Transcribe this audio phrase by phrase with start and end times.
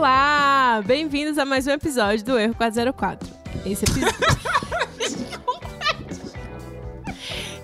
[0.00, 0.82] Olá!
[0.86, 3.28] Bem-vindos a mais um episódio do Erro 404.
[3.66, 4.16] Esse episódio.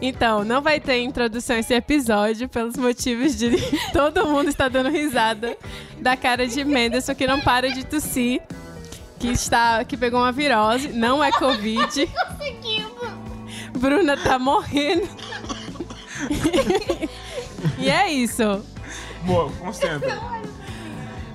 [0.02, 3.56] Então, não vai ter introdução esse episódio pelos motivos de
[3.90, 5.56] todo mundo está dando risada
[5.98, 8.42] da cara de Menderson que não para de tossir,
[9.18, 12.06] que está que pegou uma virose, não é covid.
[13.78, 15.08] Bruna tá morrendo.
[17.78, 18.62] e é isso.
[19.24, 20.20] Boa, concentra.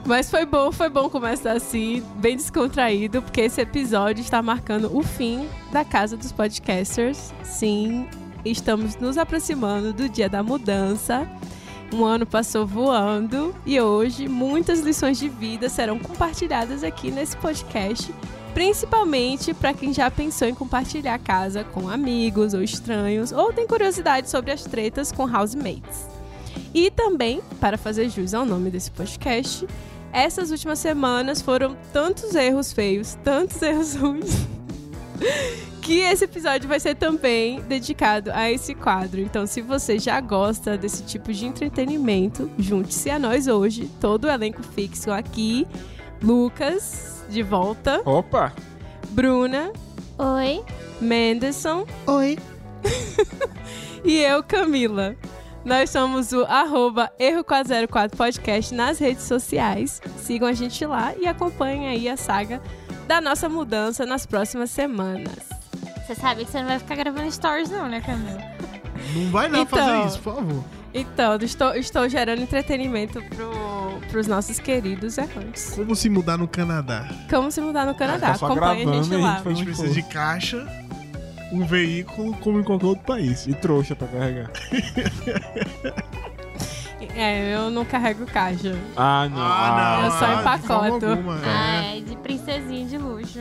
[0.05, 5.03] Mas foi bom, foi bom começar assim, bem descontraído, porque esse episódio está marcando o
[5.03, 7.31] fim da casa dos podcasters.
[7.43, 8.07] Sim,
[8.43, 11.29] estamos nos aproximando do dia da mudança.
[11.93, 18.13] Um ano passou voando e hoje muitas lições de vida serão compartilhadas aqui nesse podcast,
[18.53, 24.29] principalmente para quem já pensou em compartilhar casa com amigos ou estranhos ou tem curiosidade
[24.29, 26.20] sobre as tretas com housemates.
[26.73, 29.67] E também, para fazer jus ao nome desse podcast,
[30.13, 34.47] essas últimas semanas foram tantos erros feios, tantos erros ruins,
[35.81, 39.19] que esse episódio vai ser também dedicado a esse quadro.
[39.19, 44.29] Então, se você já gosta desse tipo de entretenimento, junte-se a nós hoje, todo o
[44.29, 45.67] elenco fixo aqui.
[46.21, 48.01] Lucas, de volta.
[48.05, 48.53] Opa!
[49.09, 49.71] Bruna,
[50.17, 50.63] Oi.
[51.01, 52.37] Menderson Oi.
[54.05, 55.15] e eu, Camila.
[55.63, 60.01] Nós somos o arroba Erro404 Podcast nas redes sociais.
[60.17, 62.59] Sigam a gente lá e acompanhem aí a saga
[63.07, 65.49] da nossa mudança nas próximas semanas.
[66.05, 68.41] Você sabe que você não vai ficar gravando stories, não, né, Camila?
[69.15, 69.77] Não vai não Então.
[69.79, 70.63] fazer isso, por favor.
[70.93, 73.51] Então, estou, estou gerando entretenimento pro,
[74.09, 75.73] pros nossos queridos errantes.
[75.75, 77.07] Como se mudar no Canadá?
[77.29, 78.27] Como se mudar no Canadá.
[78.31, 79.35] tá só Acompanhe a gravando gente a lá.
[79.37, 80.67] gente A gente precisa de caixa,
[81.51, 83.45] um veículo, como em qualquer outro país.
[83.47, 84.49] E trouxa pra carregar.
[87.15, 88.75] É, eu não carrego caixa.
[88.95, 89.37] Ah, não.
[89.41, 90.05] Ah, não.
[90.05, 91.05] Eu só ah, empacoto.
[91.05, 91.49] é.
[91.49, 93.39] Ah, é de princesinha de luxo.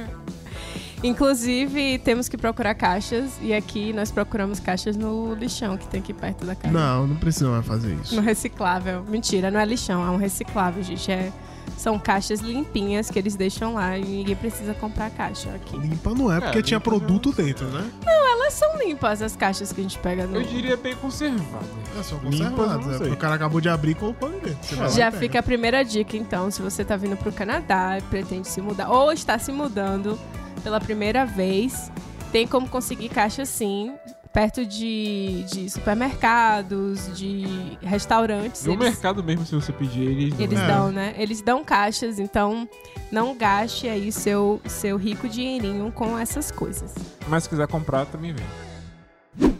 [1.02, 3.32] Inclusive, temos que procurar caixas.
[3.40, 6.72] E aqui nós procuramos caixas no lixão que tem aqui perto da casa.
[6.72, 8.20] Não, não precisa mais fazer No isso.
[8.20, 9.04] reciclável.
[9.08, 11.10] Mentira, não é lixão, é um reciclável, gente.
[11.10, 11.30] É,
[11.76, 15.76] são caixas limpinhas que eles deixam lá e ninguém precisa comprar caixa aqui.
[15.76, 17.00] Limpa não é, porque É, tinha limpa não é.
[17.00, 17.90] produto dentro, né?
[18.06, 20.36] Elas são limpas, as caixas que a gente pega no.
[20.36, 21.64] Eu diria bem conservado.
[21.98, 22.86] É, são conservadas.
[22.86, 24.84] não É, porque o cara acabou de abrir e colocou ali dentro.
[24.86, 28.48] E Já fica a primeira dica, então, se você tá vindo pro Canadá e pretende
[28.48, 30.18] se mudar, ou está se mudando
[30.64, 31.90] pela primeira vez,
[32.32, 33.92] tem como conseguir caixa sim,
[34.32, 37.44] perto de, de supermercados, de
[37.82, 38.64] restaurantes.
[38.64, 40.40] No eles- mercado mesmo, se você pedir, eles dão.
[40.44, 40.66] Eles É.
[40.66, 41.14] dão, né?
[41.18, 42.68] Eles dão caixas, então
[43.10, 46.94] não gaste aí seu, seu rico dinheirinho com essas coisas.
[47.28, 49.50] Mas se quiser comprar, também vem.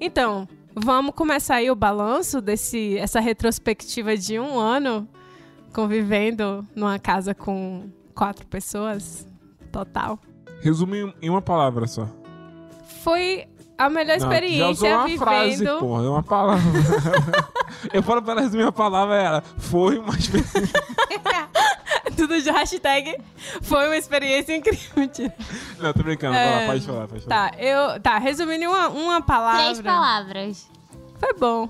[0.00, 5.08] Então, vamos começar aí o balanço desse essa retrospectiva de um ano
[5.72, 9.26] convivendo numa casa com quatro pessoas
[9.70, 10.18] total.
[10.60, 12.06] Resume em- uma palavra só.
[13.02, 13.46] Foi
[13.78, 15.18] a melhor Não, experiência já usou uma vivendo.
[15.20, 16.04] frase, porra.
[16.04, 16.62] É uma palavra.
[17.92, 19.42] Eu falo pra ela resumir a palavra, é ela.
[19.58, 20.68] Foi uma experiência.
[22.16, 23.16] Tudo de hashtag.
[23.62, 25.08] Foi uma experiência incrível.
[25.78, 26.34] Não, tô brincando.
[26.36, 27.50] É, Vai lá, pode falar, pode falar.
[27.52, 28.00] Tá, eu.
[28.00, 29.62] Tá, resumindo em uma, uma palavra.
[29.62, 30.68] Três palavras.
[31.18, 31.68] Foi bom.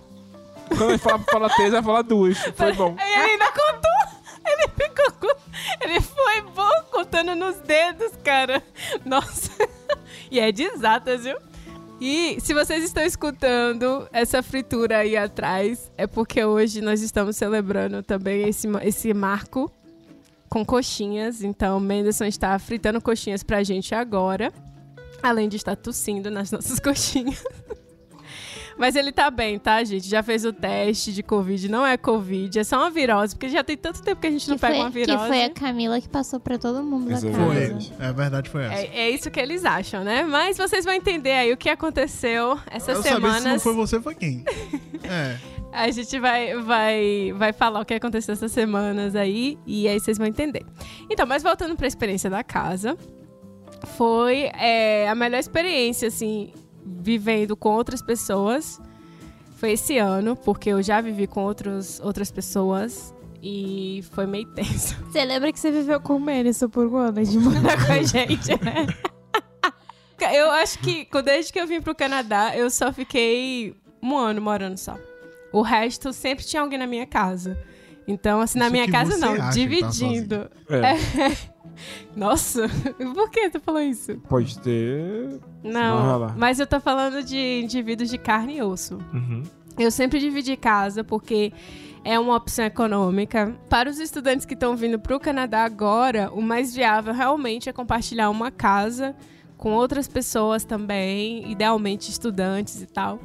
[0.69, 2.39] Quando ele fala, fala três, vai falar duas.
[2.39, 2.97] Foi bom.
[2.99, 4.10] Ainda contou.
[4.45, 5.13] Ele ficou.
[5.13, 5.41] com-
[5.83, 8.63] Ele foi bom contando nos dedos, cara.
[9.05, 9.51] Nossa.
[10.31, 11.37] E é de exatas, viu?
[12.01, 18.03] E se vocês estão escutando essa fritura aí atrás, é porque hoje nós estamos celebrando
[18.03, 19.71] também esse, esse marco
[20.49, 21.43] com coxinhas.
[21.43, 24.51] Então, o Menderson está fritando coxinhas pra gente agora.
[25.23, 27.45] Além de estar tossindo nas nossas coxinhas.
[28.81, 30.09] Mas ele tá bem, tá, gente?
[30.09, 31.69] Já fez o teste de Covid.
[31.71, 33.35] Não é Covid, é só uma virose.
[33.35, 35.27] Porque já tem tanto tempo que a gente não que, pega foi, uma que virose.
[35.27, 37.45] foi a Camila que passou pra todo mundo da Isso é casa.
[37.45, 38.07] Foi.
[38.07, 38.75] É, a verdade foi essa.
[38.75, 40.23] É, é isso que eles acham, né?
[40.23, 43.63] Mas vocês vão entender aí o que aconteceu essas Eu sabia se não semanas.
[43.63, 44.45] foi você, foi quem?
[45.05, 45.37] é.
[45.75, 50.17] A gente vai, vai, vai falar o que aconteceu essas semanas aí e aí vocês
[50.17, 50.65] vão entender.
[51.11, 52.97] Então, mas voltando para a experiência da casa,
[53.99, 56.51] foi é, a melhor experiência, assim,
[56.99, 58.81] vivendo com outras pessoas.
[59.57, 64.97] Foi esse ano, porque eu já vivi com outros, outras pessoas e foi meio tenso
[65.11, 68.03] Você lembra que você viveu com o Menison por um ano de morar com a
[68.03, 68.51] gente.
[70.35, 74.77] eu acho que desde que eu vim pro Canadá, eu só fiquei um ano morando
[74.77, 74.97] só.
[75.53, 77.59] O resto sempre tinha alguém na minha casa.
[78.07, 80.51] Então, assim, na Isso minha que casa não, acha que tá dividindo.
[80.69, 81.37] É,
[82.15, 82.69] Nossa,
[83.15, 84.17] por que tu falou isso?
[84.29, 85.41] Pode ter.
[85.63, 88.99] Não, mas eu tô falando de indivíduos de carne e osso.
[89.13, 89.43] Uhum.
[89.79, 91.53] Eu sempre dividi casa porque
[92.05, 93.55] é uma opção econômica.
[93.69, 97.73] Para os estudantes que estão vindo para o Canadá agora, o mais viável realmente é
[97.73, 99.15] compartilhar uma casa
[99.57, 103.21] com outras pessoas também, idealmente estudantes e tal.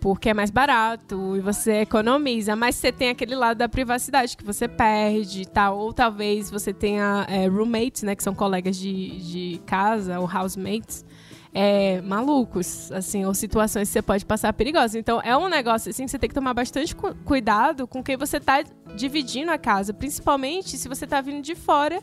[0.00, 4.42] Porque é mais barato e você economiza, mas você tem aquele lado da privacidade que
[4.42, 5.78] você perde e tal.
[5.78, 8.16] Ou talvez você tenha é, roommates, né?
[8.16, 11.04] Que são colegas de, de casa, ou housemates,
[11.52, 14.94] é, malucos, assim, ou situações que você pode passar perigosas.
[14.94, 18.16] Então, é um negócio, assim, que você tem que tomar bastante cu- cuidado com quem
[18.16, 18.64] você tá
[18.96, 19.92] dividindo a casa.
[19.92, 22.00] Principalmente se você tá vindo de fora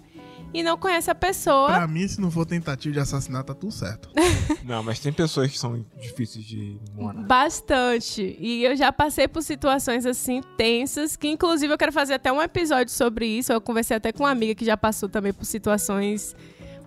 [0.53, 1.67] e não conhece a pessoa.
[1.67, 4.09] Pra mim, se não for tentativa de assassinato, tá tudo certo.
[4.63, 7.21] Não, mas tem pessoas que são difíceis de morar.
[7.23, 8.35] Bastante.
[8.39, 12.41] E eu já passei por situações assim tensas, que inclusive eu quero fazer até um
[12.41, 13.53] episódio sobre isso.
[13.53, 16.35] Eu conversei até com uma amiga que já passou também por situações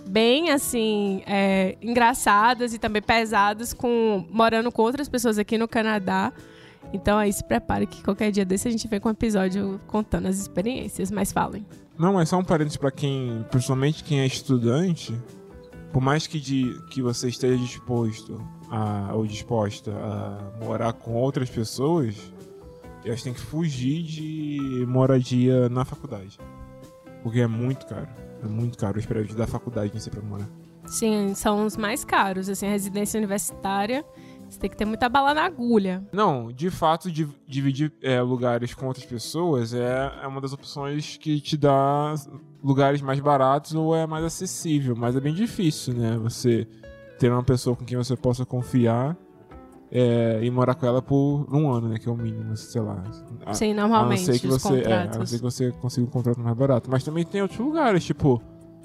[0.07, 6.33] bem assim é, engraçadas e também pesadas com morando com outras pessoas aqui no Canadá.
[6.93, 10.27] Então aí se prepare que qualquer dia desse a gente vem com um episódio contando
[10.27, 11.65] as experiências, mas falem.
[11.99, 15.15] Não, mas só um parênteses pra quem, principalmente quem é estudante,
[15.93, 18.41] por mais que, de, que você esteja disposto
[18.71, 22.33] a, ou disposta a morar com outras pessoas,
[23.05, 26.39] elas têm que fugir de moradia na faculdade.
[27.23, 28.09] Porque é muito caro.
[28.43, 30.49] É muito caro os prédios da faculdade em si pra morar.
[30.87, 34.05] Sim, são os mais caros, assim, a residência universitária,
[34.51, 36.03] você tem que ter muita bala na agulha.
[36.13, 41.17] Não, de fato, di- dividir é, lugares com outras pessoas é, é uma das opções
[41.17, 42.15] que te dá
[42.63, 46.19] lugares mais baratos ou é mais acessível, mas é bem difícil, né?
[46.23, 46.67] Você
[47.19, 49.17] ter uma pessoa com quem você possa confiar
[49.93, 51.99] é, e morar com ela por um ano, né?
[51.99, 53.03] Que é o mínimo, sei lá.
[53.45, 56.07] A- Sim, a não normalmente, ser que você, é, a não ser que você consiga
[56.07, 56.91] um contrato mais barato.
[56.91, 58.41] Mas também tem outros lugares, tipo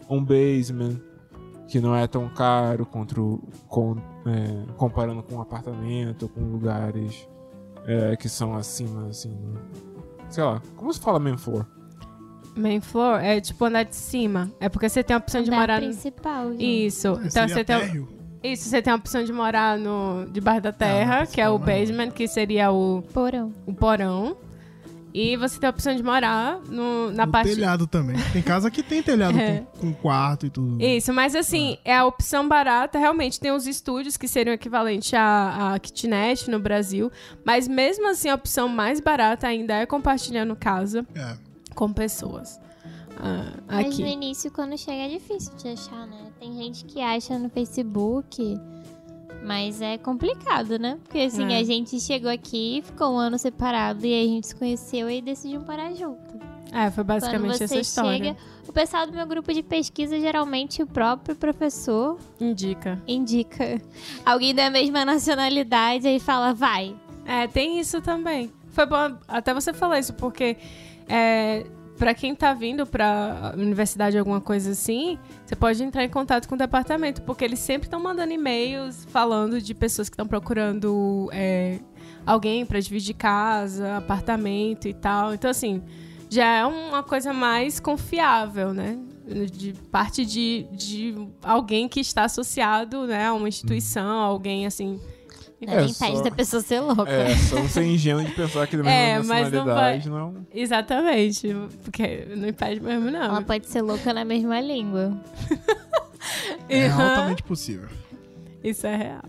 [0.10, 1.00] um basement,
[1.68, 3.96] que não é tão caro contra o- com,
[4.26, 7.28] é, comparando com um apartamento, com lugares
[7.88, 9.30] é, que são acima, assim.
[9.30, 9.60] né?
[10.30, 11.66] Sei lá, como se fala main floor?
[12.56, 14.50] Main floor é tipo andar de cima.
[14.60, 15.88] É porque você tem a opção de Andar morar no...
[15.88, 16.86] principal, gente.
[16.88, 17.08] Isso.
[17.10, 18.08] Então Seria você tem térreo?
[18.44, 21.60] isso, você tem a opção de morar no debaixo da terra, não, que é o
[21.60, 21.66] né?
[21.66, 23.52] basement, que seria o, Porão.
[23.66, 24.38] o porão.
[25.18, 28.18] E você tem a opção de morar no, na No parte telhado também.
[28.34, 29.60] Tem casa que tem telhado É.
[29.80, 30.84] com, com quarto e tudo.
[30.84, 33.00] Isso, mas assim, é a opção barata.
[33.00, 37.10] Realmente tem os estúdios que seriam equivalente à, à kitnet no Brasil.
[37.46, 41.38] Mas mesmo assim, a opção mais barata ainda é compartilhando casa É.
[41.74, 42.60] com pessoas.
[43.18, 44.02] Ah, Mas aqui.
[44.02, 46.28] no início, quando chega, é difícil de achar, né?
[46.38, 48.60] Tem gente que acha no Facebook,
[49.46, 50.98] mas é complicado, né?
[51.04, 51.60] Porque assim, É.
[51.60, 55.22] a gente chegou aqui, ficou um ano separado e aí a gente se conheceu e
[55.22, 56.40] decidiu parar junto.
[56.72, 58.18] É, foi basicamente essa história.
[58.18, 58.38] chega,
[58.68, 63.02] o pessoal do meu grupo de pesquisa, geralmente o próprio professor Indica.
[63.08, 63.82] indica
[64.26, 66.96] alguém da mesma nacionalidade e fala, vai.
[67.26, 68.52] É, tem isso também.
[68.72, 70.58] Foi bom até você falar isso, porque
[71.08, 71.66] é,
[71.98, 76.56] para quem tá vindo pra universidade alguma coisa assim, você pode entrar em contato com
[76.56, 81.80] o departamento, porque eles sempre estão mandando e-mails falando de pessoas que estão procurando é,
[82.26, 85.34] alguém pra dividir casa, apartamento e tal.
[85.34, 85.82] Então, assim,
[86.30, 89.00] já é uma coisa mais confiável, né?
[89.52, 95.00] De parte de, de alguém que está associado né, a uma instituição, alguém assim.
[95.62, 97.10] Não É, nem só- da pessoa ser louca.
[97.10, 100.48] É, só não ser ingênuo de pensar que da É, mesma mas não nacionalidade não.
[100.54, 103.22] Exatamente, porque não impede mesmo, não.
[103.24, 105.18] Ela pode ser louca na mesma língua.
[106.68, 107.88] É Aham, altamente possível.
[108.64, 109.22] Isso é real.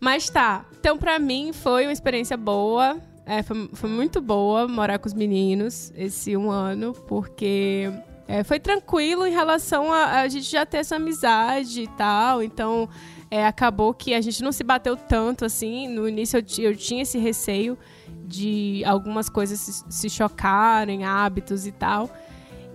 [0.00, 2.96] Mas tá, então pra mim foi uma experiência boa.
[3.26, 7.92] É, foi, foi muito boa morar com os meninos esse um ano, porque
[8.30, 12.40] é, foi tranquilo em relação a, a gente já ter essa amizade e tal.
[12.40, 12.88] Então
[13.28, 15.88] é, acabou que a gente não se bateu tanto assim.
[15.88, 17.76] No início eu, eu tinha esse receio
[18.24, 22.08] de algumas coisas se, se chocarem, hábitos e tal.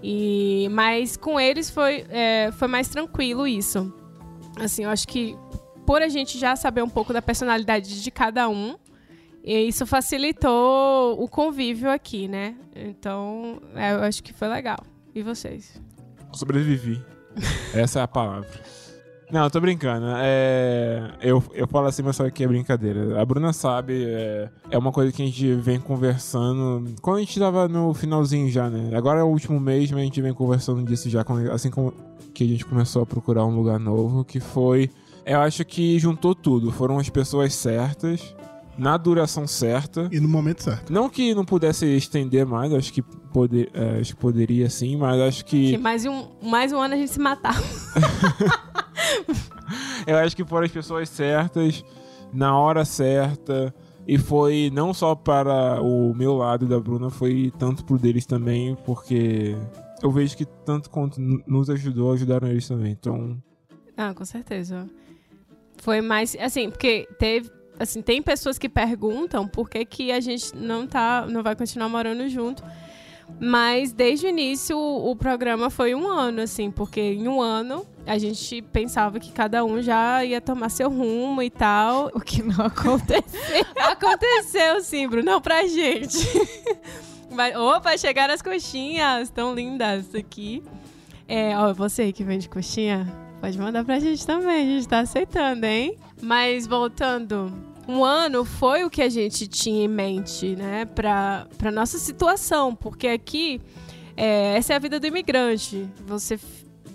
[0.03, 3.93] E, mas com eles foi, é, foi mais tranquilo isso.
[4.59, 5.37] Assim, eu acho que
[5.85, 8.75] por a gente já saber um pouco da personalidade de cada um,
[9.41, 12.55] isso facilitou o convívio aqui, né?
[12.75, 14.79] Então, é, eu acho que foi legal.
[15.15, 15.81] E vocês?
[16.33, 17.01] Sobrevivi.
[17.73, 18.49] Essa é a palavra.
[19.31, 20.05] Não, tô brincando.
[20.17, 23.19] É, eu, eu falo assim, mas só que é brincadeira.
[23.19, 26.93] A Bruna sabe, é, é uma coisa que a gente vem conversando.
[27.01, 28.95] Quando a gente tava no finalzinho já, né?
[28.95, 31.93] Agora é o último mês, mas a gente vem conversando disso já, assim como
[32.33, 34.91] que a gente começou a procurar um lugar novo, que foi.
[35.25, 36.73] Eu acho que juntou tudo.
[36.73, 38.35] Foram as pessoas certas,
[38.77, 40.09] na duração certa.
[40.11, 40.91] E no momento certo.
[40.91, 45.19] Não que não pudesse estender mais, acho que, poder, é, acho que poderia sim, mas
[45.21, 47.55] acho Que mais um, mais um ano a gente se matar.
[50.05, 51.83] Eu acho que foram as pessoas certas,
[52.31, 53.73] na hora certa,
[54.07, 58.77] E foi não só para o meu lado da Bruna, foi tanto pro deles também,
[58.85, 59.55] porque
[60.03, 62.91] eu vejo que tanto quanto nos ajudou, ajudaram eles também.
[62.91, 63.41] Então,
[63.97, 64.87] Ah, com certeza.
[65.77, 70.55] Foi mais, assim, porque teve, assim, tem pessoas que perguntam por que, que a gente
[70.55, 72.63] não tá, não vai continuar morando junto.
[73.39, 78.17] Mas desde o início o, programa foi um ano, assim, porque em um ano a
[78.17, 82.11] gente pensava que cada um já ia tomar seu rumo e tal.
[82.13, 83.65] O que não aconteceu.
[83.77, 86.17] Aconteceu sim, Bruno, não pra gente.
[87.31, 90.63] Vai- Opa, chegaram as coxinhas, tão lindas aqui.
[91.27, 93.07] É, ó, você que vende coxinha,
[93.45, 95.99] pode mandar pra gente também, a gente tá aceitando, hein?
[96.19, 97.53] Mas voltando,
[97.87, 102.73] um ano foi o que a gente tinha em mente, né, pra, pra nossa situação,
[102.73, 103.61] porque aqui,
[104.17, 105.87] é, essa é a vida do imigrante.
[106.07, 106.39] Você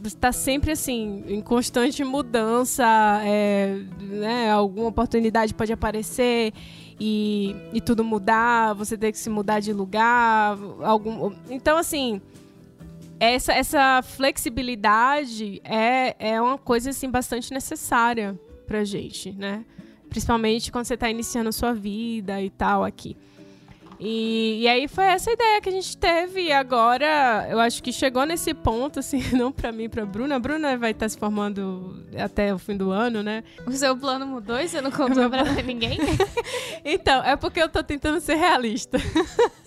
[0.04, 2.84] está sempre assim, em constante mudança,
[3.22, 6.52] é, né, alguma oportunidade pode aparecer
[6.98, 12.20] e, e tudo mudar, você ter que se mudar de lugar, algum, então assim,
[13.20, 19.64] essa, essa flexibilidade é, é uma coisa assim bastante necessária pra gente, né?
[20.08, 23.16] Principalmente quando você tá iniciando a sua vida e tal aqui.
[24.00, 27.92] E, e aí foi essa ideia que a gente teve e agora eu acho que
[27.92, 30.36] chegou nesse ponto, assim, não pra mim, pra Bruna.
[30.36, 33.44] A Bruna vai estar se formando até o fim do ano, né?
[33.66, 35.98] O seu plano mudou e você não contou pra ninguém?
[36.82, 38.96] Então, é porque eu tô tentando ser realista.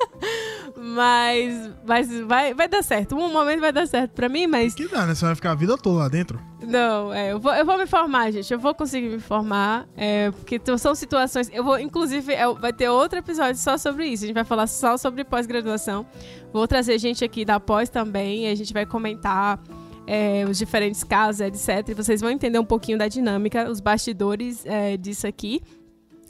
[0.75, 3.15] mas mas vai, vai dar certo.
[3.15, 5.13] Um momento vai dar certo pra mim, mas Que dá, né?
[5.13, 6.39] Você vai ficar a vida toda lá dentro.
[6.61, 8.51] não, é, eu, vou, eu vou me formar, gente.
[8.51, 9.87] Eu vou conseguir me formar.
[9.95, 11.49] É, porque são situações.
[11.53, 14.22] Eu vou, inclusive, é, vai ter outro episódio só sobre isso.
[14.23, 16.05] A gente vai falar só sobre pós-graduação.
[16.51, 18.45] Vou trazer gente aqui da pós também.
[18.45, 19.61] E a gente vai comentar
[20.07, 21.89] é, os diferentes casos, etc.
[21.89, 25.61] E vocês vão entender um pouquinho da dinâmica, os bastidores é, disso aqui.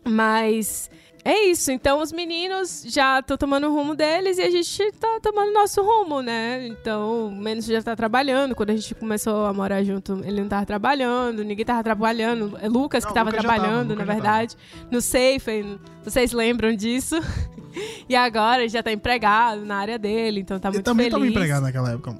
[0.05, 0.89] Mas
[1.23, 1.71] é isso.
[1.71, 5.81] Então, os meninos já estão tomando o rumo deles e a gente tá tomando nosso
[5.81, 6.67] rumo, né?
[6.67, 8.53] Então, o Menos já tá trabalhando.
[8.53, 12.57] Quando a gente começou a morar junto, ele não tava trabalhando, ninguém tava trabalhando.
[12.62, 14.57] É Lucas Não, que tava Lucas já tava, trabalhando, Lucas na verdade.
[14.91, 17.15] No Safe, vocês lembram disso?
[18.08, 21.13] e agora ele já tá empregado na área dele, então tá Ele muito também feliz.
[21.13, 22.18] tava empregado naquela época.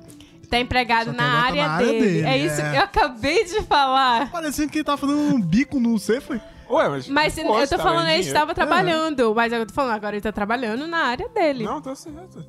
[0.50, 2.00] Tá empregado na tá área, na área dele.
[2.00, 2.72] dele, É isso é.
[2.72, 4.32] que eu acabei de falar.
[4.32, 6.40] Parecendo que ele tava fazendo um bico no C, foi?
[6.70, 7.08] ué, mas.
[7.08, 10.32] Mas eu tô tá falando, ele estava trabalhando, mas eu tô falando, agora ele tá
[10.32, 11.64] trabalhando na área dele.
[11.64, 12.46] Não, tá certo.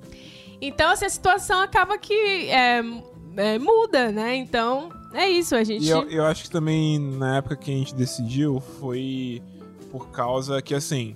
[0.61, 2.15] Então, assim, a situação acaba que
[2.49, 2.83] é,
[3.37, 4.35] é, muda, né?
[4.37, 5.85] Então, é isso, a gente.
[5.85, 9.43] E eu, eu acho que também na época que a gente decidiu foi
[9.91, 11.15] por causa que assim.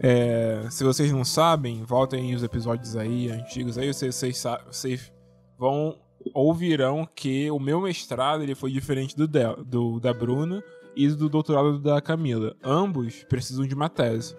[0.00, 5.12] É, se vocês não sabem, voltem os episódios aí, antigos aí, vocês, vocês, vocês
[5.58, 5.96] vão
[6.34, 10.62] ouvirão que o meu mestrado ele foi diferente do, dela, do da Bruna
[10.96, 12.54] e do doutorado da Camila.
[12.62, 14.36] Ambos precisam de uma tese.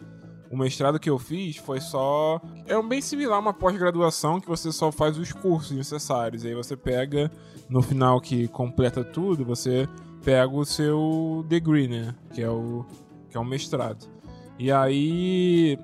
[0.52, 2.42] O mestrado que eu fiz foi só.
[2.66, 6.44] É um bem similar a uma pós-graduação que você só faz os cursos necessários.
[6.44, 7.32] Aí você pega,
[7.70, 9.88] no final que completa tudo, você
[10.24, 12.16] pega o seu degree, né?
[12.34, 12.84] Que é o,
[13.30, 14.10] que é o mestrado.
[14.60, 15.80] E aí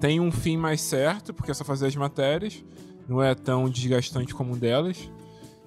[0.00, 2.64] tem um fim mais certo, porque é só fazer as matérias.
[3.06, 5.10] Não é tão desgastante como um delas.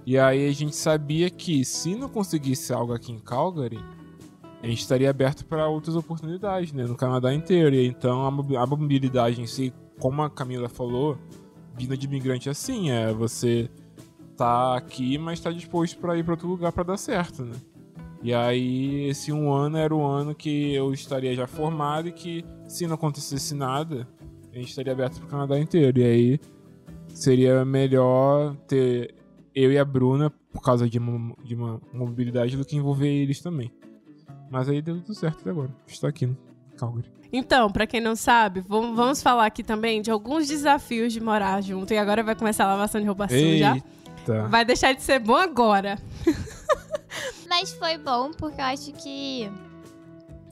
[0.06, 3.80] E aí a gente sabia que se não conseguisse algo aqui em Calgary,
[4.64, 6.86] a gente estaria aberto para outras oportunidades, né?
[6.86, 7.76] No Canadá inteiro.
[7.76, 11.16] E então a mobi- a mobilidade em si, como a Camila falou,
[11.76, 13.70] vida de imigrante é assim, é você
[14.36, 17.56] tá aqui, mas tá disposto para ir para outro lugar para dar certo, né?
[18.22, 22.44] E aí esse um ano era o ano que eu estaria já formado e que
[22.68, 24.08] se não acontecesse nada,
[24.52, 26.00] a gente estaria aberto para o Canadá inteiro.
[26.00, 26.40] E aí
[27.10, 29.16] seria melhor ter
[29.54, 33.42] eu e a Bruna por causa de uma, de uma mobilidade do que envolver eles
[33.42, 33.72] também.
[34.50, 35.70] Mas aí deu tudo certo até agora.
[35.88, 36.38] Está aqui no
[36.78, 37.12] Calgary.
[37.32, 41.94] Então, pra quem não sabe, vamos, falar aqui também de alguns desafios de morar junto.
[41.94, 43.76] E agora vai começar a lavação de roupa suja.
[43.76, 44.48] Eita.
[44.48, 45.98] Vai deixar de ser bom agora.
[47.48, 49.50] Mas foi bom, porque eu acho que.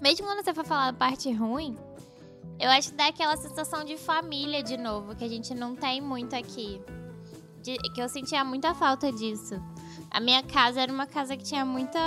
[0.01, 1.75] Mesmo quando você for falar a parte ruim,
[2.60, 6.01] eu acho que dá aquela sensação de família de novo, que a gente não tem
[6.01, 6.81] muito aqui.
[7.63, 9.60] De- que eu sentia muita falta disso.
[10.12, 12.00] A minha casa era uma casa que tinha muita.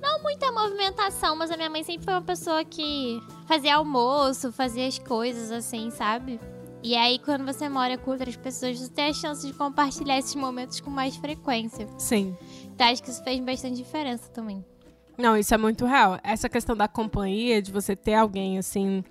[0.00, 4.86] Não muita movimentação, mas a minha mãe sempre foi uma pessoa que fazia almoço, fazia
[4.86, 6.38] as coisas assim, sabe?
[6.82, 10.34] E aí, quando você mora com outras pessoas, você tem a chance de compartilhar esses
[10.34, 11.88] momentos com mais frequência.
[11.96, 12.36] Sim.
[12.74, 14.64] Então, acho que isso fez bastante diferença também.
[15.16, 16.18] Não, isso é muito real.
[16.24, 19.04] Essa questão da companhia, de você ter alguém assim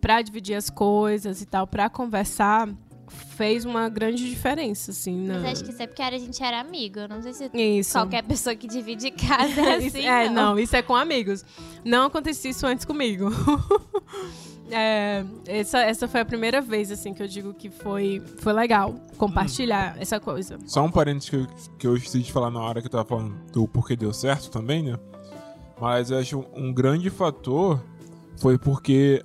[0.00, 2.68] pra dividir as coisas e tal, pra conversar,
[3.08, 5.26] fez uma grande diferença, assim.
[5.26, 5.38] Na...
[5.40, 7.00] Mas acho que isso é porque a gente era amigo.
[7.00, 7.92] Eu não sei se Isso.
[7.92, 10.06] qualquer pessoa que divide casa é assim.
[10.06, 10.58] é, não.
[10.58, 11.44] isso é com amigos.
[11.84, 13.30] Não acontecia isso antes comigo.
[14.72, 18.94] é, essa, essa foi a primeira vez, assim, que eu digo que foi, foi legal
[19.18, 20.58] compartilhar essa coisa.
[20.66, 21.46] Só um parênteses que eu,
[21.78, 24.50] que eu esqueci de falar na hora que eu tava falando do porquê deu certo
[24.50, 24.98] também, né?
[25.80, 27.82] Mas eu acho um, grande fator
[28.38, 29.22] foi porque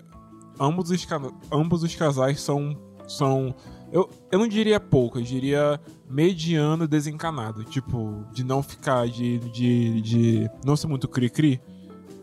[0.60, 1.08] ambos os,
[1.52, 2.78] ambos os casais são.
[3.08, 3.56] são
[3.92, 7.64] eu, eu não diria pouco, eu diria mediano desencanado.
[7.64, 9.08] Tipo, de não ficar.
[9.08, 11.62] de, de, de não ser muito cri-cri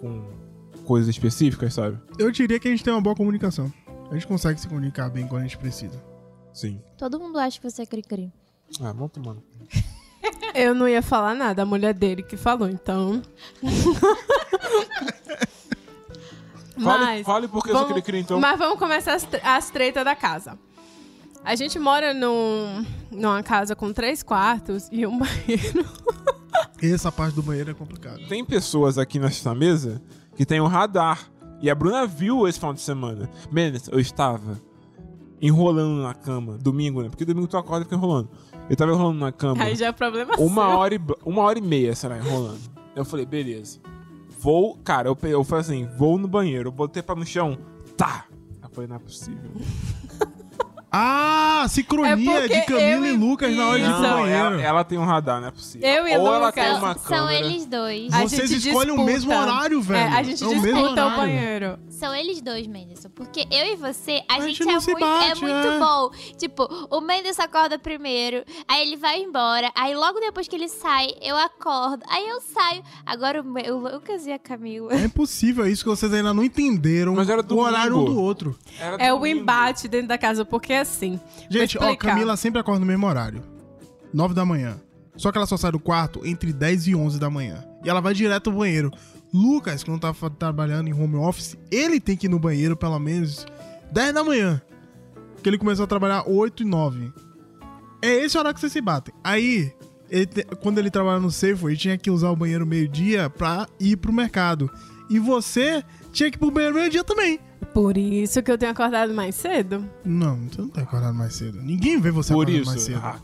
[0.01, 0.44] com
[0.85, 1.99] coisas específicas, sabe?
[2.19, 3.73] Eu diria que a gente tem uma boa comunicação.
[4.11, 6.03] A gente consegue se comunicar bem quando a gente precisa.
[6.53, 6.81] Sim.
[6.97, 8.33] Todo mundo acha que você é cri-cri.
[8.81, 9.43] Ah, vamos tomando.
[10.55, 13.21] Eu não ia falar nada, a mulher dele que falou, então.
[16.75, 18.41] Fale, Mas, fale porque eu sou vamos, cri-cri, então.
[18.41, 20.59] mas vamos começar as, as tretas da casa.
[21.45, 25.87] A gente mora num, numa casa com três quartos e um banheiro.
[26.83, 28.19] Essa parte do banheiro é complicada.
[28.29, 30.03] Tem pessoas aqui nesta mesa
[30.37, 31.31] que tem um radar.
[31.61, 33.31] E a Bruna viu esse final de semana.
[33.51, 34.61] Menes, eu estava
[35.41, 37.09] enrolando na cama, domingo, né?
[37.09, 38.29] Porque domingo tu acorda e fica enrolando.
[38.69, 40.79] Eu tava enrolando na cama Aí já é problema uma seu.
[40.79, 42.61] hora, e, uma hora e meia, será, enrolando.
[42.97, 43.79] Eu falei, beleza.
[44.41, 46.69] Vou, cara, eu, eu falei assim, vou no banheiro.
[46.69, 47.59] Eu botei pra no chão,
[47.97, 48.27] tá.
[48.63, 49.51] Eu falei, não é possível.
[50.97, 54.31] Ah, É sincronia porque de Camila e e- Lucas na hora de ir pro banheiro.
[54.55, 55.89] ela, ela tem um radar, não é possível.
[55.89, 56.65] Eu e Ou ela Lucas.
[56.65, 57.19] tem uma São, câmera.
[57.19, 58.13] são eles dois.
[58.13, 60.15] Vocês escolhem o mesmo horário, velho.
[60.15, 61.17] É, a gente É o mesmo disputa o horário.
[61.17, 61.79] banheiro.
[61.89, 63.09] São eles dois, Menderson.
[63.09, 65.79] Porque eu e você, a, A gente, gente é, muito, se bate, é muito é.
[65.79, 66.11] bom.
[66.37, 71.09] Tipo, o Menderson acorda primeiro, aí ele vai embora, aí logo depois que ele sai,
[71.23, 72.83] eu acordo, aí eu saio.
[73.07, 74.93] Agora o, meu- o Lucas e a Camila.
[74.93, 78.21] É impossível, é isso que vocês ainda não entenderam Mas era o horário um do
[78.21, 78.57] outro.
[78.79, 79.41] Era É o domingo.
[79.41, 81.19] embate dentro da casa, porque é assim.
[81.51, 81.95] Gente, ó.
[81.97, 83.43] Camila sempre acorda no mesmo horário.
[84.13, 84.77] 9 da manhã.
[85.17, 87.65] Só que ela só sai do quarto entre 10 e 11 da manhã.
[87.85, 88.91] E ela vai direto ao banheiro.
[89.33, 92.99] Lucas, que não tá trabalhando em home office, ele tem que ir no banheiro pelo
[92.99, 93.47] menos
[93.93, 94.61] 10 da manhã.
[95.43, 97.13] Que ele começou a trabalhar 8 e 9.
[98.03, 99.15] É esse horário que vocês se batem.
[99.23, 99.73] Aí,
[100.11, 103.67] ele te- quando ele trabalha no Safeway, ele tinha que usar o banheiro meio-dia pra
[103.81, 104.71] ir pro mercado.
[105.11, 105.83] E você
[106.13, 107.39] tinha que ir pro banheiro meio-dia também.
[107.73, 109.89] Por isso que eu tenho acordado mais cedo.
[110.05, 111.61] Não, você não tá acordando mais cedo.
[111.61, 112.91] Ninguém vê você Por acordando mais isso.
[112.93, 113.01] cedo.
[113.03, 113.19] Ah.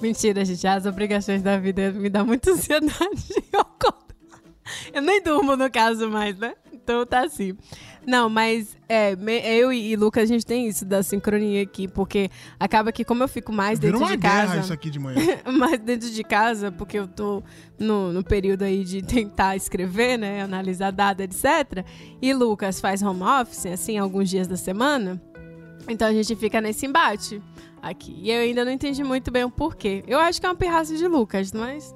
[0.00, 0.66] Mentira, gente.
[0.66, 3.28] As obrigações da vida me dão muita ansiedade.
[3.52, 4.02] Eu acordo.
[4.92, 6.54] Eu nem durmo, no caso, mais, né?
[6.72, 7.56] Então tá assim.
[8.06, 12.90] Não, mas é, eu e, Lucas, a gente tem isso da sincronia aqui, porque acaba
[12.90, 14.58] que como eu fico mais dentro uma de casa.
[14.58, 15.20] isso aqui de manhã.
[15.46, 17.42] mais dentro de casa, porque eu tô
[17.78, 20.42] no, no período aí de tentar escrever, né?
[20.42, 21.84] Analisar dados, etc.
[22.20, 25.22] E Lucas faz home office, assim, alguns dias da semana.
[25.88, 27.40] Então a gente fica nesse embate
[27.80, 28.16] aqui.
[28.20, 30.02] E eu ainda não entendi muito bem o porquê.
[30.08, 31.94] Eu acho que é uma pirraça de Lucas, mas.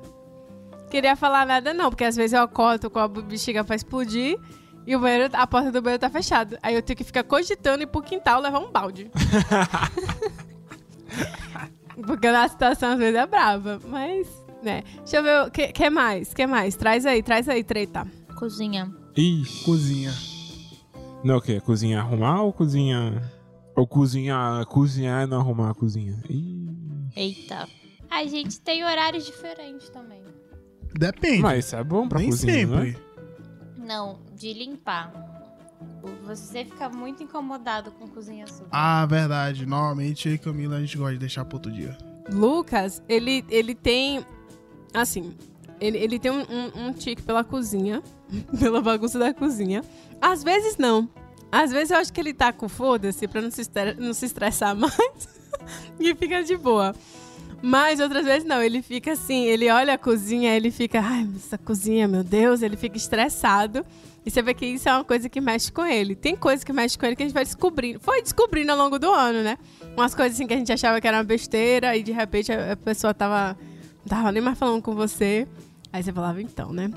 [0.89, 4.39] Queria falar nada, não, porque às vezes eu acordo com a bexiga pra explodir
[4.87, 6.59] e o banheiro, a porta do banheiro tá fechada.
[6.63, 9.11] Aí eu tenho que ficar cogitando ir pro quintal levar um balde.
[12.07, 14.29] Porque a situação às vezes é brava, mas,
[14.63, 14.83] né.
[14.99, 16.77] Deixa eu ver o que, que mais, que mais?
[16.77, 18.07] Traz aí, traz aí, treta.
[18.37, 18.93] Cozinha.
[19.17, 19.65] Ixi.
[19.65, 20.13] Cozinha.
[21.25, 21.59] Não, o quê?
[21.61, 23.23] Cozinha arrumar ou cozinha.
[23.75, 24.65] Ou cozinhar.
[24.67, 26.15] Cozinhar e não arrumar a cozinha?
[26.29, 26.67] Ih.
[27.17, 27.67] Eita.
[28.11, 30.23] A gente tem horários diferentes também.
[30.99, 31.41] Depende.
[31.43, 32.93] Mas isso é bom pra Nem cozinha, sempre.
[32.93, 32.97] né?
[33.79, 35.13] Não, de limpar.
[36.25, 38.67] Você fica muito incomodado com cozinha suja.
[38.71, 39.67] Ah, verdade.
[39.67, 41.97] Normalmente eu e Camila a gente gosta de deixar pro outro dia.
[42.31, 44.25] Lucas, ele, ele tem,
[44.93, 45.35] assim,
[45.81, 48.03] ele, ele tem um, um, um tique pela cozinha,
[48.59, 49.83] pela bagunça da cozinha.
[50.21, 51.09] Às vezes não.
[51.51, 53.63] Às vezes eu acho que ele tá com foda-se pra não se,
[53.99, 55.29] não se estressar mais
[55.99, 56.95] e fica de boa.
[57.63, 61.57] Mas outras vezes não, ele fica assim, ele olha a cozinha, ele fica, ai, essa
[61.57, 63.85] cozinha, meu Deus, ele fica estressado.
[64.27, 66.17] E você vê que isso é uma coisa que mexe com ele.
[66.17, 68.01] Tem coisa que mexe com ele que a gente vai descobrindo.
[68.01, 69.57] Foi descobrindo ao longo do ano, né?
[69.97, 72.77] Umas coisas assim que a gente achava que era uma besteira e de repente a,
[72.77, 73.57] pessoa tava,
[74.01, 75.47] não tava nem mais falando com você.
[75.93, 76.91] Aí você falava, então, né?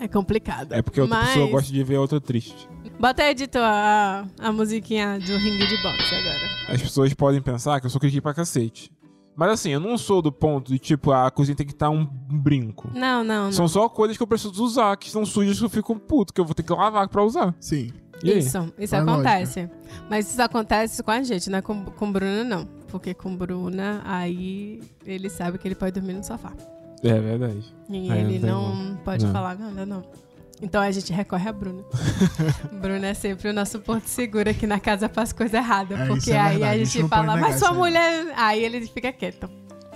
[0.00, 0.72] É complicado.
[0.72, 2.66] É porque outra Mas- pessoa gosta de ver a outra triste.
[2.98, 6.48] Bota aí, editor, a, a musiquinha do ringue de boxe agora.
[6.68, 8.90] As pessoas podem pensar que eu sou crítico pra cacete.
[9.38, 12.04] Mas assim, eu não sou do ponto de tipo, a cozinha tem que estar um
[12.04, 12.90] brinco.
[12.92, 13.52] Não, não, não.
[13.52, 16.40] São só coisas que eu preciso usar, que são sujas que eu fico puto, que
[16.40, 17.54] eu vou ter que lavar pra usar.
[17.60, 17.92] Sim.
[18.20, 19.70] Isso, isso É acontece.
[20.10, 22.64] Mas isso acontece com a gente, não é com, com Bruna, não.
[22.88, 26.52] Porque com Bruna, aí ele sabe que ele pode dormir no sofá.
[27.04, 27.62] É verdade.
[27.88, 29.32] E É, ele não não pode Não.
[29.32, 30.02] falar nada, não.
[30.60, 31.84] Então a gente recorre a Bruna.
[32.80, 35.98] Bruna é sempre o nosso porto seguro aqui na casa para as coisas erradas.
[36.00, 38.32] É, porque é aí a a gente não fala, mas sua isso aí." mulher.
[38.36, 39.48] Aí ele fica quieto.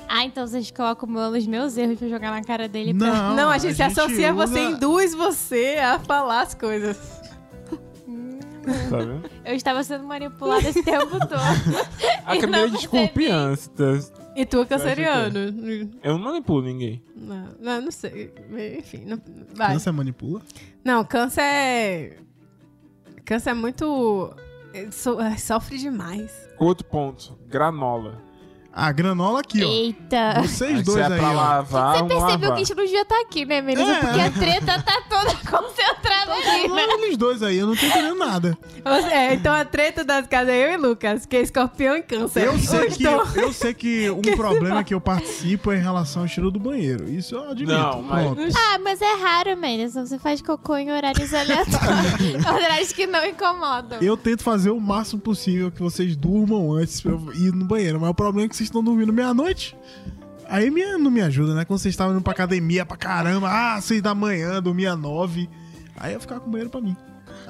[0.08, 3.06] Ah, então vocês colocam os meus erros pra jogar na cara dele pra...
[3.12, 6.96] Não, Não, a gente, se associa, usa- você induz você a falar as coisas.
[8.90, 9.22] Tá vendo?
[9.44, 11.34] Eu estava sendo manipulada esse tempo todo.
[12.26, 13.06] A Camila é
[14.34, 15.38] E tu é canceriano.
[16.02, 17.02] Eu não manipulo ninguém.
[17.14, 18.32] Não, não, não sei.
[18.78, 19.20] Enfim, não,
[19.54, 19.72] vai.
[19.72, 20.40] Câncer manipula?
[20.84, 22.18] Não, câncer é.
[23.24, 24.34] Câncer é muito.
[24.72, 26.48] é, so- é, Sofre demais.
[26.58, 27.38] Outro ponto.
[27.46, 28.22] Granola.
[28.74, 29.68] A granola aqui, ó.
[29.68, 30.40] Eita.
[30.42, 31.34] Vocês dois é aí, pra ó.
[31.34, 32.38] lavar, Você percebeu lavar.
[32.48, 33.92] que a gente não devia estar aqui, né, Melissa?
[33.92, 34.00] É.
[34.00, 36.82] Porque a treta tá toda concentrada aqui, né?
[36.88, 38.56] Olha eles dois aí, eu não tô entendendo nada.
[39.12, 42.46] É, então a treta das casas é eu e Lucas, que é escorpião e câncer.
[42.46, 43.36] Eu sei, Os que, dois.
[43.36, 47.08] eu sei que um problema que eu participo é em relação ao cheiro do banheiro.
[47.10, 47.72] Isso eu admito.
[47.72, 48.54] Não, mas-.
[48.56, 50.06] Ah, mas é raro, Melissa.
[50.06, 52.46] Você faz cocô em horários aleatórios.
[52.46, 53.98] horários que não incomodam.
[54.00, 58.00] Eu tento fazer o máximo possível que vocês durmam antes pra eu ir no banheiro.
[58.00, 59.76] Mas o problema é que vocês estão dormindo meia-noite.
[60.48, 61.64] Aí me- não me ajuda, né?
[61.64, 65.48] Quando vocês estavam indo pra academia pra caramba, ah, seis da manhã, dormia nove.
[65.96, 66.96] Aí eu ficava com o banheiro pra mim.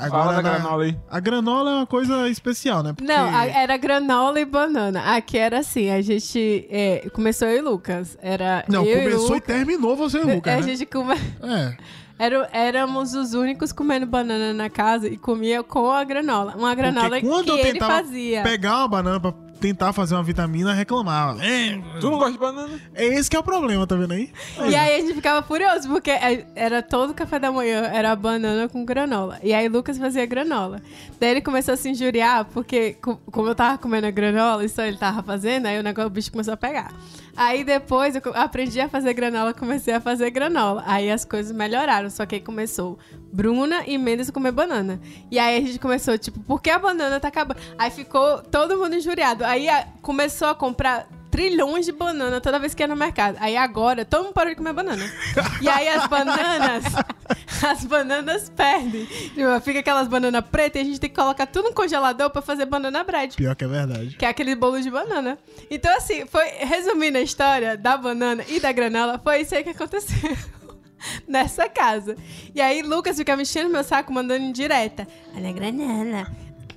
[0.09, 0.97] Fala da na- granola aí.
[1.11, 2.93] A granola é uma coisa especial, né?
[2.93, 5.15] Porque Não, a- era granola e banana.
[5.17, 8.17] Aqui era assim, a gente é, começou eu e Lucas.
[8.23, 9.55] Era Não, eu começou e, Lucas.
[9.57, 10.55] terminou você, É, Lucas.
[10.55, 10.63] a né?
[10.63, 11.15] gente come...
[11.43, 11.77] É.
[12.19, 16.55] Era, éramos os únicos comendo banana na casa e comia com a granola.
[16.57, 18.43] Uma granola Porque quando que eu ele tentava fazia.
[18.43, 21.43] pegar uma banana pra tentar fazer uma vitamina, reclamava.
[21.43, 22.81] É, Tu não gosta de banana?
[22.95, 24.31] é esse que é o problema, tá vendo aí?
[24.69, 28.69] E aí a gente ficava furioso, porque é, era todo café da manhã, era banana
[28.69, 29.39] com granola.
[29.43, 30.81] E aí Lucas fazia granola.
[31.21, 34.81] Daí ele começou a se injuriar, porque co- como eu tava comendo a granola, isso
[34.81, 36.93] ele tava fazendo, aí o negócio o bicho começou a pegar.
[37.37, 40.83] Aí depois eu aprendi a fazer granola, comecei a fazer granola.
[40.87, 42.99] Aí as coisas melhoraram, só que aí começou
[43.33, 45.01] Bruna e Mendes comer banana.
[45.31, 47.61] E aí a gente começou, tipo, por que a banana tá acabando?
[47.79, 49.45] Aí ficou todo mundo injuriado.
[49.45, 53.39] Aí a- começou a comprar trilhões de banana toda vez que ia no mercado.
[53.41, 55.03] Aí agora todo mundo parou de comer banana.
[55.63, 56.85] E aí as bananas,
[57.67, 59.07] as bananas perdem.
[59.07, 62.43] Tipo, Fica aquelas bananas pretas e a gente tem que colocar tudo no congelador pra
[62.43, 63.35] fazer banana bread.
[63.35, 64.17] Pior que é verdade.
[64.17, 65.39] Que é aquele bolo de banana.
[65.71, 69.71] Então, assim, foi resumindo a história da banana e da granola, foi isso aí que
[69.71, 70.37] aconteceu.
[71.27, 72.15] Nessa casa.
[72.55, 75.09] E aí, Lucas fica mexendo no meu saco, mandando em direta.
[75.35, 76.31] Olha a granola.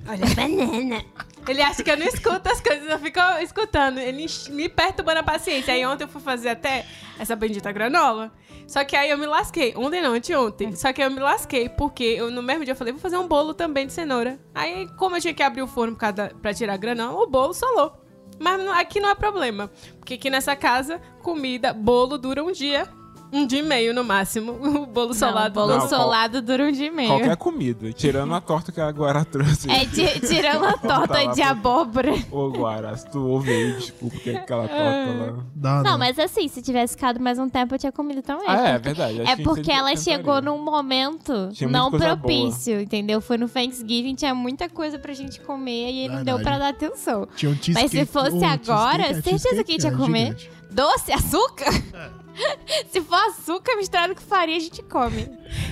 [0.07, 1.03] Olha a banana.
[1.47, 3.99] Ele acha que eu não escuto as coisas, eu fico escutando.
[3.99, 5.73] Ele me perturbando a paciência.
[5.73, 6.85] Aí ontem eu fui fazer até
[7.19, 8.33] essa bendita granola.
[8.67, 9.73] Só que aí eu me lasquei.
[9.75, 10.75] Ontem não, anteontem.
[10.75, 13.27] Só que eu me lasquei, porque eu no mesmo dia eu falei, vou fazer um
[13.27, 14.39] bolo também de cenoura.
[14.55, 17.53] Aí, como eu tinha que abrir o forno da, pra tirar a granola, o bolo
[17.53, 17.95] solou.
[18.39, 19.69] Mas não- aqui não é problema.
[19.99, 22.87] Porque aqui nessa casa, comida, bolo dura um dia.
[23.33, 24.53] Um dia e meio no máximo.
[24.85, 25.59] O bolo solado.
[25.59, 27.09] Não, bolo Não, solado dura um dia e meio.
[27.09, 27.91] Qualquer comida.
[27.91, 29.69] Tirando a torta que a Guara trouxe.
[29.69, 32.13] É, ti- tirando a torta Tá lá, de abóbora.
[32.31, 35.43] Ô, Guara, se tu ouve aí, desculpa, que é aquela torta lá.
[35.55, 38.45] Dá, Não, mas assim, se tivesse ficado mais um tempo, eu tinha comido também.
[38.47, 39.21] Ah, é, porque- verdade.
[39.29, 43.19] É porque ela chegou num momento Tinha não propício, entendeu?
[43.21, 47.27] Foi no Thanksgiving, tinha muita coisa pra gente comer e não deu pra dar atenção.
[47.35, 50.25] Tinha um Mas se fosse agora, é, certeza que a gente ia é comer.
[50.37, 50.51] gigante.
[50.71, 51.73] Doce, açúcar?
[51.93, 52.24] É.
[52.89, 55.27] se for açúcar misturado com farinha, a gente come.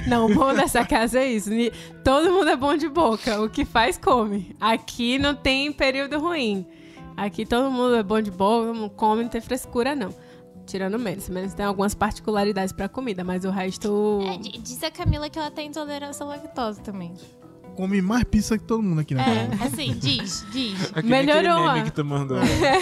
[0.07, 1.49] Não, o bom dessa casa é isso.
[1.49, 1.71] ni-
[2.03, 3.41] Todo mundo é bom de boca.
[3.41, 4.55] O que faz, come.
[4.59, 6.65] Aqui não tem período ruim.
[7.15, 10.09] Aqui todo mundo é bom de boca, não come, não tem frescura, não.
[10.65, 10.95] Tirando.
[10.95, 14.21] O Menes tem algumas particularidades pra comida, mas o resto.
[14.27, 17.13] É, di- diz a Camila que ela tem intolerância à lactose também.
[17.75, 19.63] Come mais pizza que todo mundo aqui na É, casa.
[19.65, 20.91] assim, diz, diz.
[20.95, 22.37] É Melhorou, meme que tu mandou.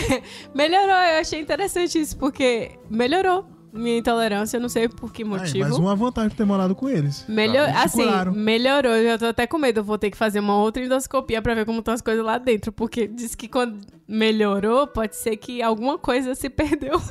[0.53, 5.67] melhorou, eu achei interessante isso, porque melhorou minha intolerância, eu não sei por que motivo.
[5.69, 7.23] mas uma vantagem de ter morado com eles.
[7.27, 8.33] Melhor, te assim, curaram.
[8.33, 8.91] melhorou.
[8.91, 9.79] Eu já tô até com medo.
[9.79, 12.37] Eu vou ter que fazer uma outra endoscopia pra ver como estão as coisas lá
[12.37, 12.71] dentro.
[12.71, 17.01] Porque diz que quando melhorou, pode ser que alguma coisa se perdeu.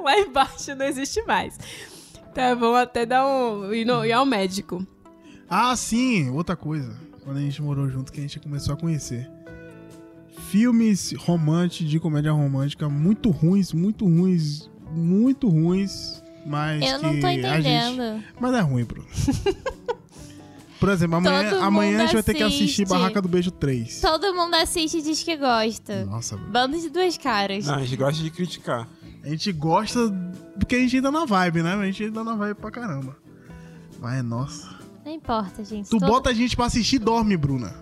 [0.00, 1.58] lá embaixo não existe mais.
[2.32, 3.72] Então vamos até dar um.
[3.72, 4.84] ir, no- ir ao médico.
[5.48, 6.92] Ah, sim, outra coisa.
[7.24, 9.28] Quando a gente morou junto, que a gente começou a conhecer.
[10.50, 17.20] Filmes românticos, de comédia romântica, muito ruins, muito ruins, muito ruins, mas Eu não que
[17.20, 17.46] tô a gente...
[17.46, 18.22] entendendo.
[18.40, 19.06] Mas é ruim, Bruno.
[20.78, 22.86] Por exemplo, amanhã, Todo amanhã a gente vai ter que assistir.
[22.86, 24.00] Barraca do Beijo 3.
[24.00, 26.04] Todo mundo assiste e diz que gosta.
[26.04, 26.52] Nossa, Bruno.
[26.52, 27.66] Bando de duas caras.
[27.66, 28.86] Não, a gente gosta de criticar.
[29.24, 29.98] A gente gosta
[30.58, 31.72] porque a gente ainda na vibe, né?
[31.74, 33.16] A gente ainda na vibe pra caramba.
[33.98, 34.76] Mas, nossa.
[35.04, 35.88] Não importa, gente.
[35.88, 37.74] Tu Todo- bota a gente pra assistir e dorme, Bruna.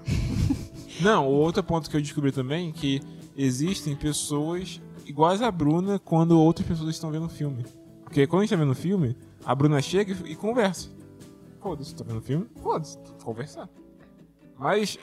[1.00, 3.00] Não, o outro ponto que eu descobri também é que
[3.36, 7.64] existem pessoas iguais a Bruna quando outras pessoas estão vendo o filme.
[8.04, 10.88] Porque quando a gente tá vendo o filme, a Bruna chega e, e conversa.
[11.60, 12.46] Foda-se, tá vendo o filme?
[12.62, 13.68] Foda-se, conversar.
[14.58, 14.98] Mas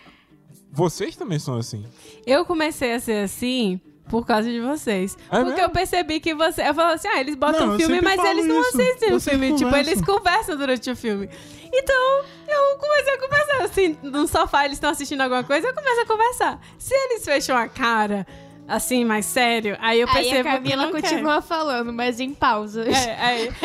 [0.72, 1.86] vocês também são assim.
[2.26, 5.18] Eu comecei a ser assim por causa de vocês.
[5.32, 5.62] É Porque mesmo?
[5.62, 6.68] eu percebi que você.
[6.68, 8.82] Eu falo assim, ah, eles botam Não, filme, mas eles não isso.
[8.82, 9.48] assistem o filme.
[9.54, 9.92] Tipo, conversam.
[9.94, 11.30] eles conversam durante o filme.
[11.74, 13.64] Então, eu comecei a conversar.
[13.64, 16.60] Assim, no sofá eles estão assistindo alguma coisa, eu começo a conversar.
[16.78, 18.28] Se eles fecham a cara,
[18.72, 22.88] assim, mais sério, aí eu Aí percebo a Camila que continua falando, mas em pausas.
[22.88, 23.52] É, aí,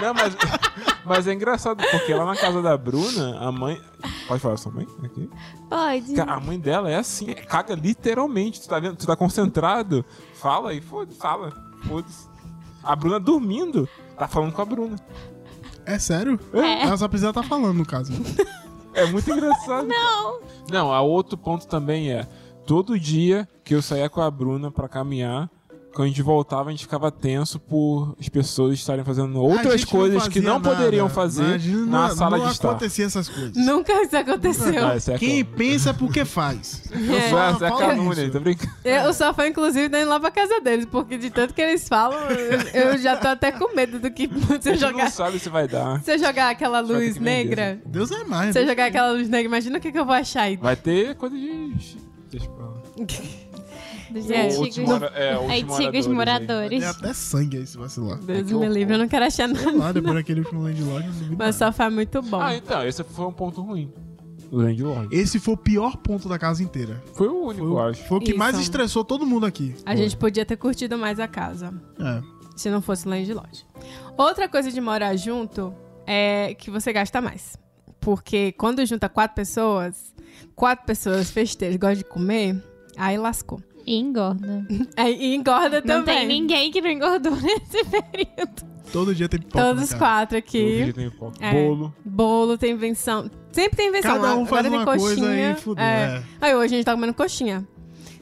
[0.00, 0.36] Não, mas,
[1.04, 3.80] mas é engraçado, porque lá na casa da Bruna, a mãe.
[4.26, 4.86] Pode falar sua mãe?
[5.02, 5.28] Aqui.
[5.68, 6.20] Pode.
[6.20, 8.60] A mãe dela é assim, caga literalmente.
[8.60, 8.96] Tu tá vendo?
[8.96, 10.04] Tu tá concentrado,
[10.34, 11.52] fala e foda-se, fala.
[11.86, 12.28] Foda-se.
[12.82, 14.96] A Bruna dormindo, tá falando com a Bruna.
[15.84, 16.38] É sério?
[16.52, 16.82] É.
[16.82, 18.12] Ela só precisa estar falando, no caso.
[18.94, 19.86] É muito engraçado.
[19.86, 20.40] Não.
[20.70, 22.28] Não, a outro ponto também é:
[22.68, 25.48] todo dia que eu saía com a Bruna pra caminhar,
[25.94, 30.28] quando a gente voltava, a gente ficava tenso por as pessoas estarem fazendo outras coisas
[30.28, 30.76] que fazia não nada.
[30.76, 32.68] poderiam fazer gente na não, sala não de estar.
[32.68, 33.56] acontecia essas coisas.
[33.56, 34.86] nunca isso aconteceu.
[34.86, 35.44] Ah, é Quem calúnia.
[35.56, 36.82] pensa é porque faz.
[36.92, 37.30] Eu É.
[37.30, 38.72] só Essa é calúnia, tô brincando.
[38.84, 42.18] Eu só fui, inclusive, indo lá pra casa deles, porque de tanto que eles falam,
[42.30, 45.10] eu, eu já tô até com medo do que eu gente não jogar.
[45.10, 46.02] sabe se vai dar.
[46.02, 48.52] Se eu jogar aquela luz que negra, Deus é mais.
[48.52, 48.68] se eu né?
[48.68, 50.56] jogar aquela luz negra, imagina o que, que eu vou achar aí.
[50.58, 52.07] Vai ter coisa de.
[52.30, 52.74] Deixa pra lá.
[54.10, 56.80] Dos É, antigos, mora- é, antigos moradores.
[56.80, 58.16] Tem até sangue aí se vacilar.
[58.18, 58.68] Deus que me horror.
[58.72, 59.70] livre, eu não quero achar nada.
[59.76, 61.52] Lá, depois daquele último Landlord, não duvido Mas nada.
[61.52, 62.40] só foi muito bom.
[62.40, 63.92] Ah, então, esse foi um ponto ruim.
[64.50, 65.14] O Landlord.
[65.14, 67.02] Esse foi o pior ponto da casa inteira.
[67.12, 68.02] Foi o único, Foi, eu o- acho.
[68.08, 68.38] foi o que Isso.
[68.38, 69.74] mais estressou todo mundo aqui.
[69.84, 72.22] A gente podia ter curtido mais a casa, É.
[72.56, 73.66] se não fosse landlord.
[74.16, 75.74] Outra coisa de morar junto
[76.06, 77.58] é que você gasta mais.
[78.00, 80.14] Porque quando junta quatro pessoas,
[80.54, 82.62] quatro pessoas festeiras gostam de comer,
[82.96, 83.60] aí lascou.
[83.86, 84.66] E engorda.
[84.96, 86.16] Aí e engorda Não também.
[86.18, 88.68] tem ninguém que não engordou nesse período.
[88.92, 89.64] Todo dia tem pipoca.
[89.64, 90.84] Todos os quatro Todo aqui.
[90.84, 91.36] dia tem pipoca.
[91.44, 91.52] É.
[91.52, 91.94] Bolo.
[92.04, 93.30] Bolo, tem invenção.
[93.50, 94.14] Sempre tem invenção.
[94.20, 95.50] Cada um faz Agora uma tem coisa coxinha.
[95.50, 95.82] e fudeu.
[95.84, 96.16] É.
[96.18, 96.22] É.
[96.40, 97.66] Aí hoje a gente tá comendo coxinha.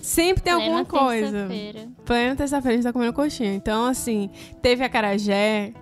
[0.01, 1.33] Sempre tem alguma Plena coisa.
[1.33, 1.89] terça-feira.
[2.05, 3.53] Plena terça-feira a gente tá comendo coxinha.
[3.55, 4.31] Então, assim,
[4.63, 5.73] teve acarajé,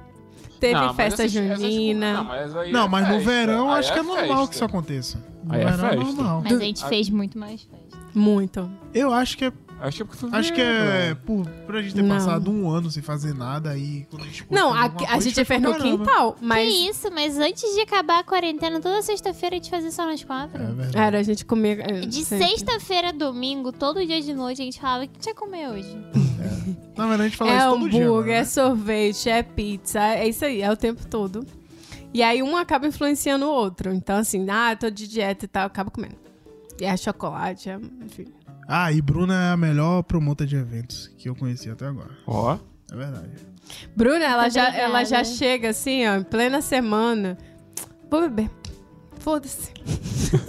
[0.68, 2.12] teve Não, festa essas- essas- junina.
[2.14, 4.48] Não, mas, aí Não, é mas no verão Aí acho que é normal festa.
[4.48, 5.24] que isso aconteça.
[5.44, 6.04] No Aí é verão é festa.
[6.04, 6.40] normal.
[6.42, 7.98] Mas a gente fez muito mais festa.
[8.14, 8.70] Muito.
[8.94, 11.82] Eu acho que é, Acho que é porque foi acho que é por, por a
[11.82, 12.14] gente ter Não.
[12.16, 15.20] passado um ano sem fazer nada aí quando a gente Não, a, alguma a coisa,
[15.30, 15.98] gente fez no caramba.
[15.98, 16.68] quintal, mas.
[16.72, 20.24] Que isso, mas antes de acabar a quarentena, toda sexta-feira a gente fazia só nas
[20.24, 20.62] quatro.
[20.62, 20.96] É verdade.
[20.96, 21.74] Era, a gente comia.
[21.82, 22.46] é, De sempre.
[22.48, 25.34] sexta-feira a domingo, todo dia de noite, a gente falava o que a gente ia
[25.34, 25.96] comer hoje.
[26.96, 28.04] Na verdade, a gente fala É isso todo dia.
[28.06, 28.40] hambúrguer, né?
[28.40, 31.44] é sorvete, é pizza, é isso aí, é o tempo todo.
[32.12, 33.92] E aí um acaba influenciando o outro.
[33.92, 36.14] Então, assim, ah, tô de dieta e tal, acaba comendo.
[36.80, 38.26] E é chocolate, é, enfim.
[38.66, 42.10] Ah, e Bruna é a melhor promota de eventos que eu conheci até agora.
[42.26, 42.58] Ó.
[42.90, 43.30] É verdade.
[43.96, 44.82] Bruna, ela já, obrigada.
[44.82, 47.36] ela já chega assim, ó, em plena semana.
[48.10, 48.50] Vou beber.
[49.18, 49.72] Foda-se.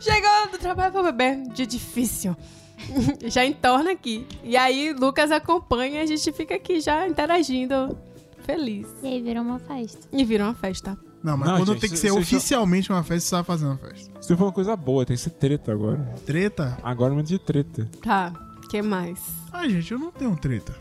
[0.00, 1.42] Chegou do trabalho, vou beber.
[1.54, 2.36] Dia difícil.
[3.24, 4.26] já entorna aqui.
[4.42, 7.96] E aí, Lucas acompanha e a gente fica aqui já interagindo.
[8.44, 8.86] Feliz.
[9.02, 10.06] E aí virou uma festa.
[10.12, 10.98] E vira uma festa.
[11.24, 13.78] Não, mas Não, quando gente, tem que ser oficialmente uma festa, você tá fazendo uma
[13.78, 14.10] festa.
[14.20, 15.98] Isso foi uma coisa boa, tem que ser treta agora.
[16.26, 16.76] Treta?
[16.82, 17.88] Agora é momento de treta.
[18.02, 18.30] Tá,
[18.68, 19.18] que mais?
[19.50, 20.74] Ai, gente, eu não tenho treta.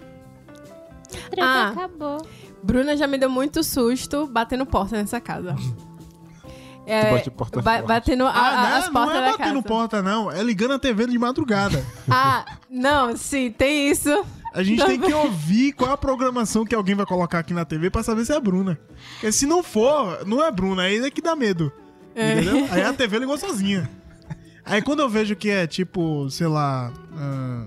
[1.30, 1.70] Treta Ah.
[1.70, 2.28] acabou.
[2.62, 5.56] Bruna já me deu muito susto batendo porta nessa casa.
[6.86, 7.88] É, bate porta ba- forte.
[7.88, 8.34] batendo a- a-
[8.74, 9.68] Ah, as não, portas não é da batendo casa.
[9.68, 10.30] porta, não.
[10.30, 11.82] É ligando a TV de madrugada.
[12.12, 14.10] Ah, não, sim, tem isso.
[14.54, 17.66] A gente tem que ouvir qual é a programação que alguém vai colocar aqui na
[17.66, 18.80] TV pra saber se é a Bruna.
[19.14, 21.72] Porque se não for, não é Bruna, aí é que dá medo.
[22.14, 22.34] É.
[22.34, 22.68] Entendeu?
[22.72, 23.90] Aí a TV ligou sozinha.
[24.64, 26.94] Aí quando eu vejo que é tipo, sei lá.
[27.16, 27.66] ah,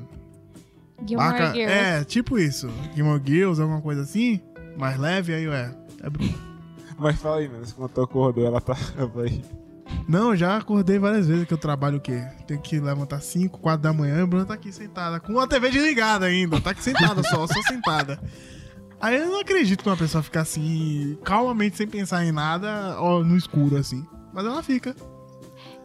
[1.05, 1.61] Gilmore Girls.
[1.61, 2.71] É, tipo isso.
[2.95, 4.41] Gilmore Girls, alguma coisa assim.
[4.77, 5.75] Mais leve, aí é.
[6.03, 6.35] É Bruna.
[6.99, 7.67] Mas fala aí, mano.
[7.77, 8.77] Quando tu acordou, ela tá.
[10.09, 12.25] Não, eu já acordei várias vezes que eu trabalho o quê?
[12.47, 15.21] Tenho que levantar 5, 4 da manhã e a Bruna tá aqui sentada.
[15.21, 16.61] Com a TV desligada ainda.
[16.61, 18.21] Tá aqui sentada só, só sentada.
[19.01, 23.23] Aí eu não acredito que uma pessoa fica assim, calmamente, sem pensar em nada, ó,
[23.23, 24.07] no escuro, assim.
[24.33, 24.95] Mas ela fica.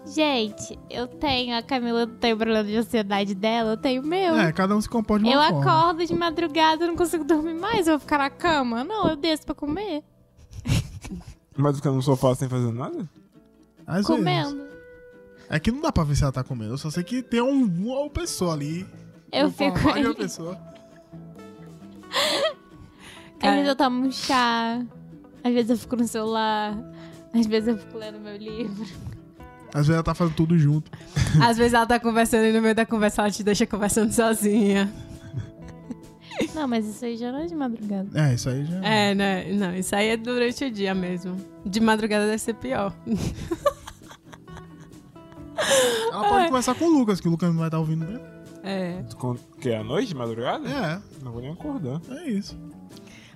[0.06, 1.56] Gente, eu tenho.
[1.56, 4.36] A Camila tem o problema de ansiedade dela, eu tenho o meu.
[4.36, 5.80] É, cada um se comporta de eu uma forma.
[5.80, 8.84] acordo de madrugada, eu não consigo dormir mais, eu vou ficar na cama.
[8.84, 10.04] Não, eu desço pra comer.
[11.56, 13.08] Mas fica no sofá sem fazer nada?
[13.86, 14.08] Às vezes.
[14.08, 14.72] comendo.
[15.50, 16.74] É que não dá pra ver se ela tá comendo.
[16.74, 18.88] Eu só sei que tem um, uma pessoa ali.
[19.32, 20.58] Eu no fico de uma pessoa.
[23.42, 24.86] Às vezes eu tomo um chá,
[25.44, 26.78] às vezes eu fico no celular,
[27.34, 28.86] às vezes eu fico lendo meu livro.
[29.74, 30.92] Às vezes ela tá fazendo tudo junto.
[31.42, 34.92] Às vezes ela tá conversando e no meio da conversa ela te deixa conversando sozinha.
[36.54, 38.10] Não, mas isso aí já não é de madrugada.
[38.14, 38.84] É, isso aí já.
[38.84, 39.50] É, né?
[39.54, 41.38] Não, isso aí é durante o dia mesmo.
[41.66, 42.94] De madrugada deve ser pior.
[46.12, 48.26] Ela pode conversar com o Lucas, que o Lucas não vai estar ouvindo mesmo.
[48.64, 49.04] É.
[49.18, 50.68] Com, que é à noite, de madrugada?
[50.70, 52.00] É, Não vou nem acordar.
[52.12, 52.58] é isso.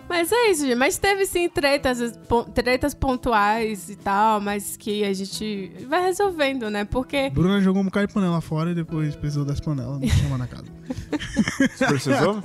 [0.07, 0.75] Mas é isso, gente.
[0.75, 2.17] Mas teve sim tretas,
[2.53, 6.85] tretas pontuais e tal, mas que a gente vai resolvendo, né?
[6.85, 7.29] Porque.
[7.31, 10.47] Bruna jogou um bocado de panela fora e depois precisou das panelas, não chama na
[10.47, 10.65] casa.
[11.75, 12.41] Você precisou?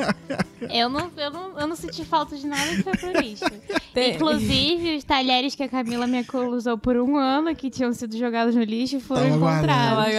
[0.72, 3.44] Eu não, eu, não, eu não senti falta de nada que foi pro lixo.
[3.92, 8.16] Tem- Inclusive, os talheres que a Camila me usou por um ano, que tinham sido
[8.16, 10.14] jogados no lixo, foram Tava encontrados.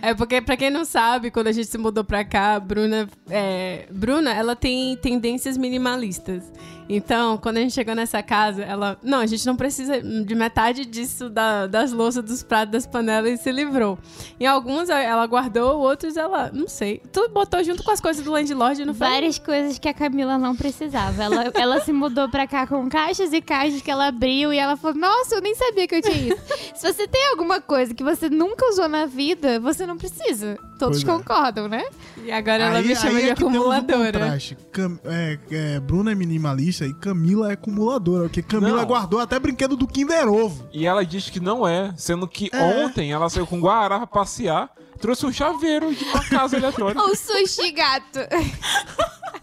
[0.00, 3.08] É porque, pra quem não sabe, quando a gente se mudou pra cá, a Bruna,
[3.28, 6.44] é, Bruna, ela tem tendências minimalistas.
[6.88, 8.98] Então, quando a gente chegou nessa casa, ela.
[9.02, 13.40] Não, a gente não precisa de metade disso da- das louças, dos pratos, das panelas
[13.40, 13.98] e se livrou.
[14.38, 16.50] Em alguns ela guardou, outros ela.
[16.52, 17.00] Não sei.
[17.12, 19.08] Tu botou junto com as coisas do Landlord, não foi?
[19.08, 21.22] Várias coisas que a Camila não precisava.
[21.22, 24.76] Ela, ela se mudou pra cá com caixas e caixas que ela abriu e ela
[24.76, 26.42] falou: Nossa, eu nem sabia que eu tinha isso.
[26.76, 30.58] Se você tem alguma coisa que você nunca usou na vida, você não precisa.
[30.84, 31.18] Todos Pois é.
[31.18, 31.84] concordam, né?
[32.24, 34.38] E agora ela me chama de é acumuladora.
[34.72, 38.86] Cam- é, é, Bruna é minimalista e Camila é acumuladora, porque Camila Não.
[38.86, 40.68] guardou até brinquedo do Kinder Ovo.
[40.72, 42.84] E ela diz que não é, sendo que É.
[42.84, 44.70] ontem ela saiu com Guará pra passear,
[45.00, 47.00] trouxe um chaveiro de uma casa aleatória.
[47.00, 48.20] O sushi gato.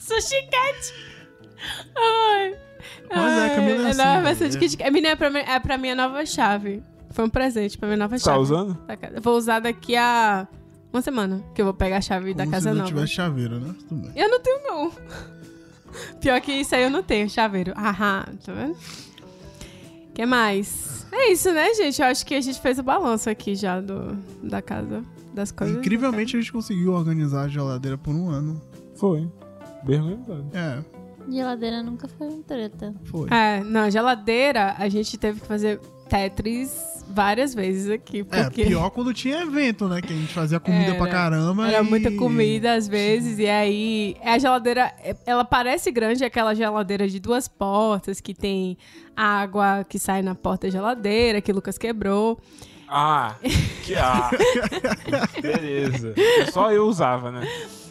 [0.00, 0.94] Sushi Cat!
[1.96, 2.56] Ai.
[3.14, 4.66] Mas é, Camila é assim, não, ser né?
[4.76, 4.82] de.
[4.82, 6.82] A minha é pra, mim- é pra minha nova chave.
[7.14, 8.38] Foi um presente pra minha nova Tá chave.
[8.40, 8.74] usando?
[8.86, 9.20] da casa.
[9.20, 10.46] Vou usar daqui a
[10.92, 12.88] uma semana, que eu vou pegar a chave da Como casa se não nova.
[12.88, 13.74] tivesse chaveiro, né?
[13.88, 14.12] Tudo bem.
[14.16, 14.92] Eu não tenho, não.
[16.20, 17.72] Pior que isso aí eu não tenho, chaveiro.
[17.76, 18.76] Aham, tá vendo?
[20.12, 21.06] que mais?
[21.12, 22.00] É isso, né, gente?
[22.02, 25.76] Eu acho que a gente fez o balanço aqui já do, da casa, das coisas.
[25.76, 28.60] Incrivelmente a gente conseguiu organizar a geladeira por um ano.
[28.96, 29.28] Foi.
[29.84, 30.46] Bem organizado.
[30.52, 30.82] É,
[31.30, 32.94] Geladeira nunca foi um treta.
[33.04, 33.28] foi.
[33.30, 38.90] É, não, geladeira, a gente teve que fazer Tetris várias vezes aqui, É, porque pior
[38.90, 40.00] quando tinha evento, né?
[40.00, 40.94] Que a gente fazia comida Era.
[40.98, 41.68] pra caramba.
[41.68, 46.54] era e- muita comida às vezes, e aí a geladeira, é- ela parece grande, aquela
[46.54, 48.76] geladeira de duas portas, que tem
[49.16, 52.40] água que sai na porta da geladeira, que o Lucas quebrou.
[52.88, 53.34] Ah,
[53.82, 54.30] que ah.
[55.40, 56.14] Beleza.
[56.52, 57.46] Só eu usava, né?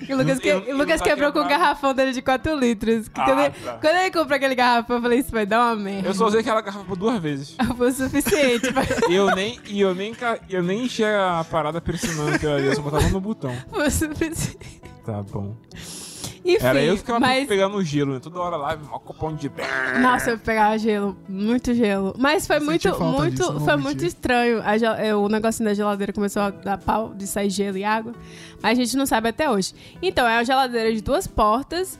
[0.07, 1.63] E o Lucas, que- Eu- eu Lucas quebrou com o quebrava.
[1.63, 3.07] garrafão dele de 4 litros.
[3.07, 3.73] que Ah, quando, ele, tá.
[3.81, 6.07] quando ele comprou aquele garrafão, eu falei, isso vai dar uma merda.
[6.09, 7.55] Eu só usei aquela garrafa duas vezes.
[7.77, 8.71] Foi o suficiente.
[8.73, 10.13] pra- E eu nem, e eu nem,
[10.49, 13.55] eu nem enchia a parada pressionando aquilo ali, eu só botava no botão.
[13.69, 14.57] Foi o suficiente.
[15.05, 15.55] Tá bom.
[16.45, 17.47] Enfim, Era eu que ficava mas...
[17.47, 18.19] pegando o gelo, né?
[18.19, 19.49] Toda hora lá, um copão de...
[20.01, 22.13] Nossa, eu pegava gelo, muito gelo.
[22.17, 24.61] Mas foi Eu muito, muito, disso, foi muito estranho.
[24.63, 27.83] A gel- é, o negocinho da geladeira começou a dar pau de sair gelo e
[27.85, 28.13] água.
[28.61, 29.73] Mas a gente não sabe até hoje.
[30.01, 31.97] Então, é uma geladeira de duas portas.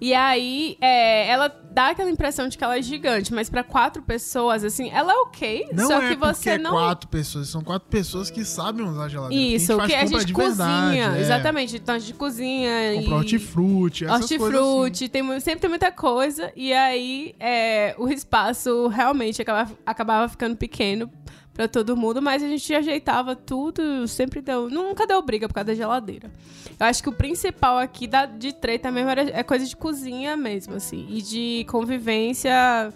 [0.00, 4.02] E aí, é, ela dá aquela impressão de que ela é gigante, mas pra quatro
[4.02, 5.68] pessoas, assim, ela é ok.
[5.72, 6.70] Não só é que você é não.
[6.70, 9.44] quatro pessoas, são quatro pessoas que sabem usar a geladeira.
[9.44, 10.90] Isso, porque que a gente de cozinha.
[10.90, 11.20] verdade, é.
[11.20, 11.76] Exatamente.
[11.76, 12.94] Então a gente cozinha.
[12.94, 13.18] Comprar e...
[13.18, 14.56] hortifruti, essas coisas assim.
[14.56, 16.52] Hortifruti, tem, sempre tem muita coisa.
[16.56, 21.10] E aí é, o espaço realmente acabava, acabava ficando pequeno
[21.56, 24.68] pra todo mundo, mas a gente ajeitava tudo, sempre deu.
[24.68, 26.30] Nunca deu briga por causa da geladeira.
[26.78, 30.36] Eu acho que o principal aqui da, de treta mesmo era, é coisa de cozinha
[30.36, 31.06] mesmo, assim.
[31.08, 32.92] E de convivência,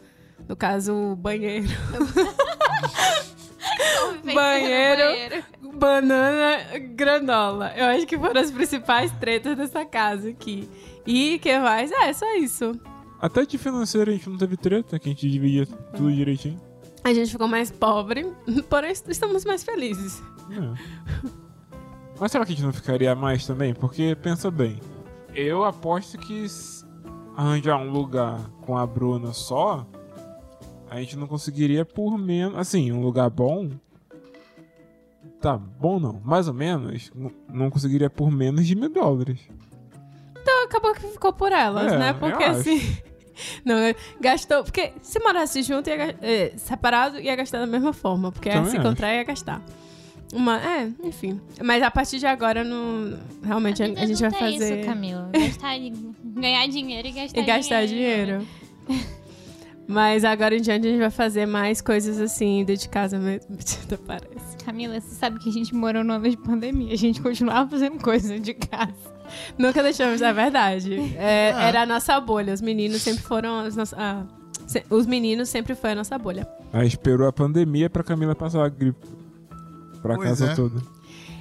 [0.47, 1.67] no caso, banheiro.
[4.23, 5.45] Banheiro.
[5.75, 7.73] Banana granola.
[7.75, 10.69] Eu acho que foram as principais tretas dessa casa aqui.
[11.07, 11.91] E que mais?
[11.91, 12.79] É, só isso.
[13.21, 16.61] Até de financeiro a gente não teve treta, que a gente dividia tudo direitinho.
[17.03, 18.31] A gente ficou mais pobre,
[18.69, 20.23] porém estamos mais felizes.
[20.51, 21.31] É.
[22.19, 23.73] Mas será que a gente não ficaria mais também?
[23.73, 24.79] Porque, pensa bem,
[25.35, 26.47] eu aposto que
[27.37, 29.87] arranjar um lugar com a Bruna só,
[30.91, 32.59] a gente não conseguiria por menos...
[32.59, 33.71] Assim, um lugar bom...
[35.41, 37.11] Tá, bom não, mais ou menos,
[37.49, 39.41] não conseguiria por menos de mil dólares.
[40.39, 42.13] Então acabou que ficou por elas, É, né?
[42.13, 42.79] Porque assim.
[43.65, 44.65] Não, é, gastou.
[44.65, 48.33] Porque se morasse junto, ia, é, separado, ia gastar da mesma forma.
[48.33, 48.87] Porque Também se acho.
[48.87, 49.63] encontrar, ia gastar.
[50.33, 51.41] Uma, é, enfim.
[51.63, 54.79] Mas a partir de agora, não, realmente, a, a gente vai é fazer.
[54.79, 55.31] isso, Camila.
[55.33, 55.75] Gastar,
[56.23, 58.47] ganhar dinheiro e gastar e gastar dinheiro.
[59.91, 63.57] Mas agora em diante a gente vai fazer mais coisas assim, dentro de casa mesmo.
[64.07, 64.57] Parece.
[64.65, 66.93] Camila, você sabe que a gente morou no ano de pandemia.
[66.93, 69.10] A gente continuava fazendo coisa de casa.
[69.59, 70.95] Nunca deixamos, é verdade.
[71.17, 71.63] É, Ah.
[71.69, 72.53] Era a nossa bolha.
[72.55, 73.61] Os meninos sempre foram.
[73.61, 74.25] As nossas, ah,
[74.67, 76.47] se- os meninos sempre foi a nossa bolha.
[76.73, 79.07] Aí esperou a pandemia pra Camila passar a gripe
[80.03, 80.55] pra Pois casa é.
[80.55, 80.81] toda.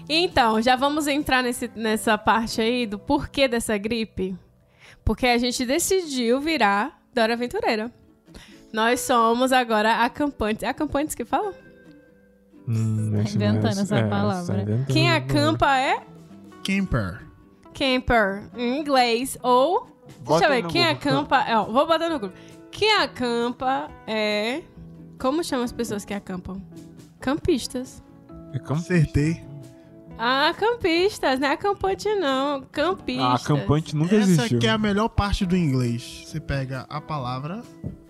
[0.10, 4.36] Então, já vamos entrar nesse, nessa parte aí do porquê dessa gripe.
[5.06, 7.92] Porque a gente decidiu virar Dora Aventureira.
[8.74, 10.64] Nós somos agora acampantes.
[10.64, 11.54] É acampantes que fala?
[12.68, 14.56] Hum, acho inventando mais- essa é, palavra.
[14.56, 14.88] tá inventando.
[14.94, 16.02] Quem acampa é
[16.64, 17.22] camper.
[17.80, 19.38] Camper, em inglês.
[19.42, 19.88] Ou.
[20.22, 20.98] Bota deixa eu ver, quem Google.
[20.98, 21.38] acampa.
[21.48, 22.36] É, ó, vou botar no Google.
[22.72, 24.62] Quem acampa é.
[25.20, 26.62] Como chama as pessoas que acampam?
[27.20, 28.04] Campistas.
[28.54, 28.74] É campo?
[28.82, 29.44] Acertei.
[30.18, 32.62] Ah, campistas, não é acampante, não.
[32.72, 33.26] Campistas.
[33.26, 34.58] Ah, acampante nunca Essa existiu.
[34.58, 36.24] aqui é a melhor parte do inglês.
[36.26, 37.62] Você pega a palavra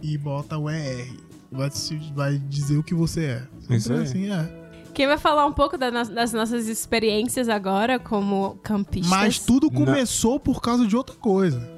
[0.01, 1.07] e bota o ER.
[1.51, 1.69] Vai,
[2.15, 3.47] vai dizer o que você é.
[3.75, 4.03] Isso Sempre aí.
[4.03, 4.58] assim, é.
[4.93, 9.09] Quem vai falar um pouco da no- das nossas experiências agora como campistas?
[9.09, 9.85] Mas tudo Não.
[9.85, 11.69] começou por causa de outra coisa.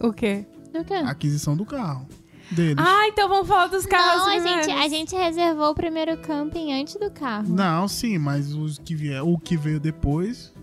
[0.00, 0.46] O quê?
[0.72, 0.94] Do quê?
[0.94, 2.06] A aquisição do carro.
[2.50, 2.76] Deles.
[2.78, 6.72] Ah, então vamos falar dos carros Não, a gente, a gente reservou o primeiro camping
[6.80, 7.44] antes do carro.
[7.48, 10.54] Não, sim, mas os que vier, o que veio depois.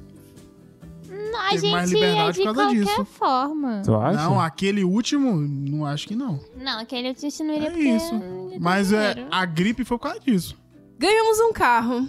[1.10, 3.06] Não, a Teve mais gente ia liberdade de por causa qualquer disso.
[3.06, 3.82] forma.
[3.84, 4.18] Tu acha?
[4.24, 6.40] Não, aquele último, não acho que não.
[6.56, 8.14] Não, aquele a gente não iria É porque isso.
[8.14, 10.56] não dar Mas é, a gripe foi por causa disso.
[11.04, 12.08] Ganhamos um carro.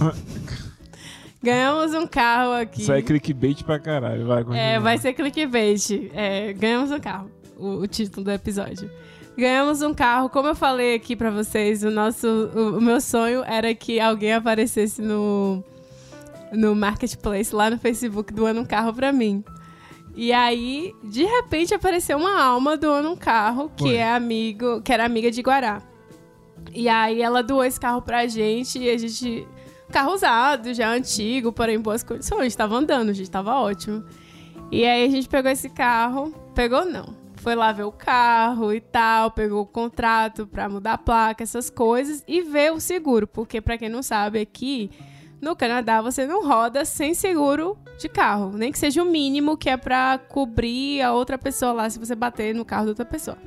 [1.40, 2.82] Ganhamos um carro aqui.
[2.82, 4.26] Isso é clickbait pra caralho.
[4.26, 4.60] Vai, continua.
[4.60, 6.10] É, vai ser clickbait.
[6.12, 7.30] É, ganhamos um carro.
[7.56, 8.90] O, o título do episódio.
[9.36, 10.28] Ganhamos um carro.
[10.28, 14.32] Como eu falei aqui pra vocês, o nosso, o, o meu sonho era que alguém
[14.32, 15.62] aparecesse no
[16.50, 19.44] no marketplace lá no Facebook doando um carro pra mim.
[20.16, 23.94] E aí, de repente, apareceu uma alma doando um carro que Foi.
[23.94, 25.80] é amigo, que era amiga de Guará.
[26.74, 29.46] E aí ela doou esse carro pra gente e a gente.
[29.90, 32.54] Carro usado, já antigo, porém em boas condições.
[32.54, 34.04] Tava andando, gente, tava ótimo.
[34.70, 36.32] E aí a gente pegou esse carro.
[36.54, 37.16] Pegou não.
[37.36, 41.70] Foi lá ver o carro e tal, pegou o contrato pra mudar a placa, essas
[41.70, 43.26] coisas, e ver o seguro.
[43.26, 44.90] Porque, pra quem não sabe, aqui
[45.40, 48.50] no Canadá você não roda sem seguro de carro.
[48.56, 52.14] Nem que seja o mínimo que é pra cobrir a outra pessoa lá se você
[52.14, 53.38] bater no carro da outra pessoa.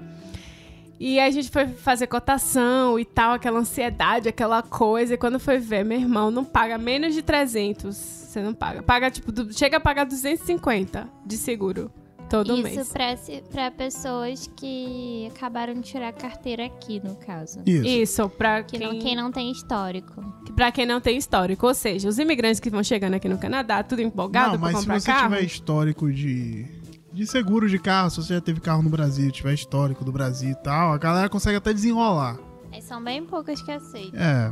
[1.04, 5.16] E aí a gente foi fazer cotação e tal, aquela ansiedade, aquela coisa.
[5.16, 7.96] E quando foi ver, meu irmão, não paga menos de 300.
[7.96, 8.84] Você não paga.
[8.84, 11.92] Paga, tipo, du- chega a pagar 250 de seguro
[12.30, 12.90] todo Isso mês.
[12.94, 17.62] pra, se- pra pessoas que acabaram de tirar a carteira aqui, no caso.
[17.66, 17.86] Isso.
[17.88, 20.24] Isso, pra Que quem, não, quem não tem histórico.
[20.56, 21.66] pra quem não tem histórico.
[21.68, 24.78] Ou seja, os imigrantes que vão chegando aqui no Canadá, tudo empolgado não, pra mas
[24.78, 25.30] se comprar você carro.
[25.36, 26.66] tiver histórico de,
[27.14, 30.52] de seguro de carro, se você já teve carro no Brasil, tiver histórico do Brasil
[30.52, 32.40] e tal, a galera consegue até desenrolar.
[32.70, 34.20] Mas são bem poucas que aceitam.
[34.20, 34.52] É.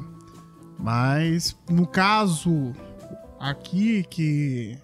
[0.78, 2.74] Mas no caso
[3.40, 4.78] aqui que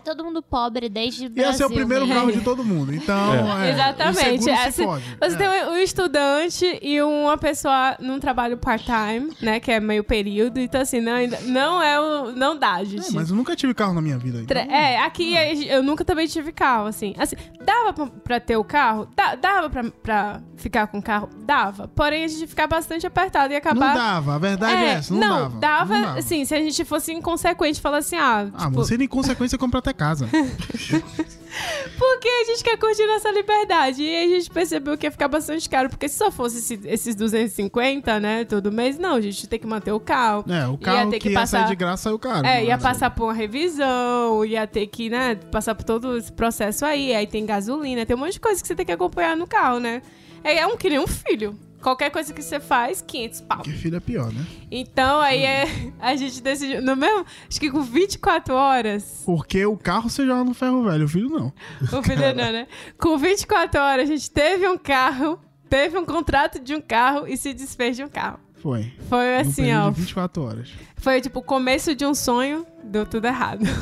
[0.00, 1.52] É todo mundo pobre desde o ia Brasil.
[1.58, 2.18] ser o primeiro mesmo.
[2.20, 2.94] carro de todo mundo.
[2.94, 3.70] Então, é.
[3.72, 4.48] Exatamente.
[4.50, 5.04] É, se se- fode.
[5.20, 5.36] Você É.
[5.36, 9.60] tem um estudante e uma pessoa num trabalho part-time, né?
[9.60, 10.58] Que é meio período.
[10.58, 12.32] Então, assim, não, ainda- não é o.
[12.32, 13.08] Não dá, gente.
[13.08, 14.42] É, mas eu nunca tive carro na minha vida.
[14.46, 15.34] Tre- Então, É, aqui
[15.68, 17.14] eu nunca também tive carro, assim.
[17.18, 19.06] Assim, dava pra, pra ter o carro?
[19.14, 21.28] Da- dava pra, pra ficar com o carro?
[21.44, 21.88] Dava.
[21.88, 23.94] Porém, a gente ficar bastante apertado e não acabar.
[23.94, 25.58] dava, a verdade é, essa, não, dava.
[25.58, 26.18] dava, Não dava.
[26.18, 29.80] assim, se a gente fosse inconsequente, falar assim, ah, Ah, tipo, você em consequência compra
[29.90, 30.28] até casa.
[31.98, 34.02] porque a gente quer curtir nossa liberdade.
[34.02, 37.14] E a gente percebeu que ia ficar bastante caro, porque se só fosse esse- esses
[37.14, 40.44] 250, né, todo mês, não, a gente tem que manter o carro.
[40.48, 42.46] É, o Ia carro ter que, que ia passar- sair de graça saiu caro.
[42.46, 46.32] É, ia mas- passar por uma revisão, ia ter que, né, passar por todo esse
[46.32, 47.14] processo aí.
[47.14, 49.78] Aí tem gasolina, tem um monte de coisa que você tem que acompanhar no carro,
[49.80, 50.02] né?
[50.42, 51.58] É, é um que nem um filho.
[51.80, 53.58] Qualquer coisa que você faz, 500 pau.
[53.58, 54.44] Porque filho é pior, né?
[54.70, 55.64] Então, aí é,
[55.98, 60.44] a gente decidiu, no mesmo, acho que com 24 horas, Porque o carro você joga
[60.44, 61.52] no ferro velho, o filho não.
[61.98, 62.66] o filho não, né?
[62.98, 67.36] Com 24 horas, a gente teve um carro, teve um contrato de um carro e
[67.36, 68.38] se desfez de um carro.
[68.60, 68.92] Foi.
[69.08, 69.88] Foi assim, ó.
[69.90, 70.68] de 24 horas.
[70.96, 73.64] Foi tipo o começo de um sonho, deu tudo errado.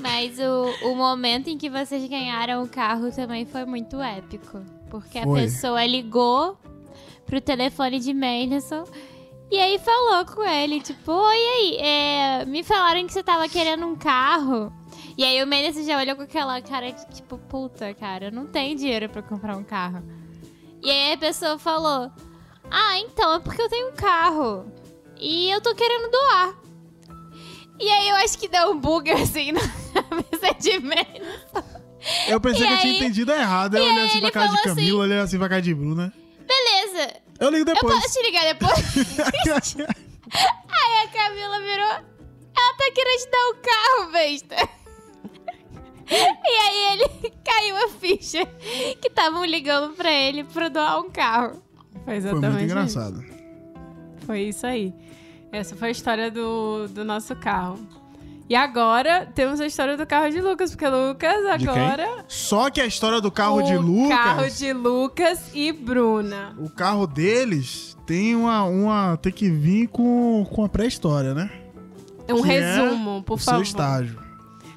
[0.00, 4.62] Mas o, o momento em que vocês ganharam o carro também foi muito épico.
[4.90, 5.42] Porque a Foi.
[5.42, 6.58] pessoa ligou
[7.26, 8.84] pro telefone de Menderson
[9.50, 13.86] e aí falou com ele, tipo, oi aí, é, me falaram que você tava querendo
[13.86, 14.72] um carro.
[15.16, 18.46] E aí o Menderson já olhou com aquela cara de tipo, puta, cara, eu não
[18.46, 20.02] tenho dinheiro pra comprar um carro.
[20.82, 22.10] E aí a pessoa falou,
[22.70, 24.66] ah, então, é porque eu tenho um carro.
[25.18, 26.54] E eu tô querendo doar.
[27.78, 31.75] E aí eu acho que deu um bug assim na cabeça de Menderson.
[32.28, 33.76] Eu pensei E que eu tinha aí- entendido errado.
[33.76, 36.12] Eu olhei assim pra cara de Camila, assim- olhei assim pra cara de Bruna.
[36.46, 37.94] Beleza, Eu ligo eu depois.
[38.00, 39.76] posso te ligar depois?
[40.32, 42.16] Aí a Camila virou.
[42.58, 44.68] Ela tá querendo te dar um carro, besta.
[46.08, 48.46] E aí ele caiu a ficha
[49.00, 51.62] que estavam ligando pra ele pra doar um carro.
[51.92, 52.72] Foi Foi exatamente muito isso.
[52.72, 53.24] engraçado.
[54.24, 54.94] Foi isso aí.
[55.52, 57.78] Essa foi a história do, do nosso carro.
[58.48, 61.68] E agora temos a história do carro de Lucas, porque Lucas De quem?
[61.68, 62.24] agora.
[62.28, 64.16] Só que a história do carro o de Lucas.
[64.16, 66.54] Carro de Lucas e Bruna.
[66.58, 68.62] O carro deles tem uma.
[68.64, 71.50] uma tem que vir com, com a pré-história, né?
[72.28, 73.54] É um Que é resumo, por o favor.
[73.58, 74.18] seu estágio.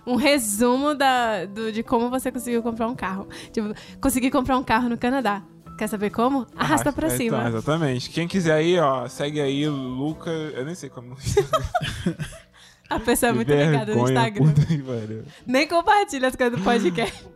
[0.06, 3.28] Um resumo da, do- de como você conseguiu comprar um carro.
[3.52, 5.44] Tipo, consegui comprar um carro no Canadá.
[5.78, 6.48] Quer saber como?
[6.56, 7.38] Arrasta pra É, cima.
[7.38, 8.10] Então, exatamente.
[8.10, 10.30] Quem quiser aí, ó, segue aí, Luca.
[10.32, 11.16] Eu nem sei como.
[12.90, 14.54] A pessoa é muito ligada no Instagram.
[15.46, 17.28] Nem compartilha as coisas do podcast.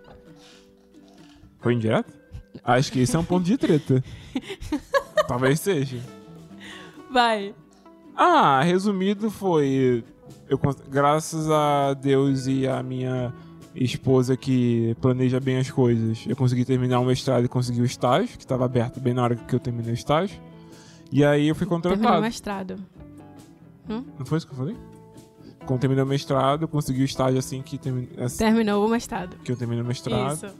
[1.60, 2.12] Foi indireto?
[2.64, 4.04] Acho que isso é um ponto de treta.
[5.28, 5.99] Talvez seja.
[7.12, 7.54] Vai.
[8.16, 10.04] Ah, resumido foi.
[10.49, 13.34] Eu, graças a Deus e a minha
[13.76, 18.38] esposa que planeja bem as coisas, eu consegui terminar o mestrado e consegui o estágio,
[18.38, 20.39] que estava aberto bem na hora que eu terminei o estágio.
[21.12, 22.22] E aí eu fui Terminou o contratado.
[22.22, 22.80] mestrado.
[23.88, 24.76] Não foi isso que eu falei?
[25.66, 28.09] Quando terminei o mestrado, eu consegui o estágio assim que, termi...
[28.18, 29.38] assim Terminou o mestrado.
[29.43, 30.34] que eu terminei o mestrado.
[30.34, 30.55] Isso.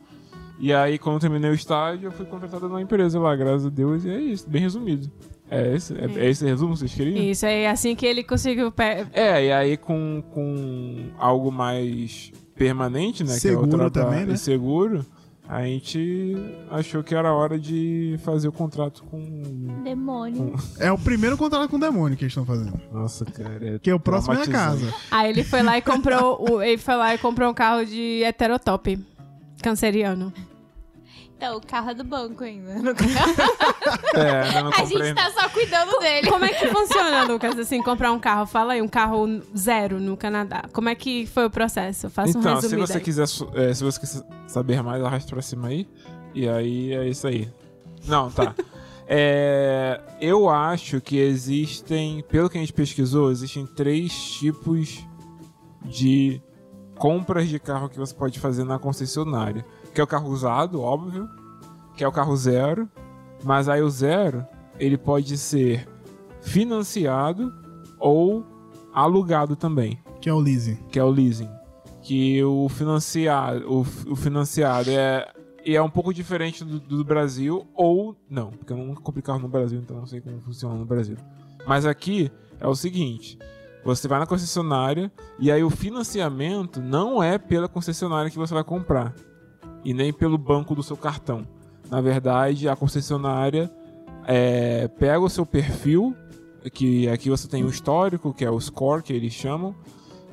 [0.60, 3.70] E aí, quando eu terminei o estágio, eu fui contratado numa empresa lá, graças a
[3.70, 5.12] Deus, e é isso, bem resumido.
[5.50, 7.18] É esse, é, é esse resumo que vocês queriam?
[7.22, 8.72] Isso, é assim que ele conseguiu.
[8.72, 13.34] pe- É, e aí com, com algo mais permanente, né?
[13.34, 14.34] Seguro que é o trabalho também, né?
[14.36, 15.06] e seguro,
[15.48, 16.36] a gente
[16.72, 19.84] achou que era hora de fazer o contrato com.
[19.84, 20.56] Demônio.
[20.80, 22.80] É o primeiro contrato com o demônio que eles estão fazendo.
[22.92, 23.76] Nossa, cara.
[23.76, 24.94] É Que o próximo é a casa.
[25.12, 26.46] Aí ele foi lá e comprou.
[26.50, 28.98] o, ele foi lá e comprou um carro de heterotop.
[29.62, 30.34] Canceriano.
[31.36, 32.74] Então, o carro é do banco ainda.
[34.14, 36.30] É, não A gente tá só cuidando dele.
[36.30, 38.46] Como é que funciona, Lucas, assim, comprar um carro?
[38.46, 40.64] Fala aí, um carro zero no Canadá.
[40.72, 42.10] Como é que foi o processo?
[42.10, 43.04] Faça um Então, se resumido você aí.
[43.04, 43.24] quiser
[43.56, 45.88] é, se você quiser saber mais, arraste pra cima aí.
[46.34, 47.50] E aí é isso aí.
[48.08, 48.54] Não, tá.
[49.06, 55.06] É, eu acho que existem, pelo que a gente pesquisou, existem três tipos
[55.84, 56.42] de
[56.96, 59.66] compras de carro que você pode fazer na concessionária.
[59.94, 61.30] Que é o carro usado, óbvio.
[61.98, 62.90] Que é o carro zero.
[63.44, 64.46] Mas aí o zero,
[64.80, 65.88] ele pode ser
[66.42, 67.54] financiado
[68.00, 68.46] ou
[68.94, 70.76] alugado também Que é o leasing.
[70.92, 71.50] que é o leasing.
[72.02, 73.82] Que o financiado, o,
[74.12, 75.32] o financiado é,
[75.66, 79.40] e é um pouco diferente do, do Brasil, ou não, porque eu nunca comprei carro
[79.40, 81.16] no Brasil, então não sei como funciona no Brasil.
[81.66, 82.30] Mas aqui
[82.60, 83.40] é o seguinte:
[83.86, 88.64] você vai na concessionária e aí o financiamento não é pela concessionária que você vai
[88.64, 89.16] comprar
[89.86, 91.48] e nem pelo banco do seu cartão.
[91.90, 93.72] Na verdade, a concessionária
[94.26, 96.16] é, pega o seu perfil,
[96.74, 99.76] que aqui você tem o histórico, que é o score que eles chamam,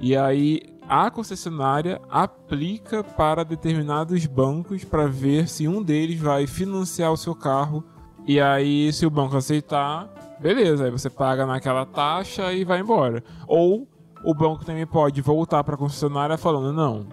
[0.00, 7.12] e aí a concessionária aplica para determinados bancos para ver se um deles vai financiar
[7.12, 7.84] o seu carro.
[8.26, 10.08] E aí, se o banco aceitar,
[10.40, 13.22] beleza, aí você paga naquela taxa e vai embora.
[13.46, 13.86] Ou
[14.24, 17.06] o banco também pode voltar para a concessionária falando: não,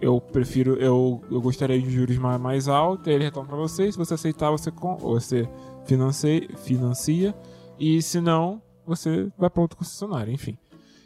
[0.00, 3.90] eu prefiro, eu, eu gostaria de juros mais, mais altos, ele retorna para você.
[3.90, 5.48] Se você aceitar, você, com- você
[5.86, 7.34] financia, financia.
[7.78, 10.56] E se não, você vai para outro concessionário, enfim.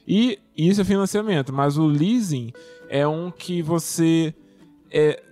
[0.07, 2.53] E isso é financiamento, mas o leasing
[2.89, 4.35] é um que você.
[4.91, 5.23] É,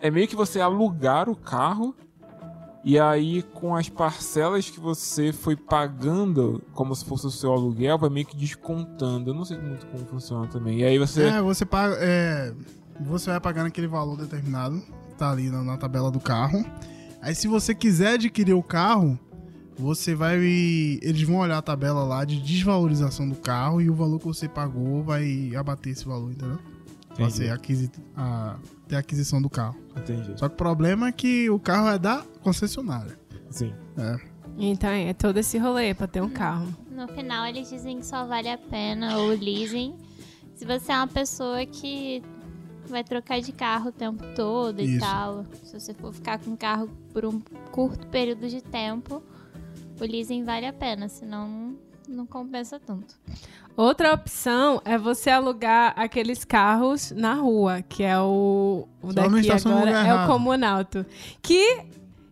[0.00, 1.94] é meio que você alugar o carro
[2.84, 7.96] e aí com as parcelas que você foi pagando, como se fosse o seu aluguel,
[7.98, 9.30] vai meio que descontando.
[9.30, 10.80] Eu não sei muito como funciona também.
[10.80, 11.24] E aí você.
[11.24, 11.96] É, você paga.
[11.98, 12.52] É,
[13.00, 14.82] você vai pagando aquele valor determinado,
[15.16, 16.62] tá ali na, na tabela do carro.
[17.22, 19.18] Aí se você quiser adquirir o carro,
[19.78, 20.36] você vai.
[20.36, 24.46] Eles vão olhar a tabela lá de desvalorização do carro e o valor que você
[24.46, 26.58] pagou vai abater esse valor, entendeu?
[27.12, 27.32] Entendi.
[27.32, 28.56] você aquisi, a,
[28.88, 29.76] ter a aquisição do carro.
[29.96, 30.38] Entendi.
[30.38, 33.18] Só que o problema é que o carro é da concessionária.
[33.50, 33.72] Sim.
[34.58, 36.68] Então é todo esse rolê pra ter um carro.
[36.90, 39.94] No final, eles dizem que só vale a pena o leasing
[40.54, 42.22] se você é uma pessoa que
[42.86, 45.00] vai trocar de carro o tempo todo e Isso.
[45.00, 45.44] tal.
[45.64, 47.40] Se você for ficar com o carro por um
[47.72, 49.22] curto período de tempo,
[50.00, 51.76] o leasing vale a pena, senão
[52.08, 53.14] não compensa tanto.
[53.76, 59.50] Outra opção é você alugar aqueles carros na rua, que é o, o Só daqui
[59.50, 61.04] agora, é o comunalto.
[61.42, 61.80] Que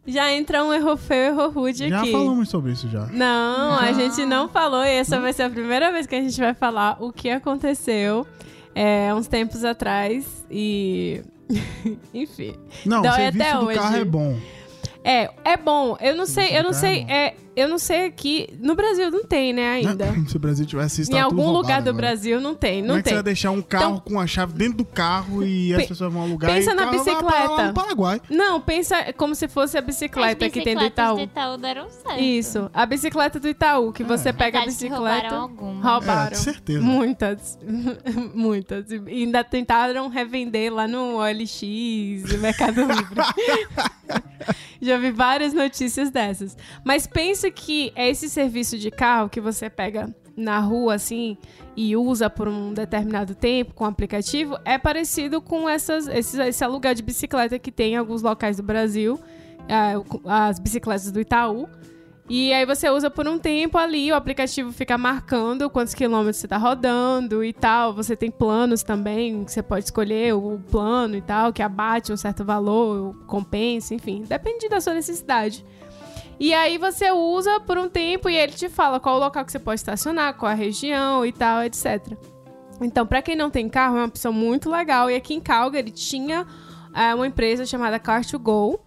[0.07, 2.13] já entra um erro feio, erro rude Já aqui.
[2.13, 3.07] falamos sobre isso já.
[3.07, 6.39] Não, a gente não falou e essa vai ser a primeira vez que a gente
[6.39, 8.27] vai falar o que aconteceu
[8.75, 11.23] é, uns tempos atrás e.
[12.15, 12.55] Enfim.
[12.87, 13.79] Não, o serviço até do hoje.
[13.79, 14.39] carro é bom.
[15.05, 15.97] É, é bom.
[16.01, 17.13] Eu não sei, eu não sei, é bom.
[17.13, 18.49] é, eu não sei aqui.
[18.61, 20.07] No Brasil não tem, né, ainda.
[20.29, 22.07] Se o Brasil tivesse isso, em tudo algum lugar do agora.
[22.09, 23.15] Brasil não tem, Como não é que você tem.
[23.17, 26.13] vai deixar um carro Então- com a chave dentro do carro e as Pe- pessoas
[26.13, 27.67] vão alugar pensa e na bicicleta.
[27.69, 28.21] no Paraguai.
[28.31, 31.17] Não, pensa como se fosse a bicicleta que tem do bicicletas Itaú.
[31.17, 32.21] do Itaú deram certo.
[32.21, 34.97] Isso, a bicicleta do Itaú, que você pega a Verdade bicicleta.
[35.29, 35.85] roubaram algumas.
[35.85, 36.27] Roubaram.
[36.27, 36.81] É, de certeza.
[36.81, 37.59] Muitas.
[38.35, 38.91] Muitas.
[38.91, 41.63] E ainda tentaram revender lá no OLX,
[42.33, 43.21] no Mercado Livre.
[44.81, 46.57] Já vi várias notícias dessas.
[46.85, 51.37] Mas pensa que é esse serviço de carro que você pega na rua, assim,
[51.77, 56.65] e usa por um determinado tempo com o aplicativo, é parecido com essas, esses, esse
[56.65, 59.19] aluguel de bicicleta que tem em alguns locais do Brasil,
[59.69, 59.95] é,
[60.27, 61.69] as bicicletas do Itaú.
[62.29, 66.49] E aí você usa por um tempo ali, o aplicativo fica marcando quantos quilômetros você
[66.49, 67.93] tá rodando e tal.
[67.93, 72.45] Você tem planos também, você pode escolher o plano e tal, que abate um certo
[72.45, 75.65] valor, compensa, enfim, depende da sua necessidade.
[76.43, 79.53] E aí você usa por um tempo e ele te fala qual o local que
[79.53, 82.17] você pode estacionar, qual a região e tal, etc.
[82.81, 85.09] Então, para quem não tem carro, é uma opção muito legal.
[85.09, 86.45] E aqui em Calgary tinha
[86.93, 88.81] é, uma empresa chamada Car2Go,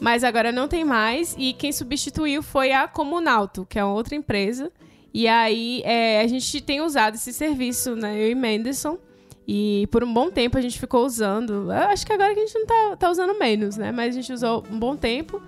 [0.00, 1.34] mas agora não tem mais.
[1.36, 4.70] E quem substituiu foi a Comunalto, que é outra empresa.
[5.12, 8.16] E aí é, a gente tem usado esse serviço, né?
[8.16, 8.96] Eu e Menderson.
[9.44, 11.64] E por um bom tempo a gente ficou usando.
[11.64, 13.90] Eu acho que agora que a gente não tá, tá usando menos, né?
[13.90, 15.42] Mas a gente usou um bom tempo.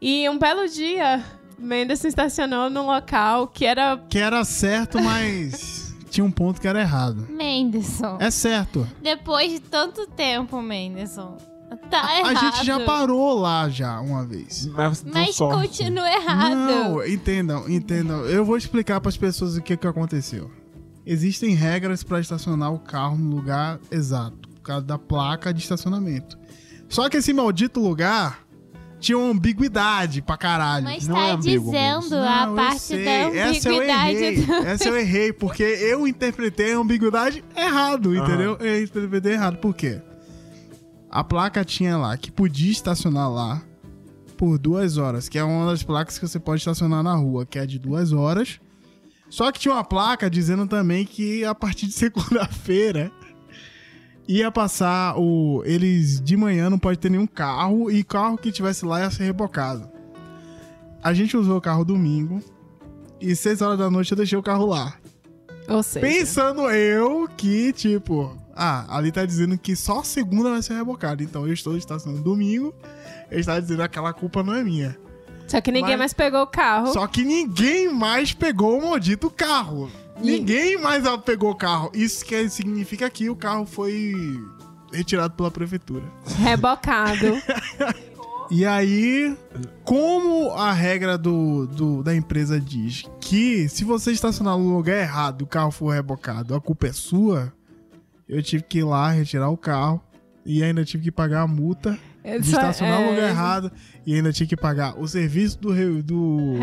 [0.00, 1.22] E um belo dia,
[1.58, 3.98] Menderson estacionou num local que era.
[4.08, 7.26] Que era certo, mas tinha um ponto que era errado.
[7.30, 8.16] Menderson.
[8.20, 8.86] É certo.
[9.02, 11.36] Depois de tanto tempo, Menderson.
[11.88, 12.40] Tá A errado.
[12.40, 14.66] gente já parou lá já uma vez.
[14.66, 16.54] Mas Mas continua errado.
[16.54, 18.24] Não, entendam, entendam.
[18.26, 20.50] Eu vou explicar para as pessoas o que, que aconteceu.
[21.06, 26.38] Existem regras para estacionar o carro no lugar exato, por causa da placa de estacionamento.
[26.88, 28.44] Só que esse maldito lugar
[29.00, 30.84] tinha uma ambiguidade pra caralho.
[30.84, 34.16] Mas Não tá é ambíguo dizendo Não, a parte da Essa eu ambiguidade.
[34.16, 34.44] errei.
[34.66, 38.24] Essa eu errei, porque eu interpretei a ambiguidade errado, Aham.
[38.24, 38.56] entendeu?
[38.60, 39.56] Eu interpretei errado.
[39.58, 40.00] Por quê?
[41.10, 43.62] A placa tinha lá que podia estacionar lá
[44.36, 47.58] por duas horas, que é uma das placas que você pode estacionar na rua, que
[47.58, 48.60] é de duas horas.
[49.28, 53.10] Só que tinha uma placa dizendo também que a partir de segunda-feira
[54.38, 55.62] ia passar o.
[55.64, 59.24] Eles de manhã não pode ter nenhum carro e carro que tivesse lá ia ser
[59.24, 59.88] rebocado.
[61.02, 62.40] A gente usou o carro domingo
[63.20, 64.94] e seis horas da noite eu deixei o carro lá.
[65.68, 70.74] Ou seja, Pensando eu que, tipo, ah, ali tá dizendo que só segunda vai ser
[70.74, 71.22] rebocado.
[71.22, 72.74] Então eu estou estacionando domingo,
[73.30, 74.98] ele está dizendo que aquela culpa não é minha.
[75.46, 76.92] só que ninguém mas- mais pegou o carro.
[76.92, 79.90] Só que ninguém mais pegou o maldito carro.
[80.22, 81.90] Ninguém mais pegou o carro.
[81.94, 84.14] Isso que significa que o carro foi
[84.92, 86.04] retirado pela prefeitura.
[86.38, 87.40] Rebocado.
[88.52, 89.36] E aí,
[89.84, 95.42] como a regra do, do- da empresa diz que se você estacionar no lugar errado
[95.42, 97.52] e o carro for rebocado, a culpa é sua,
[98.28, 100.02] eu tive que ir lá retirar o carro
[100.44, 103.72] e ainda tive que pagar a multa de estacionar no é, lugar errado
[104.04, 106.54] e ainda tinha que pagar o serviço do, do,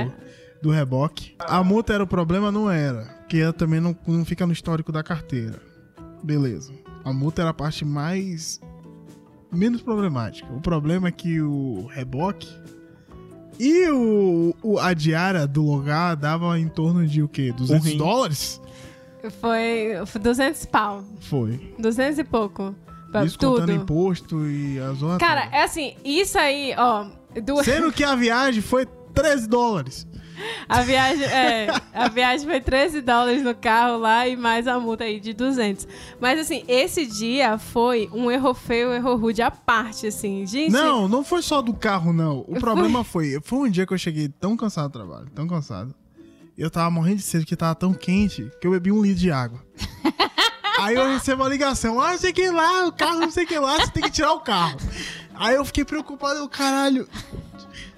[0.62, 1.36] do reboque.
[1.40, 2.52] A multa era o problema?
[2.52, 3.04] Não era.
[3.20, 5.60] Porque ela também não, não fica no histórico da carteira.
[6.24, 6.74] Beleza.
[7.04, 8.60] A multa era a parte mais.
[9.52, 10.52] menos problemática.
[10.54, 12.50] O problema é que o reboque
[13.60, 17.52] e o, o- a diária do lugar dava em torno de o quê?
[17.56, 17.98] 200 rim.
[17.98, 18.62] dólares?
[19.42, 21.04] Foi, foi 200 pau.
[21.22, 21.74] Foi.
[21.80, 22.76] 200 e pouco.
[23.12, 23.62] Pra Isso tudo.
[23.62, 25.56] contando imposto e a zona Cara, toda.
[25.56, 27.06] é assim, isso aí, ó.
[27.42, 30.07] Do, Sendo que a viagem foi 13 dólares.
[30.68, 35.04] A viagem, é, a viagem foi 13 dólares no carro lá e mais a multa
[35.04, 35.88] aí de 200.
[36.20, 40.46] Mas assim, esse dia foi um erro feio, um erro rude à parte, assim.
[40.46, 42.40] Gente, Não, não foi só do carro, não.
[42.48, 43.40] O problema foi.
[43.44, 45.94] Foi um dia que eu cheguei tão cansado do trabalho, tão cansado.
[46.58, 49.32] Eu tava morrendo de sede, porque tava tão quente que eu bebi um litro de
[49.32, 49.64] água.
[50.80, 53.58] Aí eu recebo a ligação, ah, não sei que lá, o carro não sei que
[53.58, 54.78] lá, você tem que tirar o carro.
[55.34, 57.08] Aí eu fiquei preocupado, eu, caralho,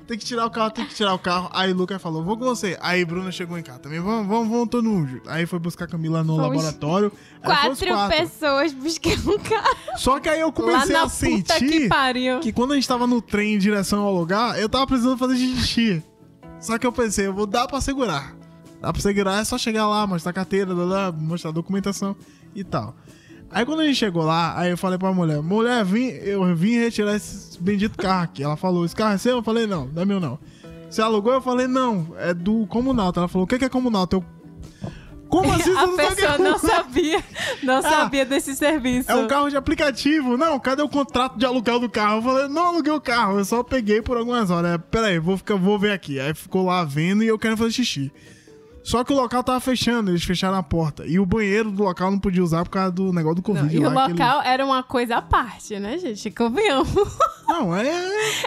[0.09, 1.49] tem que tirar o carro, tem que tirar o carro.
[1.53, 2.75] Aí o Lucas falou, vou com você.
[2.81, 5.07] Aí Bruna chegou em casa também, vamos, vamos, vamos todo mundo.
[5.07, 5.29] junto.
[5.29, 7.11] Aí foi buscar a Camila no Fomos laboratório.
[7.37, 9.77] Os Quatro, pessoas buscando um carro.
[9.97, 13.53] Só que aí eu comecei a sentir que que quando a gente tava no trem
[13.53, 16.03] em direção ao lugar, eu tava precisando fazer xixi.
[16.59, 18.35] Só que eu pensei, eu vou dar pra segurar.
[18.81, 20.73] Dá pra segurar, é só chegar lá, mostrar a carteira,
[21.13, 22.15] mostrar a documentação
[22.55, 22.95] e tal.
[23.51, 26.77] Aí quando a gente chegou lá, aí eu falei pra mulher, mulher, vim, eu vim
[26.77, 28.43] retirar esse bendito carro aqui.
[28.43, 29.37] Ela falou, esse carro é seu?
[29.37, 30.37] Eu falei, não, não é meu não.
[30.89, 31.33] Você alugou?
[31.33, 33.19] Eu falei, não, é do Comunalto.
[33.19, 34.17] Ela falou, o que é Comunalto?
[34.17, 34.25] Eu,
[35.27, 37.23] como assim você A é pessoa não Comunalto?" sabia,
[37.63, 39.11] não sabia desse serviço.
[39.11, 40.37] É um carro de aplicativo.
[40.37, 42.17] Não, cadê o contrato de aluguel do carro?
[42.17, 44.75] Eu falei, não aluguei o carro, eu só peguei por algumas horas.
[44.75, 46.19] É, Pera aí, vou, ficar, vou ver aqui.
[46.19, 48.11] Aí ficou lá vendo e eu quero fazer xixi.
[48.89, 51.05] Só que o local tava fechando, eles fecharam a porta.
[51.05, 53.75] E o banheiro do local não podia usar por causa do negócio do Não, Covid
[53.75, 56.31] e o local era uma coisa à parte, né, gente?
[56.31, 56.89] Convenhamos.
[57.49, 57.83] Não, é.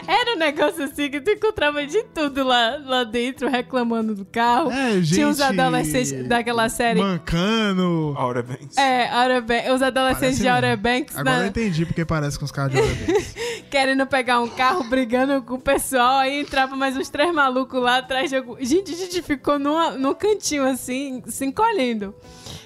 [0.06, 4.70] Era um negócio assim que tu encontrava de tudo lá, lá dentro, reclamando do carro.
[4.70, 5.14] É, gente.
[5.14, 7.00] Tinha os adolescentes daquela série.
[7.00, 8.14] Mancando.
[8.16, 8.76] Aura Banks.
[8.76, 10.82] É, Outer Banks, os adolescentes Parece de mesmo.
[10.82, 13.34] Banks Agora eu na- entendi porque parece com os caras de Outer Banks.
[13.70, 17.98] querendo pegar um carro, brigando com o pessoal, aí entrava mais uns três malucos lá
[17.98, 18.56] atrás de algum...
[18.60, 22.14] Gente, a gente ficou numa, num cantinho assim, se encolhendo.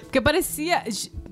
[0.01, 0.83] Porque parecia,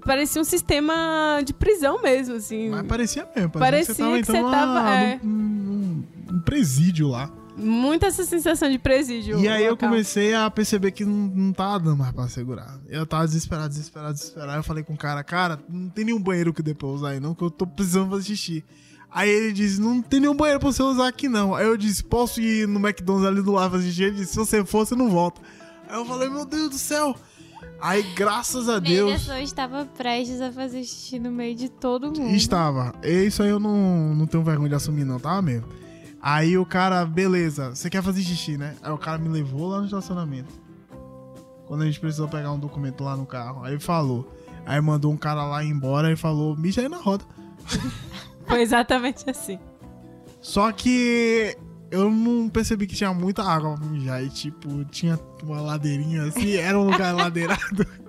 [0.05, 2.69] parecia um sistema de prisão mesmo, assim.
[2.69, 3.51] Mas parecia mesmo.
[3.51, 5.19] Parecia Parecia que que você você tava- tava, é.
[5.23, 7.29] num- num presídio lá.
[7.57, 9.39] Muita essa sensação de presídio.
[9.39, 9.89] E aí eu local.
[9.89, 12.77] comecei a perceber que não, não tava dando mais pra segurar.
[12.89, 14.57] Eu tava desesperado, desesperado, desesperado.
[14.59, 17.19] Eu falei com o cara, cara, não tem nenhum banheiro que dê pra usar aí
[17.21, 18.63] não, que eu tô precisando fazer xixi.
[19.09, 21.55] Aí ele disse, não tem nenhum banheiro pra você usar aqui não.
[21.55, 24.03] Aí eu disse, posso ir no McDonald's ali do lado fazer xixi?
[24.03, 25.39] Ele disse, se você for, você não volta.
[25.87, 27.15] Aí eu falei, meu Deus do céu.
[27.80, 32.36] Aí, graças a Deus, Anderson estava prestes a fazer xixi no meio de todo mundo.
[32.36, 32.93] estava.
[33.03, 35.67] Isso aí eu não, não tenho vergonha de assumir não, tava mesmo.
[36.21, 38.76] Aí o cara, beleza, você quer fazer xixi, né?
[38.82, 40.53] Aí o cara me levou lá no estacionamento.
[41.67, 43.63] Quando a gente precisou pegar um documento lá no carro.
[43.63, 44.32] Aí falou.
[44.65, 47.23] Aí mandou um cara lá embora e falou, mija aí na roda.
[48.47, 49.59] Foi exatamente assim.
[50.41, 51.57] Só que
[51.95, 54.23] eu não percebi que tinha muita água pra mijar.
[54.23, 57.85] E tipo, tinha uma ladeirinha assim, era um lugar ladeirado.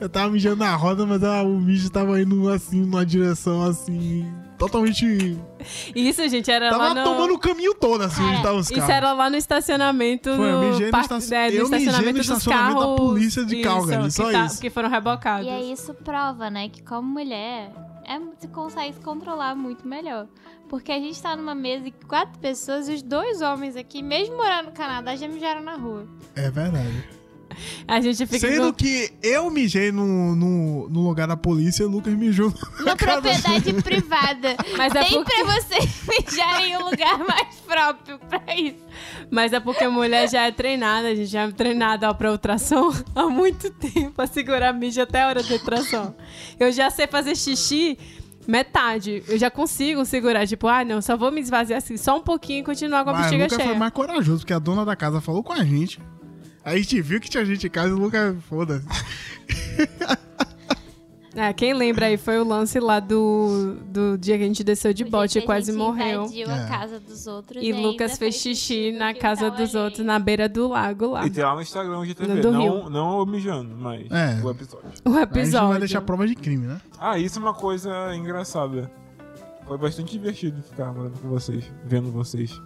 [0.00, 4.26] Eu tava mijando na roda, mas ah, o mijo tava indo assim, numa direção assim,
[4.58, 5.38] totalmente.
[5.94, 7.04] Isso, gente, era Tava lá no...
[7.04, 8.90] tomando o caminho todo, assim, onde Cara, tava os Isso carros.
[8.94, 11.76] era lá no estacionamento Foi, eu mijei no parque- estaci- é, no eu mijei no
[11.76, 12.96] estacionamento dos estacionamento da carros.
[13.00, 14.60] polícia de Calgary, só que, tá- isso.
[14.60, 15.46] que foram rebocados.
[15.46, 17.70] E aí isso prova, né, que como mulher,
[18.06, 20.28] é, você consegue se controlar muito melhor.
[20.68, 24.36] Porque a gente tá numa mesa de quatro pessoas e os dois homens aqui, mesmo
[24.36, 26.06] morando no Canadá, já mijaram na rua.
[26.34, 27.23] É verdade.
[27.86, 28.72] A gente fica Sendo com...
[28.72, 32.52] que eu mijei no, no, no lugar da polícia e o Lucas mijou
[32.84, 34.56] Na propriedade privada.
[34.76, 38.84] Mas é, Nem porque, pra vocês mijarem em um lugar mais próprio pra isso.
[39.30, 42.30] mas é porque a mulher já é treinada, a gente já é treinada ó, pra
[42.30, 46.14] ultrassom há muito tempo, a segurar mijo até a hora da ultrassom.
[46.58, 47.98] Eu já sei fazer xixi
[48.46, 49.22] metade.
[49.28, 52.60] Eu já consigo segurar, tipo, ah, não, só vou me esvaziar assim, só um pouquinho
[52.60, 53.68] e continuar com a Mas o bexiga Lucas cheia.
[53.70, 55.98] foi mais corajoso, porque a dona da casa falou com a gente.
[56.64, 58.86] Aí a gente viu que tinha gente em casa e o Lucas, foda-se.
[61.36, 64.94] É, quem lembra aí foi o lance lá do, do dia que a gente desceu
[64.94, 66.22] de O bote e a quase gente morreu.
[66.22, 66.64] invadiu É.
[66.64, 70.06] a casa dos outros E Lucas fez xixi na casa dos outros, alheio.
[70.06, 71.26] na beira do lago lá.
[71.26, 72.40] E tem lá no Instagram o GTV.
[72.40, 72.90] Do Não, Rio.
[72.90, 74.40] não o mijando, mas É.
[74.42, 74.86] o episódio.
[74.86, 75.78] O A gente não vai episódio.
[75.80, 76.80] deixar prova de crime, né?
[76.98, 78.90] Ah, isso é uma coisa engraçada.
[79.66, 82.58] Foi bastante divertido ficar morando com vocês, vendo vocês.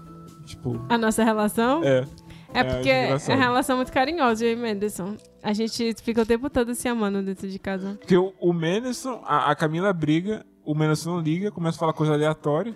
[0.44, 1.82] Tipo, A nossa relação?
[1.84, 2.05] é.
[2.53, 3.36] É É, porque é engraçado.
[3.36, 5.16] uma relação muito carinhosa, eu e Menderson.
[5.42, 7.96] A gente fica o tempo todo se amando dentro de casa.
[7.99, 11.92] Porque o, o Menderson, a, a Camila briga, o Menderson não liga, começa a falar
[11.92, 12.74] coisa aleatória.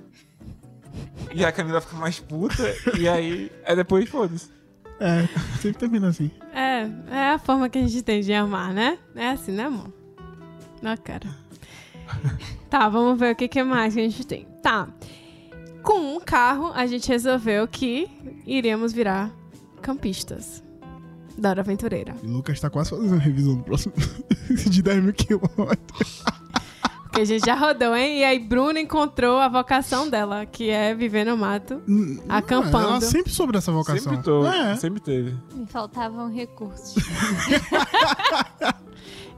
[1.35, 2.63] E a Camila fica mais puta,
[2.99, 3.51] e aí.
[3.65, 4.51] É depois foda-se.
[5.01, 5.27] É,
[5.59, 6.31] sempre termina assim.
[6.55, 8.99] É, é a forma que a gente tem de amar, né?
[9.17, 9.93] É assim, né, amor?
[10.81, 11.29] Na cara.
[12.69, 14.47] tá, vamos ver o que, que mais que a gente tem.
[14.63, 14.89] Tá.
[15.83, 18.09] Com um carro, a gente resolveu que
[18.47, 19.33] iríamos virar
[19.83, 20.63] campistas.
[21.37, 22.15] Da hora aventureira.
[22.23, 23.95] E o Lucas tá quase fazendo a revisão do próximo
[24.71, 26.23] de 10 mil quilômetros.
[27.05, 28.21] Porque a gente já rodou, hein?
[28.21, 31.83] E aí, Bruna encontrou a vocação dela, que é viver no mato.
[32.29, 32.87] Acampando.
[32.89, 34.13] Ela sempre soube dessa vocação.
[34.13, 34.77] Sempre, tô, É.
[34.77, 35.35] sempre teve.
[35.55, 36.95] Me faltavam recursos.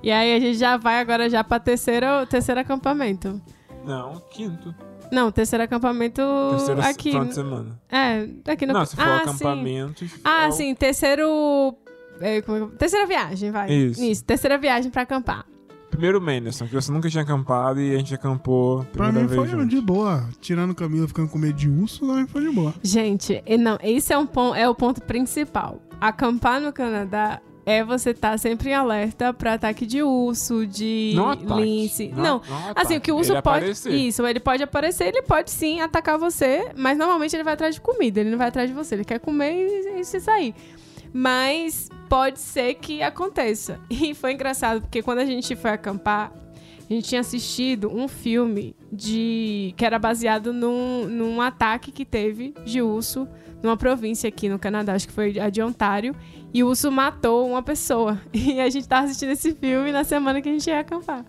[0.02, 3.40] E aí, a gente já vai agora já pra terceiro, terceiro acampamento.
[3.86, 4.74] Não, quinto.
[5.12, 7.10] Não, terceiro acampamento Terceiro aqui.
[7.10, 7.80] final de semana.
[7.90, 8.72] É, aqui no...
[8.72, 9.22] Não, se for ah, sim.
[9.30, 10.10] acampamentos.
[10.24, 11.74] Ah, é o- sim, terceiro...
[12.20, 12.76] é, como é?
[12.76, 13.72] Terceira viagem, vai.
[13.72, 14.24] Isso.
[14.24, 15.44] terceira viagem pra acampar.
[15.90, 19.40] Primeiro Menderson, que você nunca tinha acampado e a gente acampou Pra primeira mim vez
[19.40, 19.68] foi juntos.
[19.68, 20.28] de boa.
[20.40, 22.74] Tirando Camila ficando com medo de urso, não foi de boa.
[22.82, 24.26] Gente, não, esse é, um
[24.56, 25.80] é o ponto principal.
[26.00, 31.30] Acampar no Canadá é você estar sempre em alerta pra ataque de urso, de Não
[31.30, 31.62] ataque.
[31.62, 32.08] lince.
[32.08, 33.56] Não- Não, não assim, o que o urso Ele pode.
[33.58, 33.92] aparecer.
[33.94, 37.80] Isso, ele pode aparecer, ele pode sim atacar você, mas normalmente ele vai atrás de
[37.80, 38.94] comida, ele não vai atrás de você.
[38.96, 40.54] Ele quer comer e, e se sair.
[41.12, 43.78] Mas pode ser que aconteça.
[43.90, 46.32] E foi engraçado, porque quando a gente foi acampar,
[46.90, 52.52] a gente tinha assistido um filme de que era baseado num, num ataque que teve
[52.64, 53.26] de urso
[53.62, 56.14] numa província aqui no Canadá, acho que foi a de Ontário,
[56.54, 58.20] e o urso matou uma pessoa.
[58.32, 61.24] E a gente tava assistindo esse filme na semana que a gente ia acampar.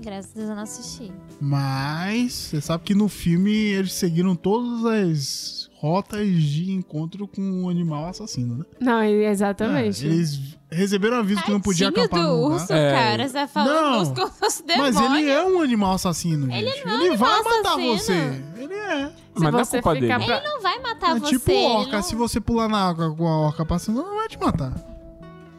[0.00, 1.12] Graças a Deus eu não assisti.
[1.40, 7.68] Mas você sabe que no filme eles seguiram todas as rotas de encontro com um
[7.68, 8.64] animal assassino, né?
[8.80, 10.06] Não, exatamente.
[10.06, 12.60] É, eles receberam aviso que não podia Tadinho acampar do no lugar.
[12.60, 12.92] urso, É.
[12.92, 13.26] cara.
[13.28, 14.32] Você tá falando Não.
[14.78, 16.56] Mas ele é um animal assassino, gente.
[16.58, 17.98] Ele não é Ele vai matar assassino.
[17.98, 18.44] você.
[18.56, 19.06] Ele é.
[19.06, 21.26] Se Mas não é você culpa ficar pra- Ele não vai matar é você.
[21.38, 21.92] tipo orca.
[21.96, 24.72] não- Se você pular na água com a orca passando, não vai te matar.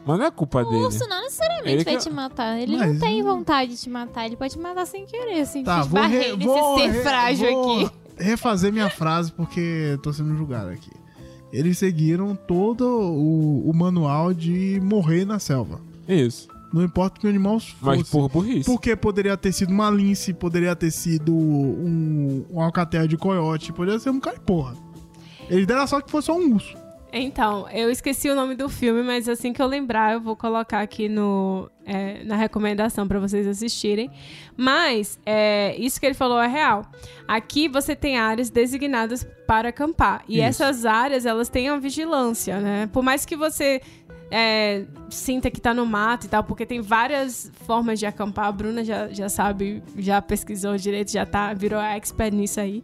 [0.06, 0.84] Mas não é culpa O dele.
[0.84, 2.58] urso não necessariamente Ele vai que- te matar.
[2.58, 4.24] Ele Mas não tem vontade de te matar.
[4.26, 5.62] Ele pode te matar sem querer, assim.
[5.62, 7.90] Tá, te vou, re, vou, nesse ser re- frágil vou aqui.
[8.18, 10.90] refazer minha frase porque tô sendo julgado aqui.
[11.52, 15.80] Eles seguiram todo o, o manual de morrer na selva.
[16.06, 16.48] Isso.
[16.72, 17.76] Não importa que o animal fosse.
[17.80, 18.64] Mas por burrice.
[18.64, 23.98] Porque poderia ter sido uma lince, poderia ter sido um, um alcatel de coiote, poderia
[23.98, 24.76] ser um caipora.
[25.48, 26.76] Eles deram a sorte que fosse só um urso.
[27.12, 30.80] Então, eu esqueci o nome do filme, mas assim que eu lembrar, eu vou colocar
[30.80, 34.10] aqui no, é, na recomendação pra vocês assistirem.
[34.56, 36.84] Mas, é, isso que ele falou é real.
[37.26, 40.22] Aqui você tem áreas designadas para acampar.
[40.28, 40.62] E Isso.
[40.62, 42.88] essas áreas, elas têm uma vigilância, né?
[42.92, 43.80] Por mais que você
[44.30, 48.46] é, sinta que tá no mato e tal, porque tem várias formas de acampar.
[48.46, 52.82] A Bruna já, já sabe, já pesquisou direito, já tá, virou expert nisso aí.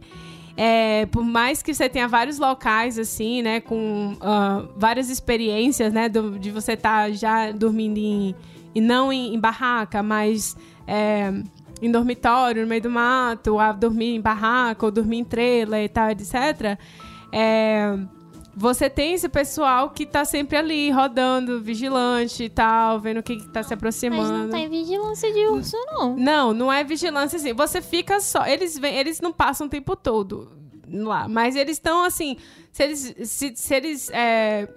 [0.57, 6.07] É, por mais que você tenha vários locais, assim, né, com ah, várias experiências, né,
[6.07, 8.33] do- de você estar já dormindo em,
[8.73, 10.55] e não em, em barraca, mas
[10.87, 11.33] é,
[11.81, 15.89] em dormitório, no meio do mato, a dormir em barraca, ou dormir em trela e
[15.89, 16.77] tal, etc.
[17.33, 17.97] É,
[18.55, 23.35] você tem esse pessoal que tá sempre ali, rodando, vigilante e tal, vendo o que,
[23.35, 24.31] que tá se Mas aproximando.
[24.31, 26.15] não tem vigilância de urso, não.
[26.15, 27.53] Não, não é vigilância assim.
[27.53, 28.45] Você fica só.
[28.47, 30.49] Eles vêm, eles não passam o tempo todo
[30.87, 31.27] lá.
[31.27, 32.37] Mas eles estão assim.
[32.71, 33.15] Se eles.
[33.25, 34.09] Se, se eles.
[34.11, 34.69] é,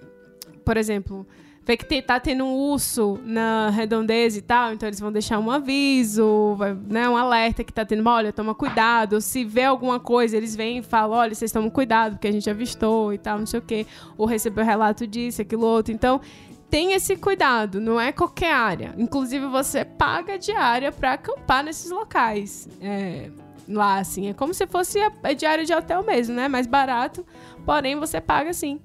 [0.65, 1.25] por exemplo,
[1.69, 5.37] vê que tem- tá tendo um urso na redondeza e tal, então eles vão deixar
[5.37, 6.57] um aviso,
[6.87, 9.21] né, um alerta que tá tendo, olha, toma cuidado.
[9.21, 12.49] Se vê alguma coisa, eles vêm e falam, olha, vocês tomam cuidado, porque a gente
[12.49, 13.85] avistou e tal, não sei o quê.
[14.17, 15.93] Ou recebeu relato disso, aquilo outro.
[15.93, 16.19] Então,
[16.71, 18.95] tem esse cuidado, não é qualquer área.
[18.97, 22.67] Inclusive, você paga diária pra acampar nesses locais.
[22.81, 23.29] É,
[23.67, 26.47] lá, assim, é como se fosse a, a diária de hotel mesmo, né?
[26.47, 27.23] Mais barato,
[27.63, 28.79] porém você paga, assim,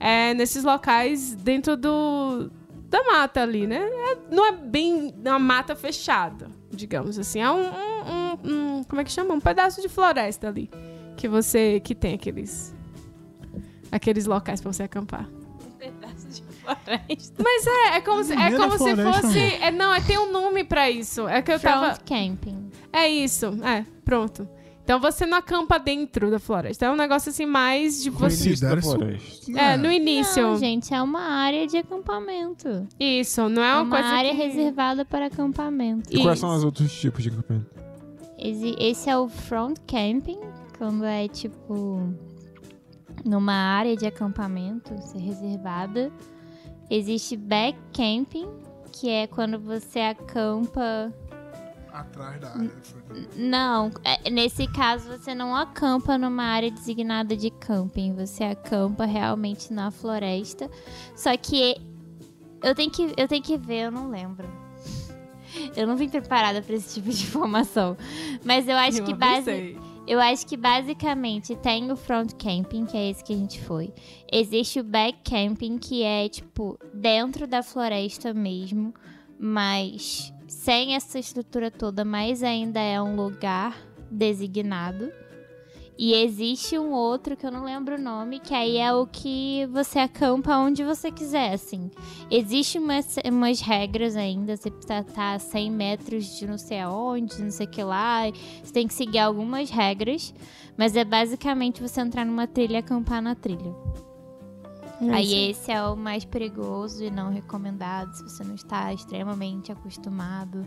[0.00, 2.50] é, nesses locais dentro do
[2.88, 3.78] da mata ali, né?
[3.78, 7.40] É- não é bem uma mata fechada, digamos assim.
[7.40, 9.32] É um, um- um- um- como é que chama?
[9.34, 10.68] Um pedaço de floresta ali
[11.16, 12.74] que você que tem aqueles
[13.92, 15.28] aqueles locais pra você acampar.
[15.28, 17.42] Um pedaço de floresta.
[17.42, 19.38] Mas é, é como se, é como se fosse.
[19.60, 21.28] É, não, é, tem um nome pra isso.
[21.28, 21.94] É que eu tava.
[21.94, 22.70] Front camping.
[22.92, 24.48] É isso, é, pronto.
[24.90, 26.84] Então você não acampa dentro da floresta.
[26.86, 28.48] É um negócio assim mais de No você.
[28.48, 29.52] início da Considera isso- floresta.
[29.60, 30.42] É, no início.
[30.42, 32.88] Não, gente, é uma área de acampamento.
[32.98, 34.08] Isso, não é É uma, uma coisa.
[34.08, 34.36] área que...
[34.36, 36.10] reservada para acampamento.
[36.12, 36.40] E quais Isso.
[36.48, 37.66] são os outros tipos de acampamento?
[38.36, 40.40] Esse, esse é o front camping,
[40.76, 42.12] quando é tipo
[43.24, 46.10] numa área de acampamento, ser reservada.
[46.90, 48.48] Existe back camping,
[48.90, 51.12] que é quando você acampa.
[51.92, 52.70] Atrás da área.
[53.36, 59.72] Não, é- nesse caso você não acampa numa área designada de camping, você acampa realmente
[59.72, 60.70] na floresta.
[61.16, 61.76] Só que
[62.62, 64.48] eu tenho que, eu tenho que ver, eu não lembro.
[65.76, 67.96] Eu não vim preparada para esse tipo de informação.
[68.44, 69.76] Mas eu acho Eu que base,
[70.06, 73.92] eu acho que basicamente tem o front camping, que é esse que a gente foi.
[74.32, 78.94] Existe o back camping, que é tipo dentro da floresta mesmo,
[79.42, 83.74] mas sem essa estrutura toda, mas ainda é um lugar
[84.10, 85.10] designado.
[85.98, 89.66] E existe um outro que eu não lembro o nome, que aí é o que
[89.70, 91.90] você acampa onde você quiser, assim.
[92.30, 97.42] Existem umas, umas regras ainda, você precisa estar a 100 metros de não sei aonde,
[97.42, 98.22] não sei o que lá.
[98.62, 100.34] Você tem que seguir algumas regras,
[100.76, 103.74] mas é basicamente você entrar numa trilha e acampar na trilha.
[105.08, 110.66] Aí esse é o mais perigoso e não recomendado se você não está extremamente acostumado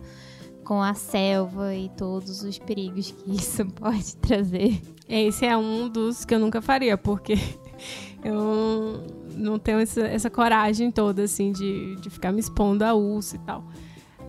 [0.64, 4.82] com a selva e todos os perigos que isso pode trazer.
[5.08, 7.34] Esse é um dos que eu nunca faria, porque
[8.24, 9.04] eu
[9.36, 13.40] não tenho essa, essa coragem toda, assim, de, de ficar me expondo a urso e
[13.40, 13.64] tal.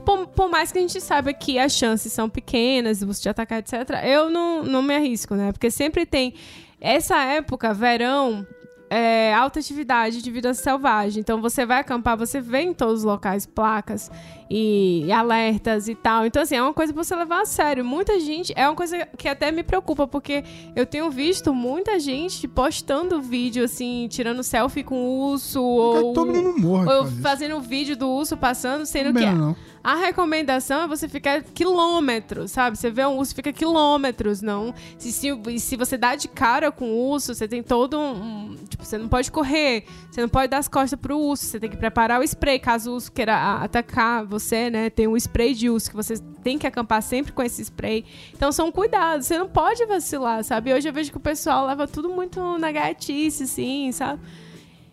[0.04, 3.28] Por, por mais que a gente saiba que as chances são pequenas, de você te
[3.28, 5.50] atacar, etc., eu não, não me arrisco, né?
[5.50, 6.34] Porque sempre tem.
[6.78, 8.46] Essa época, verão,
[8.90, 11.20] é, alta atividade de vida selvagem.
[11.20, 14.10] Então você vai acampar, você vê em todos os locais placas
[14.50, 16.26] e, e alertas e tal.
[16.26, 17.84] Então, assim, é uma coisa pra você levar a sério.
[17.84, 18.52] Muita gente.
[18.56, 20.44] É uma coisa que até me preocupa, porque
[20.76, 26.32] eu tenho visto muita gente postando vídeo, assim, tirando selfie com o urso, ou, Todo
[26.32, 26.92] mundo morre.
[26.92, 29.56] ou fazendo vídeo do urso passando, sendo Também que não.
[29.82, 32.76] a recomendação é você ficar quilômetros, sabe?
[32.78, 34.74] Você vê um urso, fica quilômetros, não.
[34.98, 38.56] Se, se, se você dá de cara com o urso, você tem todo um.
[38.68, 41.70] Tipo, você não pode correr, você não pode dar as costas pro urso, você tem
[41.70, 44.90] que preparar o spray, caso o urso queira atacar você, né?
[44.90, 48.04] Tem um spray de urso que você tem que acampar sempre com esse spray.
[48.32, 50.72] Então são cuidados, você não pode vacilar, sabe?
[50.74, 54.20] Hoje eu vejo que o pessoal leva tudo muito na gatice, assim, sabe?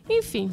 [0.09, 0.51] Enfim.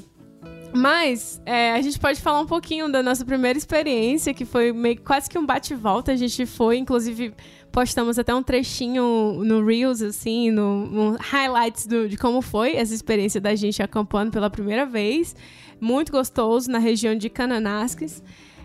[0.73, 5.01] Mas é, a gente pode falar um pouquinho da nossa primeira experiência, que foi meio,
[5.01, 6.13] quase que um bate-volta.
[6.13, 7.33] A gente foi, inclusive,
[7.73, 12.95] postamos até um trechinho no Reels, assim, no, no highlights do- de como foi essa
[12.95, 15.35] experiência da gente acampando pela primeira vez.
[15.81, 18.23] Muito gostoso, na região de Cananasques,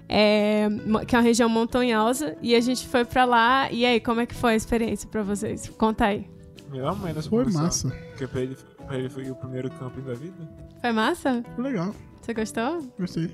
[0.10, 0.68] é,
[1.08, 2.36] que é uma região montanhosa.
[2.42, 3.72] E a gente foi pra lá.
[3.72, 5.70] E aí, como é que foi a experiência pra vocês?
[5.78, 6.30] Conta aí.
[6.70, 7.90] Melhor mãe dessa Foi massa.
[8.10, 10.50] Porque pra ele, pra ele foi o primeiro camping da vida.
[10.82, 11.44] Foi massa?
[11.56, 11.94] Foi legal.
[12.22, 12.82] Você gostou?
[13.00, 13.32] Gostei.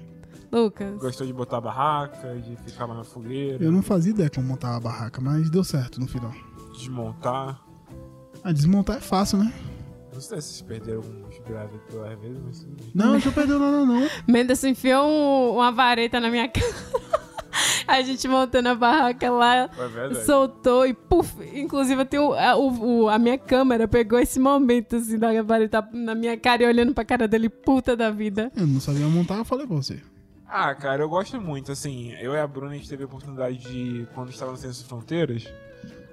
[0.51, 0.97] Lucas?
[0.99, 4.75] Gostou de botar barraca, de ficar lá na fogueira, Eu não fazia ideia como montar
[4.75, 6.33] a barraca, mas deu certo no final.
[6.73, 7.61] desmontar.
[8.43, 9.53] Ah, desmontar é fácil, né?
[10.13, 12.91] Não sei se vocês perderam alguns graves pela vez, mas tudo bem.
[12.95, 14.07] Não, não perdeu nada, não.
[14.27, 16.65] Mendes enfiou um- uma vareta na minha cara.
[17.87, 20.23] A gente montando a barraca lá, verdade.
[20.25, 21.33] soltou e puf!
[21.59, 25.87] Inclusive, eu tenho, a, o- o- a minha câmera pegou esse momento assim da vareta
[25.91, 28.51] na minha cara e olhando pra cara dele, puta da vida.
[28.55, 29.99] Eu não sabia montar, eu falei pra você.
[30.47, 33.57] Ah, cara, eu gosto muito, assim, eu e a Bruna, a gente teve a oportunidade
[33.57, 35.47] de, quando estava no Ciências Fronteiras,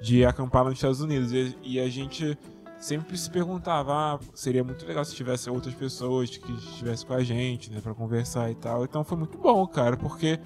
[0.01, 2.37] de acampar nos Estados Unidos, e, e a gente
[2.79, 7.22] sempre se perguntava, ah, seria muito legal se tivesse outras pessoas que estivessem com a
[7.22, 10.39] gente, né, pra conversar e tal, então foi muito bom, cara, porque,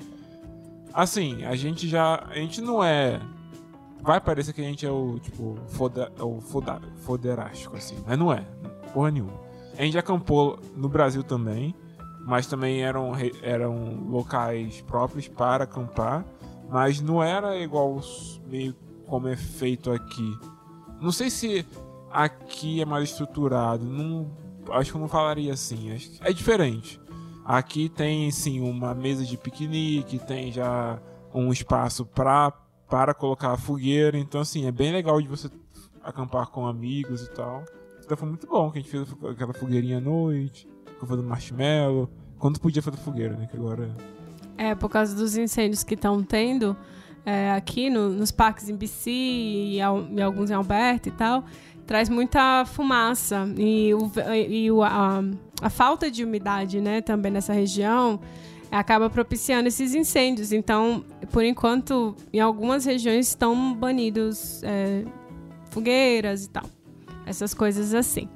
[0.92, 3.20] assim, a gente já, a gente não é,
[4.02, 8.18] vai parecer que a gente é o, tipo, foda, é o foda, foderástico, assim, mas
[8.18, 8.44] não é,
[8.92, 9.40] porra nenhuma.
[9.76, 11.74] A gente acampou no Brasil também,
[12.20, 13.12] mas também eram,
[13.42, 16.24] eram locais próprios para acampar,
[16.68, 18.00] mas não era igual
[18.46, 18.74] meio
[19.06, 20.38] como é feito aqui.
[21.00, 21.66] Não sei se
[22.10, 24.30] aqui é mais estruturado, não,
[24.72, 27.00] acho que eu não falaria assim, acho é diferente.
[27.44, 31.00] Aqui tem sim uma mesa de piquenique, tem já
[31.34, 32.52] um espaço pra,
[32.88, 35.48] para colocar a fogueira, então assim, é bem legal de você
[36.02, 37.64] acampar com amigos e tal.
[38.04, 42.08] Então foi muito bom que a gente fez aquela fogueirinha à noite, ficou fazendo marshmallow.
[42.38, 43.46] Quando podia fazer fogueira, né?
[43.50, 43.94] Que agora.
[44.56, 46.76] É, por causa dos incêndios que estão tendo
[47.24, 49.80] é, aqui no- nos parques em BC e, e
[50.22, 51.44] alguns em Alberta e tal,
[51.90, 53.52] traz muita fumaça.
[53.58, 54.12] E, o,
[54.48, 55.24] e o- a,
[55.60, 58.20] a falta de umidade, né, também nessa região,
[58.70, 60.52] acaba propiciando esses incêndios.
[60.52, 65.02] Então, por enquanto, em algumas regiões estão banidos é,
[65.70, 66.62] fogueiras e tal.
[67.26, 68.28] Essas coisas assim.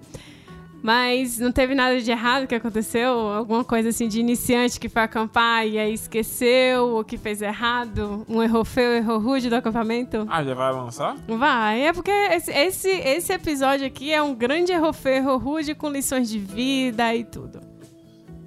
[0.84, 3.10] Mas não teve nada de errado que aconteceu?
[3.10, 8.22] Alguma coisa assim de iniciante que foi acampar e aí esqueceu ou que fez errado?
[8.28, 10.26] Um erro feio, erro rude do acampamento?
[10.28, 11.16] Ah, já vai lançar?
[11.26, 15.74] Vai, é porque esse, esse, esse episódio aqui é um grande erro feio, erro rude
[15.74, 17.60] com lições de vida e tudo.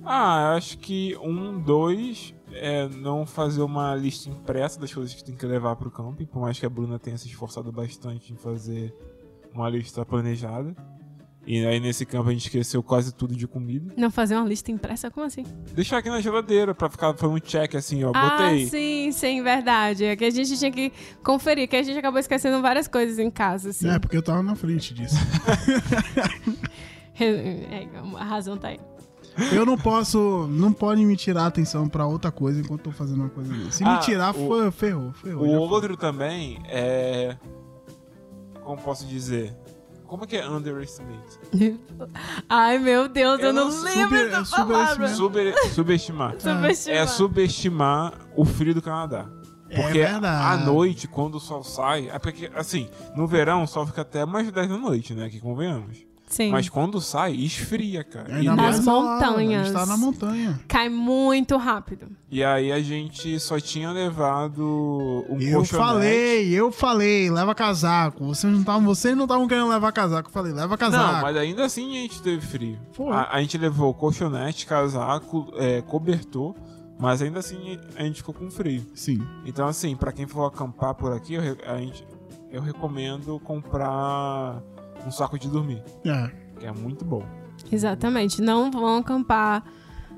[0.05, 5.23] Ah, eu acho que um, dois é não fazer uma lista impressa das coisas que
[5.23, 8.35] tem que levar pro camping, por mais que a Bruna tenha se esforçado bastante em
[8.35, 8.93] fazer
[9.51, 10.75] uma lista planejada.
[11.50, 13.93] E aí nesse campo a gente esqueceu quase tudo de comida.
[13.95, 15.45] Não fazer uma lista impressa, como assim?
[15.74, 18.12] Deixar aqui na geladeira pra ficar foi um check assim, ó.
[18.14, 18.68] Ah, Botei.
[18.68, 20.04] sim, sim, verdade.
[20.04, 20.91] É que a gente tinha que
[21.24, 23.88] conferir, que a gente acabou esquecendo várias coisas em casa, assim.
[23.89, 25.16] É, porque eu tava na frente disso.
[27.20, 28.80] É, a razão tá aí.
[29.52, 30.48] Eu não posso.
[30.52, 33.52] Não pode me tirar a atenção pra outra coisa enquanto eu tô fazendo uma coisa
[33.52, 33.72] minha.
[33.72, 35.45] Se Ah, me tirar, o- foi, ferrou, ferrou.
[35.48, 37.36] O outro também é.
[38.64, 39.56] Como posso dizer?
[40.08, 41.39] Como é que é underestimate?
[42.49, 45.08] Ai, meu Deus, eu, Eu não não lembro super- palavra.
[45.10, 46.36] Super, subestimar.
[46.39, 46.97] Subestimar.
[47.01, 49.26] É subestimar o frio do Canadá.
[49.70, 50.62] É Porque verdade.
[50.62, 52.10] à noite, quando o sol sai.
[52.10, 55.30] É porque, assim, no verão o sol fica até mais 10 da noite, né?
[55.30, 56.07] Que convenhamos.
[56.30, 56.51] Sim.
[56.51, 58.30] Mas quando sai, esfria, cara.
[58.34, 59.61] E, Ainda Nas mais lá, montanhas.
[59.61, 60.59] A gente tá na montanha.
[60.67, 62.07] Cai muito rápido.
[62.30, 64.61] e aí a gente só tinha levado
[65.30, 65.67] um Eu colchonete.
[65.75, 68.25] falei, eu falei, leva casaco.
[68.25, 70.28] Vocês não estavam, vocês não estavam querendo levar casaco.
[70.30, 71.13] Eu falei, leva casaco.
[71.13, 72.78] Não, mas ainda assim a gente teve frio.
[72.91, 73.09] Foi.
[73.13, 76.53] A, a gente levou colchonete, casaco, é, cobertor,
[76.99, 78.86] mas ainda assim a gente ficou com frio.
[78.93, 79.25] Sim.
[79.45, 82.05] Então, assim, pra quem for acampar por aqui, eu, a gente,
[82.51, 84.61] eu recomendo comprar
[85.08, 86.30] um saco de dormir, É.
[86.60, 87.24] que é muito bom.
[87.72, 88.41] Exatamente.
[88.41, 89.64] Não vão acampar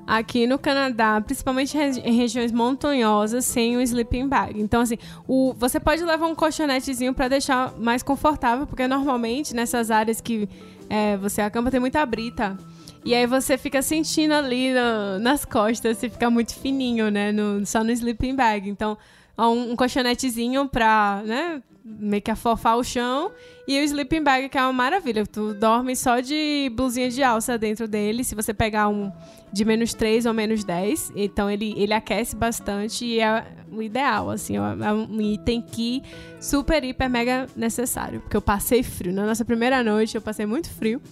[0.06, 4.60] aqui no Canadá, principalmente em regiões montanhosas, sem o sleeping bag.
[4.60, 9.92] Então, assim, o, você pode levar um colchonetezinho para deixar mais confortável, porque normalmente nessas
[9.92, 10.50] áreas que
[10.90, 12.58] é, você acampa tem muita brita.
[13.06, 17.32] E aí você fica sentindo ali no- nas costas, você fica muito fininho, né?
[17.32, 18.68] no- só no sleeping bag.
[18.70, 18.98] Então,
[19.38, 21.62] um, um colchonetezinho pra, né?
[21.84, 23.32] Meio que afofar o chão.
[23.68, 25.26] E o sleeping bag, que é uma maravilha.
[25.26, 28.24] Tu dorme só de blusinha de alça dentro dele.
[28.24, 29.12] Se você pegar um
[29.52, 31.14] de menos 3 ou menos 10.
[31.16, 34.56] Então ele, ele aquece bastante e é o ideal, assim.
[34.58, 36.04] É um item que
[36.40, 38.22] super, hiper, mega necessário.
[38.22, 39.14] Porque eu passei frio.
[39.14, 41.02] Na nossa primeira noite eu passei muito frio.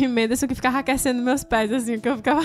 [0.00, 2.42] E Menderson que ficava aquecendo meus pés, assim, que eu ficava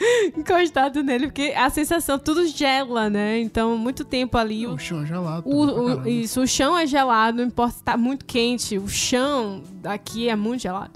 [0.36, 1.26] encostado nele.
[1.26, 3.38] Porque a sensação, tudo gela, né?
[3.40, 4.66] Então, muito tempo ali.
[4.66, 5.48] O chão é gelado.
[5.48, 5.64] O,
[6.02, 10.28] o- isso, o chão é gelado, não importa se tá muito quente, o chão aqui
[10.28, 10.92] é muito gelado.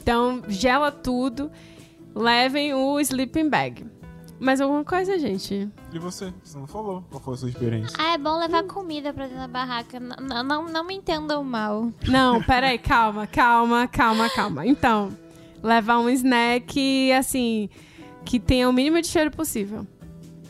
[0.00, 1.50] Então, gela tudo.
[2.14, 3.84] Levem o sleeping bag.
[4.40, 5.68] Mais alguma coisa, gente?
[5.92, 6.32] E você?
[6.44, 7.96] Você não falou qual foi a sua experiência?
[7.98, 9.98] Ah, é bom levar comida pra dentro da barraca.
[9.98, 11.90] N- n- não, não me entendam mal.
[12.06, 14.66] Não, peraí, calma, calma, calma, calma.
[14.66, 15.10] Então,
[15.62, 17.68] levar um snack, assim,
[18.26, 19.86] que tenha o mínimo de cheiro possível.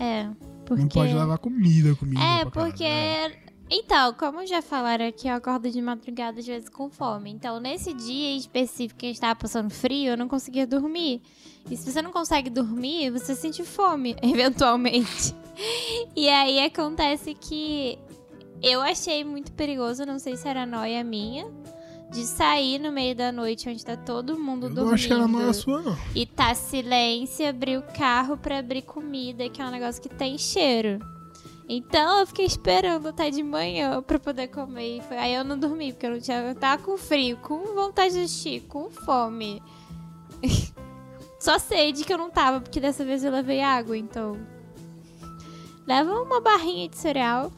[0.00, 0.28] É.
[0.64, 0.82] Porque...
[0.82, 2.20] Não pode levar comida, comida.
[2.20, 2.84] É, caralho, porque.
[2.84, 3.32] né?
[3.68, 7.30] Então, como já falaram aqui, eu acordo de madrugada às vezes com fome.
[7.30, 11.20] Então, nesse dia em específico que a gente tava passando frio, eu não conseguia dormir.
[11.68, 15.34] E se você não consegue dormir, você sente fome, eventualmente.
[16.14, 17.98] E aí acontece que
[18.62, 21.46] eu achei muito perigoso, não sei se era noia minha,
[22.10, 24.94] de sair no meio da noite onde tá todo mundo Eu dormindo.
[24.94, 25.96] acho que ela não é sua, não.
[26.14, 30.38] E tá silêncio, abrir o carro pra abrir comida, que é um negócio que tem
[30.38, 30.98] cheiro.
[31.68, 35.02] Então eu fiquei esperando até de manhã pra poder comer.
[35.10, 36.38] Aí eu não dormi, porque eu não tinha.
[36.38, 39.60] Eu tava com frio, com vontade de assistir, com fome.
[41.40, 44.36] Só sede que eu não tava, porque dessa vez eu levei água, então.
[45.86, 47.52] Leva uma barrinha de cereal.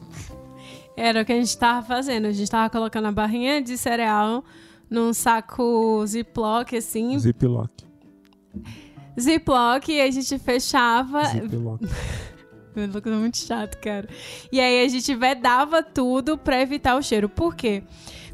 [0.99, 2.25] Era o que a gente tava fazendo.
[2.25, 4.43] A gente tava colocando a barrinha de cereal
[4.89, 7.17] num saco Ziploc, assim.
[7.17, 7.69] Ziploc.
[9.17, 11.23] Ziploc, e a gente fechava.
[11.23, 11.81] Ziploc.
[12.75, 14.09] Meu Lucas é muito chato, cara.
[14.51, 17.29] E aí a gente vedava tudo pra evitar o cheiro.
[17.29, 17.81] Por quê?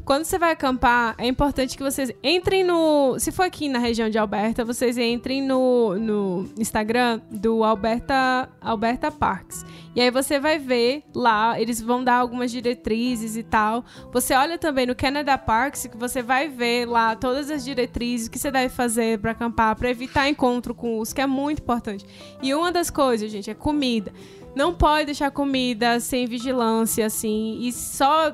[0.06, 3.18] Quando você vai acampar, é importante que vocês entrem no.
[3.18, 9.10] Se for aqui na região de Alberta, vocês entrem no, no Instagram do Alberta, Alberta
[9.10, 9.66] Parks.
[9.96, 13.84] E aí você vai ver lá, eles vão dar algumas diretrizes e tal.
[14.12, 18.30] Você olha também no Canada Parks, que você vai ver lá todas as diretrizes, o
[18.30, 22.06] que você deve fazer pra acampar, pra evitar encontro com os, que é muito importante.
[22.40, 24.12] E uma das coisas, gente, é comida.
[24.54, 28.32] Não pode deixar comida sem vigilância, assim, e só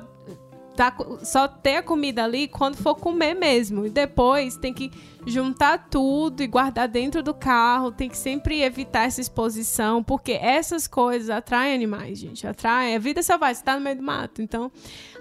[0.75, 3.85] tá, só ter a comida ali quando for comer mesmo.
[3.85, 4.91] E depois tem que
[5.25, 7.91] juntar tudo e guardar dentro do carro.
[7.91, 12.45] Tem que sempre evitar essa exposição, porque essas coisas atraem animais, gente.
[12.45, 12.95] Atraem.
[12.95, 14.41] É vida selvagem, você tá no meio do mato.
[14.41, 14.71] Então,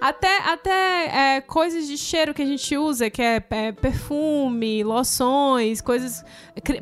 [0.03, 5.81] até, até é, coisas de cheiro que a gente usa, que é, é, perfume, loções,
[5.81, 6.25] coisas.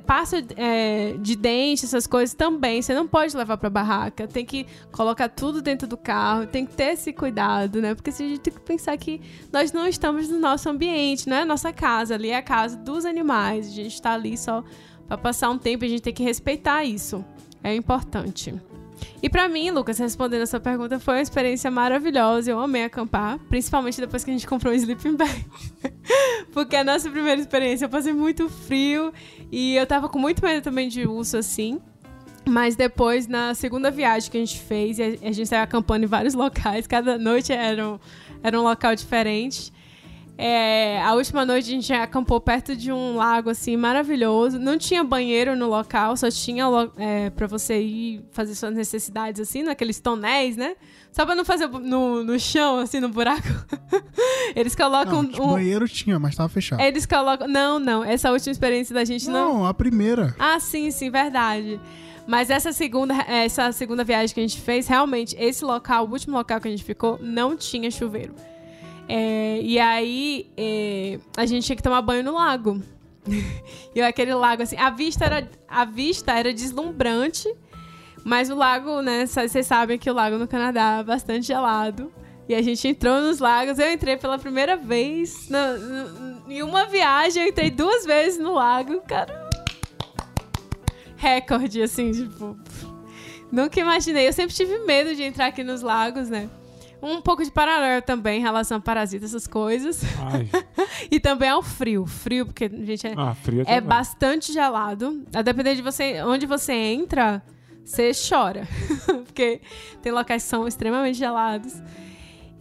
[0.07, 2.81] Pasta é, de dente, essas coisas também.
[2.81, 4.27] Você não pode levar pra barraca.
[4.27, 6.47] Tem que colocar tudo dentro do carro.
[6.47, 7.95] Tem que ter esse cuidado, né?
[7.95, 9.21] Porque se a gente tem que pensar que
[9.53, 12.15] nós não estamos no nosso ambiente, não é a nossa casa.
[12.15, 13.67] Ali é a casa dos animais.
[13.67, 14.65] A gente tá ali só
[15.07, 15.85] pra passar um tempo.
[15.85, 17.23] A gente tem que respeitar isso.
[17.63, 18.55] É importante.
[19.23, 22.51] E pra mim, Lucas, respondendo essa pergunta, foi uma experiência maravilhosa.
[22.51, 25.45] Eu amei acampar, principalmente depois que a gente comprou um sleeping bag.
[26.53, 29.13] Porque a nossa primeira experiência eu passei muito frio
[29.53, 31.81] e eu tava com muito medo também de urso assim.
[32.49, 36.09] Mas depois, na segunda viagem que a gente fez, a a gente saiu acampando em
[36.09, 37.99] vários locais, cada noite era um,
[38.43, 39.71] era um local diferente.
[40.43, 44.59] É, a última noite a gente acampou perto de um lago assim maravilhoso.
[44.59, 46.65] Não tinha banheiro no local, só tinha
[46.97, 50.77] é, para você ir fazer suas necessidades assim, naqueles tonéis, né?
[51.13, 53.49] Só pra não fazer no, no chão, assim, no buraco.
[54.57, 55.53] Eles colocam Não, um.
[55.53, 56.81] banheiro tinha, mas tava fechado.
[56.81, 57.47] Eles colocam.
[57.47, 58.03] Não, não.
[58.03, 59.59] Essa última experiência da gente não.
[59.59, 60.35] Não, a primeira.
[60.39, 61.79] Ah, sim, sim, verdade.
[62.27, 66.35] Mas essa segunda, essa segunda viagem que a gente fez, realmente, esse local, o último
[66.35, 68.35] local que a gente ficou, não tinha chuveiro.
[69.13, 72.81] É, e aí, é, a gente tinha que tomar banho no lago.
[73.95, 77.53] e aquele lago, assim, a vista era, a vista era deslumbrante,
[78.25, 82.13] mas o lago, né, vocês sabem que o lago no Canadá é bastante gelado.
[82.49, 85.49] E a gente entrou nos lagos, eu entrei pela primeira vez.
[85.49, 85.77] na-
[86.49, 89.51] em uma viagem, eu entrei duas vezes no lago, cara
[91.21, 92.57] recorde, assim, tipo.
[93.53, 94.27] Nunca imaginei.
[94.27, 96.49] Eu sempre tive medo de entrar aqui nos lagos, né?
[97.03, 100.03] Um pouco de paralelo também em relação a parasita, essas coisas.
[101.11, 102.05] E também ao frio.
[102.07, 103.81] Frio, porque, gente, é, Ah, é também.
[103.83, 105.25] bastante gelado.
[105.35, 107.43] A depender de você, onde você entra,
[107.85, 108.69] você chora.
[109.25, 109.61] porque
[110.03, 111.75] tem locais que são extremamente gelados.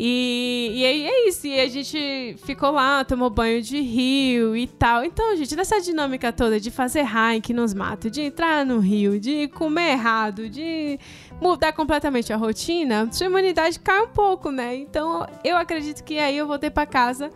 [0.01, 1.45] E, e aí é isso.
[1.45, 5.03] E a gente ficou lá, tomou banho de rio e tal.
[5.03, 9.49] Então, gente, nessa dinâmica toda de fazer hike nos matos, de entrar no rio, de
[9.49, 10.97] comer errado, de
[11.41, 14.73] mudar completamente a rotina, sua imunidade cai um pouco, né?
[14.77, 17.29] Então, eu acredito que aí eu voltei pra casa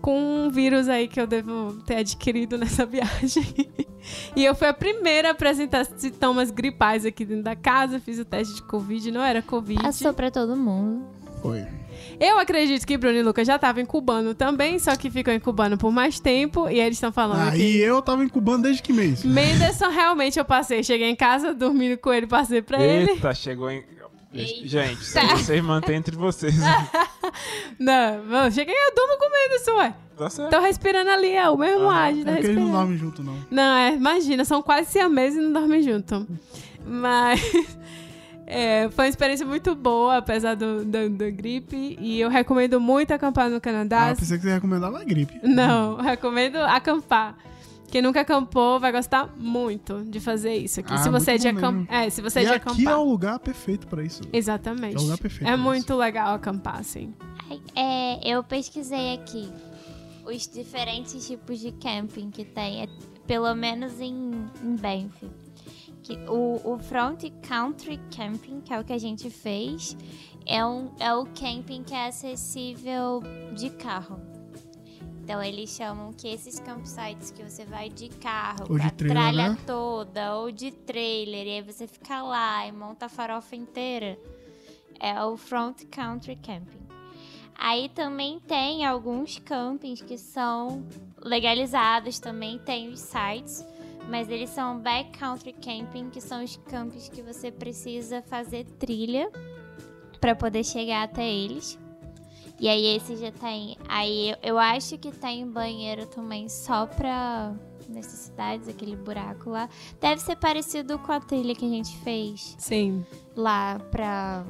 [0.00, 3.44] com um vírus aí que eu devo ter adquirido nessa viagem.
[4.36, 8.24] e eu fui a primeira a apresentar sintomas gripais aqui dentro da casa, fiz o
[8.24, 9.82] teste de Covid, não era Covid.
[9.82, 11.19] Passou pra todo mundo.
[11.42, 11.66] Foi.
[12.18, 15.90] Eu acredito que Bruno e Lucas já estavam incubando também, só que ficam incubando por
[15.90, 17.78] mais tempo e eles estão falando Aí que.
[17.78, 19.24] eu tava incubando desde que mês?
[19.24, 20.82] Menderson realmente eu passei.
[20.84, 23.12] Cheguei em casa, dormindo com ele, passei pra ele.
[23.12, 23.82] Eita, chegou em.
[24.34, 24.68] Eita.
[24.68, 26.54] Gente, aí vocês mantêm entre vocês.
[27.78, 29.94] Não, não, cheguei, eu durmo com Menderson, ué.
[30.16, 30.50] Tá certo.
[30.50, 31.94] Tô respirando ali, é o mesmo Aham.
[31.94, 33.36] ar, a gente tá É porque eles não dormem junto, não.
[33.50, 36.26] Não, é, imagina, são quase siameses e não dormem junto.
[36.84, 37.40] Mas
[38.50, 41.96] é, foi uma experiência muito boa, apesar do, do- da gripe.
[42.00, 44.10] E eu recomendo muito acampar no Canadá.
[44.10, 45.38] Ah, pensei que você recomendava a gripe.
[45.42, 47.36] Não, recomendo acampar.
[47.90, 50.92] Quem nunca acampou vai gostar muito de fazer isso aqui.
[50.94, 51.48] Ah, se você é de.
[51.88, 52.92] É, se você é e de aqui acampar.
[52.92, 54.22] é o lugar perfeito pra isso.
[54.32, 54.94] Exatamente.
[54.96, 57.12] É o lugar perfeito É muito legal acampar, assim.
[57.74, 59.48] É, eu pesquisei aqui
[60.24, 62.88] os diferentes tipos de camping que tem, é,
[63.26, 64.30] pelo menos em,
[64.62, 65.28] em Banff.
[66.10, 69.96] Que o, o Front Country Camping, que é o que a gente fez,
[70.44, 73.22] é, um, é o camping que é acessível
[73.54, 74.20] de carro.
[75.22, 78.90] Então eles chamam que esses campsites que você vai de carro, Ou de com a
[78.90, 79.58] trailer, tralha né?
[79.64, 84.18] toda, ou de trailer, e aí você fica lá e monta a farofa inteira.
[84.98, 86.80] É o Front Country Camping.
[87.54, 90.84] Aí também tem alguns campings que são
[91.22, 93.64] legalizados, também tem os sites,
[94.10, 99.30] mas eles são backcountry camping, que são os campings que você precisa fazer trilha
[100.20, 101.78] para poder chegar até eles.
[102.58, 107.54] E aí esse já tem, aí eu, eu acho que tem banheiro também só pra
[107.88, 109.68] necessidades, aquele buraco lá.
[110.00, 113.04] Deve ser parecido com a trilha que a gente fez Sim.
[113.34, 114.44] lá pra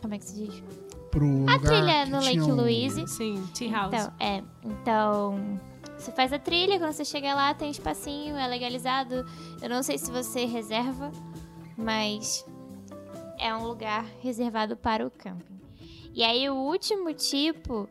[0.00, 0.62] como é que se diz?
[1.10, 3.04] Pro A lugar trilha no Lake um- Louise.
[3.08, 3.92] Sim, tea house.
[3.92, 4.42] Então, é.
[4.64, 5.60] Então,
[6.00, 9.26] você faz a trilha, quando você chega lá, tem espacinho, é legalizado.
[9.60, 11.12] Eu não sei se você reserva,
[11.76, 12.44] mas
[13.38, 15.60] é um lugar reservado para o camping.
[16.14, 17.88] E aí, o último tipo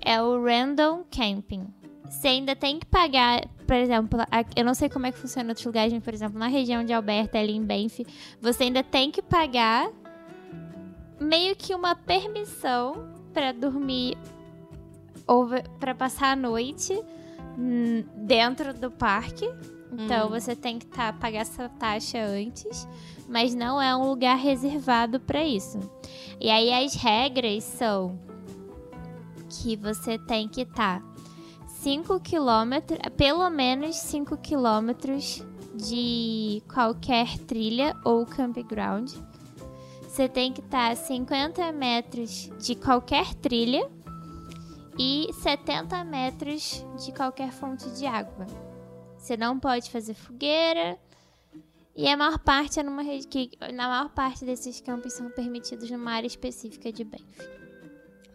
[0.00, 1.66] é o random camping.
[2.08, 4.20] Você ainda tem que pagar, por exemplo,
[4.56, 6.84] eu não sei como é que funciona em outros lugares, mas, por exemplo, na região
[6.84, 8.06] de Alberta, ali em Banff,
[8.40, 9.90] você ainda tem que pagar
[11.20, 14.16] meio que uma permissão para dormir
[15.26, 15.48] ou
[15.78, 16.98] para passar a noite
[18.16, 19.48] dentro do parque.
[19.92, 20.30] Então Hum.
[20.30, 22.86] você tem que tá, pagar essa taxa antes,
[23.28, 25.78] mas não é um lugar reservado para isso.
[26.40, 28.18] E aí as regras são
[29.48, 31.02] que você tem que estar
[31.80, 35.42] 5 quilômetros, pelo menos 5 quilômetros
[35.74, 39.10] de qualquer trilha ou campground.
[40.02, 43.88] Você tem que estar a 50 metros de qualquer trilha
[44.98, 48.46] e 70 metros de qualquer fonte de água.
[49.16, 50.98] Você não pode fazer fogueira.
[51.96, 55.90] E a maior parte é numa rede que na maior parte desses campos são permitidos
[55.90, 57.24] numa área específica de Banff.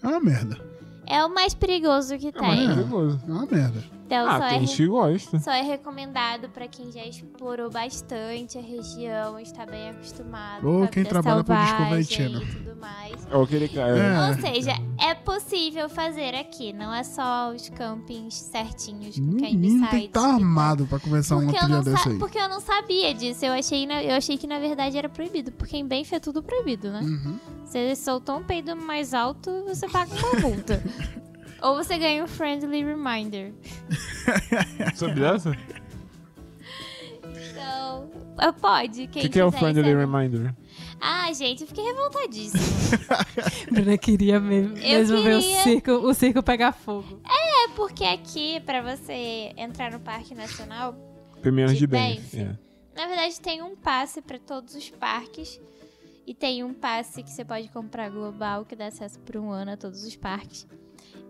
[0.03, 0.57] É uma merda.
[1.05, 2.67] É o mais perigoso que É mais tem.
[2.75, 3.21] perigoso.
[3.27, 3.83] É uma merda.
[4.05, 5.39] Então Ah, só, tem é, gente que gosta.
[5.39, 10.83] só é recomendado pra quem já explorou bastante a região, está bem acostumado Ou com
[10.83, 12.41] a quem trabalha pro Discovery selvagem Channel.
[12.41, 13.27] e tudo mais.
[13.31, 13.97] Ou aquele cara.
[13.97, 14.27] É.
[14.29, 20.01] Ou seja, é possível fazer aqui, não é só os campings certinhos com menino tem
[20.01, 22.19] que estar armado pra começar uma Porque eu, trilha não dessa sa- aí.
[22.19, 23.45] porque eu não sabia disso.
[23.45, 25.51] Eu achei, na- eu achei que na verdade era proibido.
[25.53, 26.99] Porque em Banff é tudo proibido, né?
[27.01, 27.39] Uhum.
[27.65, 30.83] Você soltou um peido mais alto, você paga uma multa.
[31.63, 33.53] Ou você ganha um friendly reminder.
[34.95, 35.57] Sabe dessa?
[37.23, 39.03] Então, ah, pode.
[39.03, 39.97] O que, que é o Friendly saber.
[39.97, 40.53] Reminder?
[40.99, 42.63] Ah, gente, eu fiquei revoltadíssima.
[43.71, 45.63] Bruna queria mesmo, mesmo ver o queria.
[45.63, 47.21] circo, o circo pegar fogo.
[47.25, 50.95] é porque aqui, pra você entrar no Parque Nacional,
[51.41, 51.87] Primeiro De de.
[51.87, 52.39] Banff.
[52.39, 52.57] É.
[52.95, 55.59] Na verdade, tem um passe para todos os parques.
[56.25, 59.71] E tem um passe que você pode comprar global, que dá acesso por um ano
[59.71, 60.65] a todos os parques.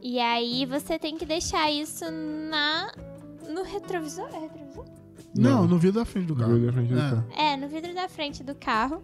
[0.06, 2.92] E aí você tem que deixar isso na
[3.50, 4.28] no retrovisor.
[4.34, 4.86] É retrovisor?
[5.34, 6.54] Não, no vidro da frente do carro.
[6.56, 7.10] Vidro da frente do É.
[7.10, 7.26] carro.
[7.38, 9.02] É, no vidro da frente do carro.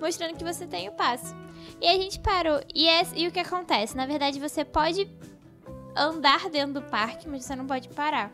[0.00, 1.34] mostrando que você tem o passe.
[1.78, 2.58] E a gente parou.
[2.74, 3.94] E, é- e o que acontece?
[3.94, 5.06] Na verdade, você pode
[5.94, 8.32] andar dentro do parque, mas você não pode parar.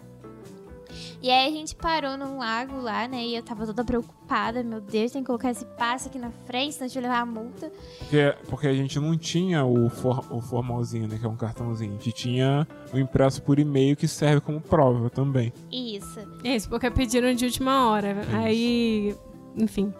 [1.26, 3.24] E aí a gente parou num lago lá, né?
[3.26, 4.62] E eu tava toda preocupada.
[4.62, 7.20] Meu Deus, tem que colocar esse passe aqui na frente, senão a gente vai levar
[7.22, 7.72] a multa.
[7.98, 11.18] Porque, porque a gente não tinha o, for- o formalzinho, né?
[11.18, 11.90] Que é um cartãozinho.
[11.90, 15.52] A gente tinha o impresso por e-mail que serve como prova também.
[15.68, 16.20] Isso.
[16.44, 18.18] Isso, porque pediram de última hora.
[18.32, 19.12] Aí,
[19.56, 19.92] enfim.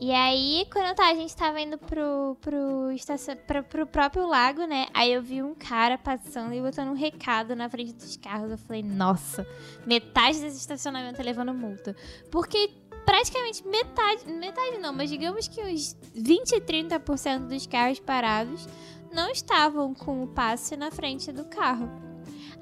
[0.00, 3.36] E aí, quando tá, a gente tava indo pro, pro, estacion...
[3.46, 4.86] pro, pro próprio lago, né?
[4.94, 8.50] Aí eu vi um cara passando e botando um recado na frente dos carros.
[8.50, 9.46] Eu falei, nossa,
[9.84, 11.94] metade desse estacionamento tá levando multa.
[12.30, 12.70] Porque
[13.04, 18.66] praticamente metade, metade não, mas digamos que uns 20, 30% dos carros parados
[19.12, 21.90] não estavam com o passe na frente do carro.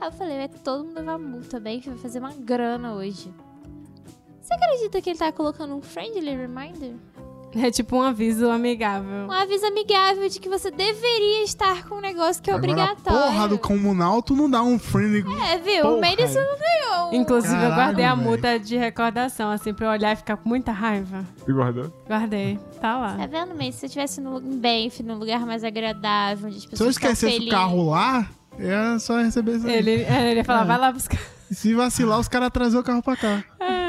[0.00, 3.32] Aí eu falei, vai todo mundo levar multa, bem, vai fazer uma grana hoje.
[4.40, 6.94] Você acredita que ele tá colocando um friendly reminder?
[7.56, 9.26] É tipo um aviso amigável.
[9.26, 13.18] Um aviso amigável de que você deveria estar com um negócio que é Agora, obrigatório.
[13.32, 15.24] porra do comunal, tu não dá um friendly.
[15.50, 15.82] É, viu?
[15.82, 15.94] Porra.
[15.94, 17.14] o Madison não ganhou.
[17.14, 20.48] Inclusive, eu Caralho, guardei a multa de recordação, assim, pra eu olhar e ficar com
[20.48, 21.24] muita raiva.
[21.38, 21.92] Você guardou?
[22.06, 22.58] Guardei.
[22.80, 23.16] Tá lá.
[23.16, 23.72] Tá vendo, Mason?
[23.78, 27.26] Se eu tivesse no, Banff, num lugar mais agradável, onde as Se eu pessoas esquecesse
[27.32, 27.48] felizes.
[27.48, 29.72] o carro lá, é só receber isso aí.
[29.74, 30.64] Ele, é, ele ia falar, É.
[30.66, 31.18] vai lá buscar.
[31.50, 33.42] Se vacilar, os caras trazer o carro pra cá.
[33.58, 33.87] É.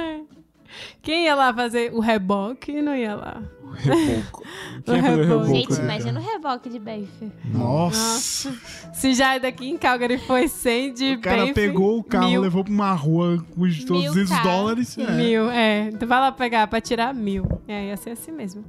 [1.01, 3.41] Quem ia lá fazer o reboque não ia lá.
[3.75, 4.43] Reboco.
[4.87, 5.15] O reboco.
[5.21, 5.45] reboco?
[5.45, 7.31] Gente, né, imagina o reboque de Banff.
[7.45, 8.53] Nossa.
[8.93, 12.27] Se já é daqui em Calgary foi 100 de O cara Banff, pegou o carro,
[12.29, 12.41] mil.
[12.41, 14.43] levou pra uma rua, custou Mil 200 cara.
[14.43, 14.97] dólares.
[14.97, 15.11] É.
[15.11, 15.91] Mil, é.
[15.97, 17.45] Tu vai lá pegar pra tirar mil.
[17.67, 18.63] É, ia ser assim mesmo.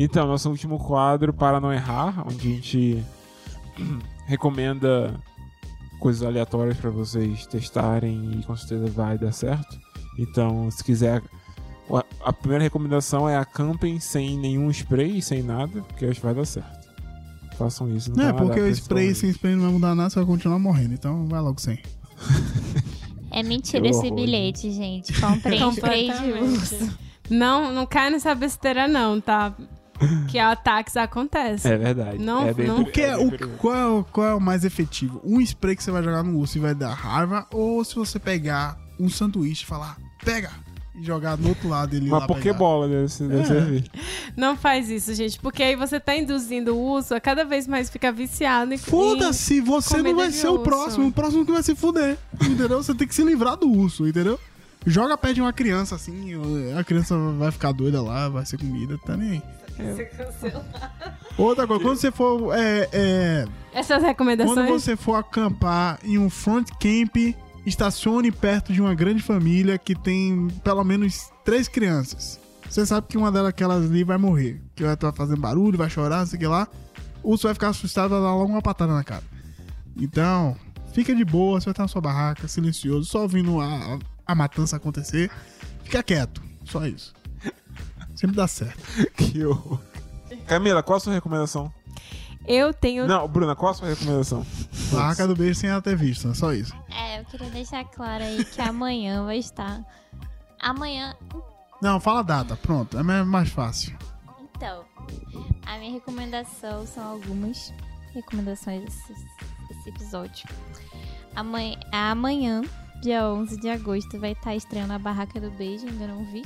[0.00, 3.04] Então, nosso último quadro, para não errar, onde a gente
[4.26, 5.14] recomenda
[5.98, 9.76] coisas aleatórias para vocês testarem e com certeza vai dar certo.
[10.18, 11.20] Então, se quiser,
[12.24, 16.44] a- primeira recomendação é acampem sem nenhum spray, sem nada, porque acho que vai dar
[16.44, 16.78] certo.
[17.56, 18.14] Façam isso.
[18.16, 20.60] Não é, porque o pra spray sem spray não vai mudar nada, você vai continuar
[20.60, 20.94] morrendo.
[20.94, 21.78] Então vai logo sem.
[23.30, 24.14] É mentira esse horror.
[24.16, 25.12] bilhete, gente.
[25.20, 26.76] Comprei spray de uso.
[26.78, 26.98] Completamente.
[27.30, 29.54] Não, não cai nessa besteira não, tá?
[30.28, 31.72] Que ataques acontecem.
[31.72, 32.18] É verdade.
[32.18, 35.20] Não- é não- O é, o, qual, é o, qual é o mais efetivo?
[35.24, 37.46] Um spray que você vai jogar no urso e vai dar raiva?
[37.52, 40.50] Ou se você pegar um sanduíche e falar, pega!
[40.94, 43.44] E jogar do outro lado ele Uma lá pokebola deve, deve É.
[43.44, 43.90] servir.
[44.36, 47.88] Não faz isso, gente, porque aí você tá induzindo o urso a cada vez mais
[47.88, 50.62] ficar viciado em Foda-se, você não vai ser o urso.
[50.64, 51.06] próximo.
[51.06, 52.18] O próximo que vai se fuder.
[52.42, 52.82] Entendeu?
[52.82, 54.40] Você tem que se livrar do urso, entendeu?
[54.86, 56.32] Joga perto de uma criança assim,
[56.76, 59.42] a criança vai ficar doida lá, vai ser comida, tá nem aí.
[61.36, 62.54] Outra coisa, quando você for.
[62.54, 64.70] É, é, Essas quando recomendações.
[64.70, 67.16] você for acampar em um front camp,
[67.64, 72.40] estacione perto de uma grande família que tem pelo menos três crianças.
[72.68, 74.60] Você sabe que uma delas aquelas ali vai morrer.
[74.74, 76.68] Que vai estar fazendo barulho, vai chorar, não sei o que lá.
[77.22, 79.24] O urso vai ficar assustado, vai dar logo uma patada na cara.
[79.96, 80.56] Então,
[80.92, 84.34] fica de boa, você vai estar na sua barraca, silencioso, só ouvindo a, a, a
[84.34, 85.30] matança acontecer.
[85.82, 87.14] Fica quieto, só isso.
[88.18, 88.82] Sempre dá certo.
[89.16, 89.80] Que horror.
[90.46, 91.72] Camila, qual a sua recomendação?
[92.46, 93.06] Eu tenho.
[93.06, 94.44] Não, Bruna, qual a sua recomendação?
[94.90, 96.74] Barraca do beijo sem ela ter visto, é só isso.
[96.90, 99.82] É, eu queria deixar claro aí que amanhã vai estar.
[100.58, 101.14] Amanhã.
[101.82, 103.96] Não, fala a data, pronto, é mais- mais fácil.
[104.56, 104.84] Então,
[105.66, 107.72] a minha recomendação são algumas
[108.14, 109.12] recomendações desse,
[109.68, 110.48] desse episódio.
[111.36, 112.62] Amanhã, amanhã,
[113.02, 116.42] dia 11 de agosto, vai estar estreando a Barraca do Beijo, ainda não vi.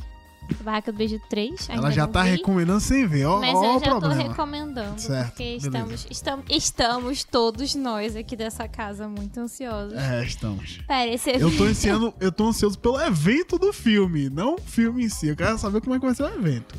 [0.62, 2.30] Barraca do Beijo 3, ainda Ela já tá vi.
[2.30, 4.22] recomendando sem ver, ó, Mas ó eu já tô problema.
[4.22, 10.78] recomendando, Certo, porque estamos, estamos, estamos todos nós aqui dessa casa muito ansiosos É, estamos.
[10.86, 15.04] para esse Eu tô, ansiando, eu tô ansioso pelo evento do filme, não o filme
[15.04, 15.28] em si.
[15.28, 16.74] Eu quero saber como é que vai ser o evento.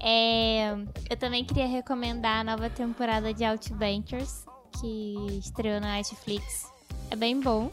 [0.00, 0.74] É,
[1.10, 4.44] eu também queria recomendar a nova temporada de Outbankers,
[4.80, 6.66] que estreou na Netflix.
[7.10, 7.70] É bem bom.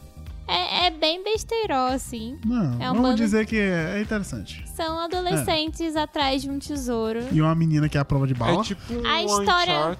[0.48, 2.38] É, é bem besteirol, assim.
[2.44, 4.62] Não, É um vamos bando- dizer que é, é interessante.
[4.74, 7.20] São adolescentes atrás de um tesouro.
[7.32, 8.60] E uma menina que é a prova de bala.
[8.60, 9.96] É tipo um A história-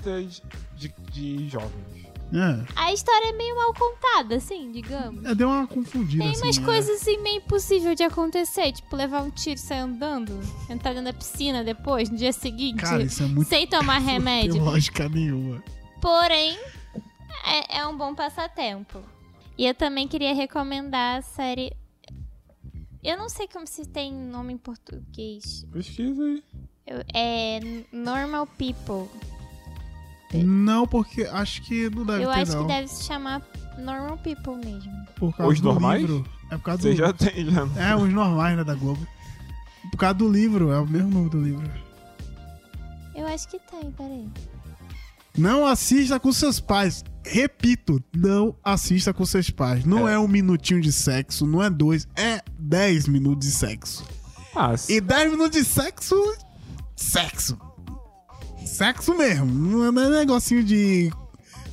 [0.77, 1.97] de, de jovens.
[2.33, 5.25] É, A história é meio mal contada, assim, digamos.
[5.25, 6.25] é, deu uma confundida.
[6.25, 6.65] Tem assim, umas né?
[6.65, 11.05] coisas assim meio impossível de acontecer, tipo levar um tiro e sair andando, entrar dentro
[11.05, 13.49] da piscina depois, no dia seguinte, Cara, isso é muito.
[13.49, 14.63] sem tomar Não tem remédio.
[14.63, 15.63] lógica nenhuma.
[16.01, 16.59] Porém,
[17.45, 19.01] é, é um bom passatempo.
[19.59, 21.73] E eu também queria recomendar a série.
[23.03, 25.65] Eu não sei como se tem nome em português.
[25.73, 26.43] Pesquisa aí.
[26.87, 27.61] Eu- é
[27.93, 29.09] Normal People.
[30.35, 32.63] Não, porque acho que não deve Eu ter, acho não.
[32.63, 33.41] que deve se chamar
[33.79, 34.93] Normal People mesmo.
[35.17, 36.01] Por causa Os do normais?
[36.03, 36.29] livro.
[36.51, 36.97] É por causa Você do...
[36.97, 37.63] já tem, já.
[37.91, 39.07] É, os normais, né, da Globo.
[39.91, 41.71] Por causa do livro, é o mesmo nome do livro.
[43.15, 44.29] Eu acho que tem, peraí.
[45.37, 47.05] Não assista com seus pais.
[47.25, 49.85] Repito, não assista com seus pais.
[49.85, 50.15] Não é.
[50.15, 50.19] É.
[50.19, 54.05] um minutinho de sexo, não é dois, é dez minutos de sexo.
[54.55, 56.15] Ah, E dez minutos de sexo,
[56.95, 57.59] sexo.
[58.65, 59.47] Sexo mesmo.
[59.47, 61.13] Não é negocinho de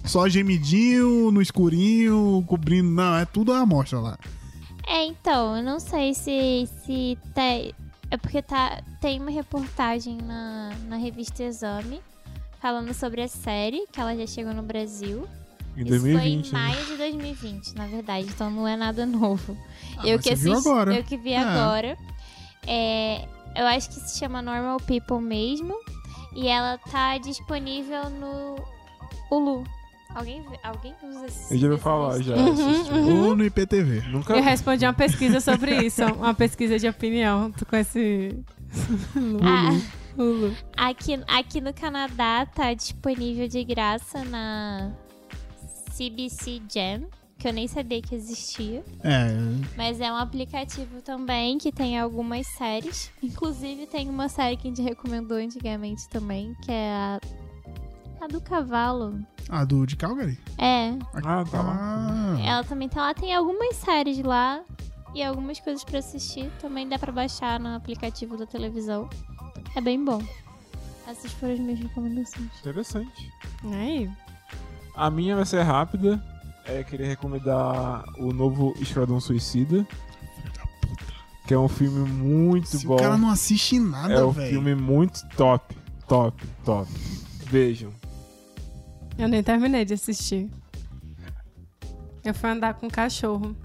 [0.05, 2.89] só gemidinho no escurinho, cobrindo.
[2.89, 4.19] Não, é tudo a amostra lá.
[4.85, 7.73] É, então, eu não sei se, se tem.
[8.11, 12.01] É porque tá, tem uma reportagem na, na revista Exame
[12.63, 15.27] falando sobre a série, que ela já chegou no Brasil.
[15.75, 16.19] em Isso 2020.
[16.21, 16.43] foi em né?
[16.69, 19.57] maio de 2020, na verdade, então não é nada novo.
[19.97, 20.95] Ah, eu que assisti, agora.
[20.95, 21.39] eu que vi É.
[21.39, 21.97] agora.
[22.65, 23.27] É,
[23.57, 25.75] eu acho que se chama Normal People mesmo.
[26.35, 28.55] E ela tá disponível no
[29.29, 29.63] Hulu.
[30.15, 32.35] Alguém, alguém usa esse Eu já ouvi esse falar, já.
[32.35, 32.91] Uhum, assisti.
[32.93, 33.27] uhum.
[33.29, 34.01] Ou no IPTV.
[34.09, 37.51] Nunca Eu respondi uma pesquisa sobre isso, uma pesquisa de opinião.
[37.51, 38.35] Tu conhece
[39.43, 39.79] Ah,
[40.17, 40.55] Hulu?
[40.77, 44.91] aqui, aqui no Canadá tá disponível de graça na
[45.95, 47.07] CBC Jam,
[47.37, 48.83] que eu nem sabia que existia.
[49.03, 49.27] É,
[49.75, 53.11] Mas é um aplicativo também que tem algumas séries.
[53.21, 57.19] Inclusive tem uma série que a gente recomendou antigamente também, que é a,
[58.21, 59.19] a do cavalo.
[59.49, 60.37] a do de Calgary?
[60.57, 61.77] É, Ah, tá lá.
[61.79, 63.13] Ah, ela também tá lá.
[63.13, 64.63] Tem algumas séries lá
[65.13, 66.49] e algumas coisas pra assistir.
[66.59, 69.09] Também dá pra baixar no aplicativo da televisão.
[69.75, 70.21] É bem bom.
[71.07, 72.49] Essas foram as minhas recomendações.
[72.59, 73.31] Interessante.
[73.71, 74.09] Aí.
[74.95, 76.23] A minha vai ser rápida.
[76.65, 79.85] É, queria recomendar o novo Esquadrão Suicida.
[81.45, 82.95] Que é um filme muito se bom.
[82.95, 84.49] o cara não assiste nada, é um velho.
[84.49, 85.75] filme muito top.
[86.07, 86.89] Top, top.
[87.47, 87.91] Vejam.
[89.17, 90.49] Eu nem terminei de assistir.
[92.23, 93.55] Eu fui andar com um cachorro.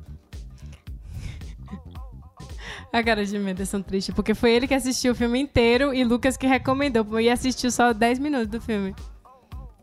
[2.93, 6.36] A cara de Menderson triste, porque foi ele que assistiu o filme inteiro e Lucas
[6.36, 7.20] que recomendou.
[7.20, 8.94] E assistiu só 10 minutos do filme.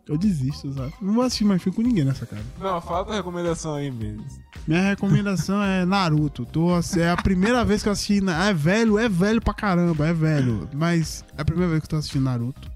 [0.07, 0.93] Eu desisto, sabe?
[1.01, 2.41] Não vou assistir mais filme com ninguém nessa cara.
[2.59, 4.23] Não, falta a recomendação aí mesmo.
[4.67, 6.45] Minha recomendação é Naruto.
[6.45, 8.21] Tô, ass- é a primeira vez que eu assisti.
[8.21, 10.69] na- É velho, é velho pra caramba, é velho.
[10.73, 12.69] Mas é a primeira vez que eu tô assistindo Naruto.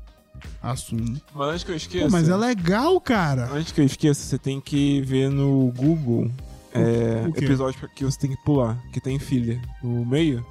[0.62, 1.20] Assumo.
[1.36, 2.06] Mas antes que eu esqueça.
[2.06, 3.48] Pô, mas é legal, cara.
[3.52, 6.32] Antes que eu esqueça, você tem que ver no Google
[6.74, 10.46] é, o episódio que você tem que pular, que tem filha no meio,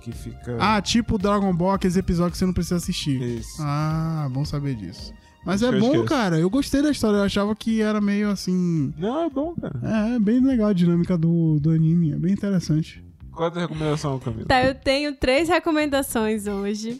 [0.00, 0.56] que fica.
[0.60, 3.20] Ah, tipo Dragon Ball, aqueles episódios que você não precisa assistir.
[3.20, 3.56] Isso.
[3.60, 5.12] Ah, bom saber disso.
[5.44, 6.04] Mas Acho é bom, esqueço.
[6.06, 6.38] cara.
[6.38, 7.18] Eu gostei da história.
[7.18, 8.92] Eu achava que era meio assim.
[8.98, 9.78] Não, é bom, cara.
[9.82, 12.12] É, é bem legal a dinâmica do, do anime.
[12.12, 13.04] É bem interessante.
[13.30, 14.46] Qual é a tua recomendação, Camila?
[14.46, 16.98] Tá, eu tenho três recomendações hoje.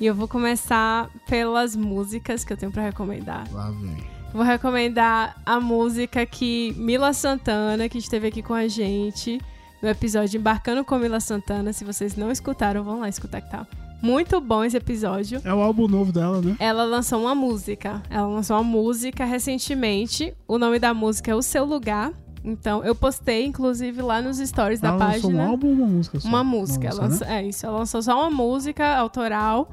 [0.00, 3.46] E eu vou começar pelas músicas que eu tenho pra recomendar.
[3.52, 4.02] Lá vem.
[4.32, 9.40] Vou recomendar a música que Mila Santana, que esteve aqui com a gente
[9.82, 11.72] no episódio Embarcando com Mila Santana.
[11.72, 13.66] Se vocês não escutaram, vão lá escutar que tá
[14.00, 15.42] muito bom esse episódio.
[15.44, 16.56] É o álbum novo dela, né?
[16.60, 18.00] Ela lançou uma música.
[18.08, 20.32] Ela lançou uma música recentemente.
[20.46, 22.12] O nome da música é O Seu Lugar.
[22.42, 25.42] Então, eu postei, inclusive, lá nos stories da ela lançou página.
[25.42, 26.28] um álbum ou uma música só?
[26.28, 26.84] Uma música.
[26.88, 27.66] Nossa, ela lançou- É isso.
[27.66, 29.68] Ela lançou só uma música autoral.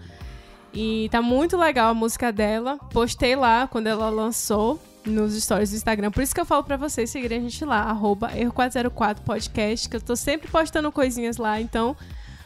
[0.74, 2.78] E tá muito legal a música dela.
[2.92, 6.12] Postei lá quando ela lançou nos stories do Instagram.
[6.12, 10.02] Por isso que eu falo pra vocês seguirem a gente lá, arroba erro404podcast, que eu
[10.02, 11.60] tô sempre postando coisinhas lá.
[11.60, 11.96] Então,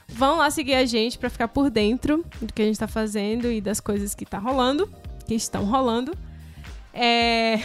[0.07, 3.52] vão lá seguir a gente pra ficar por dentro do que a gente tá fazendo
[3.52, 4.89] e das coisas que tá rolando,
[5.27, 6.15] que estão rolando.
[6.93, 7.60] É.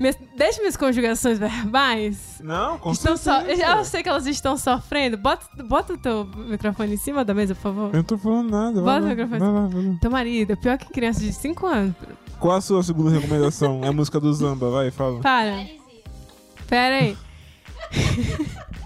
[0.00, 2.40] Minhas- Deixa minhas conjugações verbais.
[2.42, 3.24] Não, com Estão so...
[3.24, 3.62] certeza.
[3.66, 5.18] Eu sei que elas estão sofrendo.
[5.18, 7.90] Bota, bota o teu microfone em cima da mesa, por favor.
[7.90, 8.80] Eu não tô falando nada.
[8.80, 9.38] Bota Vai, o vai, microfone.
[9.40, 9.98] vai, lá, vai lá.
[10.00, 11.94] Teu marido pior que criança de 5 anos.
[12.38, 13.82] Qual a sua segunda recomendação?
[13.84, 15.20] É a música do Zamba, vai, fala.
[15.20, 15.66] Para.
[16.66, 17.16] Pera aí.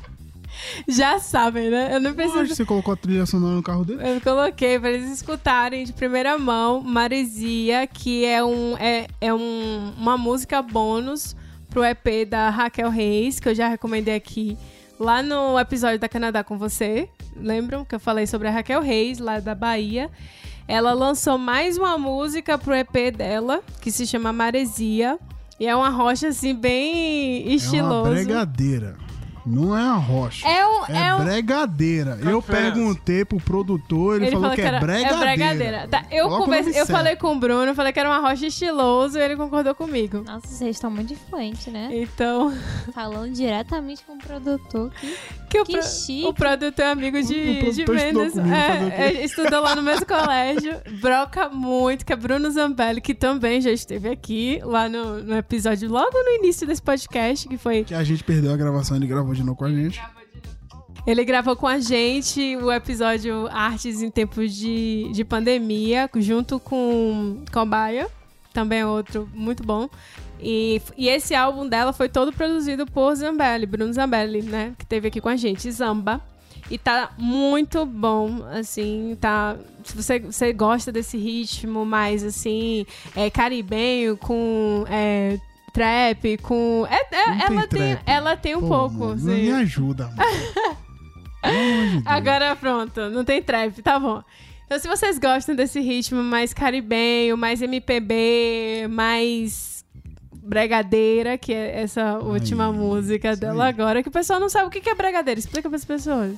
[0.89, 1.95] Já sabem, né?
[1.95, 2.55] Eu não Hoje preciso.
[2.55, 4.01] você colocou a trilha sonora no carro dele?
[4.03, 9.93] Eu coloquei pra eles escutarem de primeira mão Maresia, que é, um, é, é um,
[9.99, 11.37] uma música bônus
[11.71, 14.57] pro EP da Raquel Reis, que eu já recomendei aqui
[14.99, 17.09] lá no episódio da Canadá com você.
[17.37, 20.09] Lembram que eu falei sobre a Raquel Reis, lá da Bahia?
[20.69, 25.19] Ela lançou mais uma música pro EP dela, que se chama Maresia.
[25.61, 28.11] E é uma rocha, assim, bem É uma estilosa.
[28.11, 28.97] bregadeira.
[29.47, 30.47] Não é a rocha.
[30.49, 30.85] É um.
[30.87, 32.19] É, É, um bregadeira.
[32.21, 35.15] Qual Eu perguntei pro produtor, ele, falou, que, é era- bregadeira.
[35.15, 35.89] É bregadeira.
[35.89, 39.19] Tá, eu o converse- eu falei com o Bruno, falei que era uma rocha estiloso
[39.19, 40.23] e ele concordou comigo.
[40.27, 41.89] Nossa, vocês estão muito influentes, né?
[41.93, 42.53] Então,
[42.95, 44.91] Falando diretamente com o produtor.
[45.01, 45.17] Que...
[45.51, 46.27] que o, Que pro- chique.
[46.27, 48.33] o produtor é amigo de, O produtor de vendas.
[48.33, 48.55] comigo, o?
[48.55, 50.75] É, é, estudou lá no mesmo colégio.
[51.01, 55.89] Broca muito, que é Bruno Zambelli, que também já esteve aqui, lá no, no episódio,
[55.91, 59.34] logo no início desse podcast, que foi Que a gente perdeu a gravação, ele gravou
[59.35, 60.01] de novo com a gente.
[61.07, 67.45] Ele gravou com a gente o episódio Artes em Tempos de, de Pandemia, junto com
[67.53, 68.09] Cobaia,
[68.55, 69.89] também é outro muito bom.
[70.41, 74.75] E, e esse álbum dela foi todo produzido por Zambelli, Bruno Zambelli, né?
[74.79, 76.21] Que teve aqui com a gente, Zamba.
[76.71, 79.57] E tá muito bom, assim, tá...
[79.85, 85.39] Se você, você gosta desse ritmo mais, assim, é, caribenho, com é,
[85.75, 86.87] trap, com...
[86.89, 88.03] É, é, tem ela, tem, trap.
[88.07, 89.17] ela tem um Pô, pouco, mano.
[89.17, 92.03] Não me ajuda, mano.
[92.07, 94.23] Agora pronto, não tem trap, tá bom.
[94.65, 99.85] Então, se vocês gostam desse ritmo mais caribenho, mais MPB, mais
[100.33, 103.71] bregadeira, que é essa última música isso dela aí.
[103.71, 105.39] agora, que o pessoal não sabe o que é bregadeira.
[105.39, 106.37] Explica pras pessoas.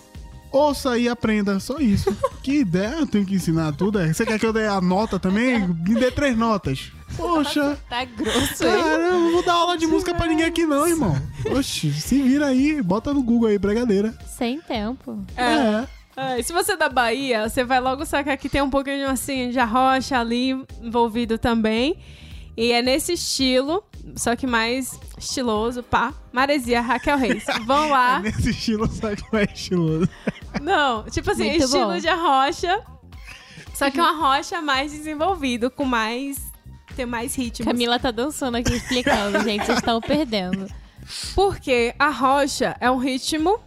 [0.50, 2.16] Ouça e aprenda, só isso.
[2.42, 3.98] que ideia, eu tenho que ensinar tudo.
[3.98, 4.12] é?
[4.12, 5.66] Você quer que eu dê a nota também?
[5.68, 6.92] Me dê três notas.
[7.16, 8.82] Poxa, Tá grosso, hein?
[8.82, 11.14] cara, eu não vou dar aula de música pra ninguém aqui não, irmão.
[11.56, 14.12] Oxi, se vira aí, bota no Google aí, bregadeira.
[14.26, 15.24] Sem tempo.
[15.36, 15.42] É.
[15.44, 15.86] É.
[16.16, 19.08] Ah, e se você é da Bahia, você vai logo sacar que tem um pouquinho
[19.08, 20.50] assim de arrocha ali
[20.82, 21.98] envolvido também.
[22.56, 23.84] E é nesse estilo,
[24.16, 26.14] só que mais estiloso, pá.
[26.32, 27.44] Maresia, Raquel Reis.
[27.66, 28.18] Vão lá.
[28.20, 30.08] Nesse estilo, sabe como é estiloso?
[30.62, 31.98] Não, tipo assim, Muito estilo bom.
[31.98, 32.82] de arrocha.
[33.74, 36.45] Só que uma rocha mais desenvolvido, com mais.
[36.97, 37.64] Tem mais ritmo.
[37.66, 39.64] Camila tá dançando aqui explicando, gente.
[39.66, 40.66] Vocês estão perdendo.
[41.35, 43.60] Porque a rocha é um ritmo.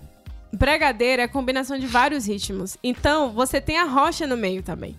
[0.52, 2.76] Bregadeira é a combinação de vários ritmos.
[2.84, 4.98] Então, você tem a rocha no meio também.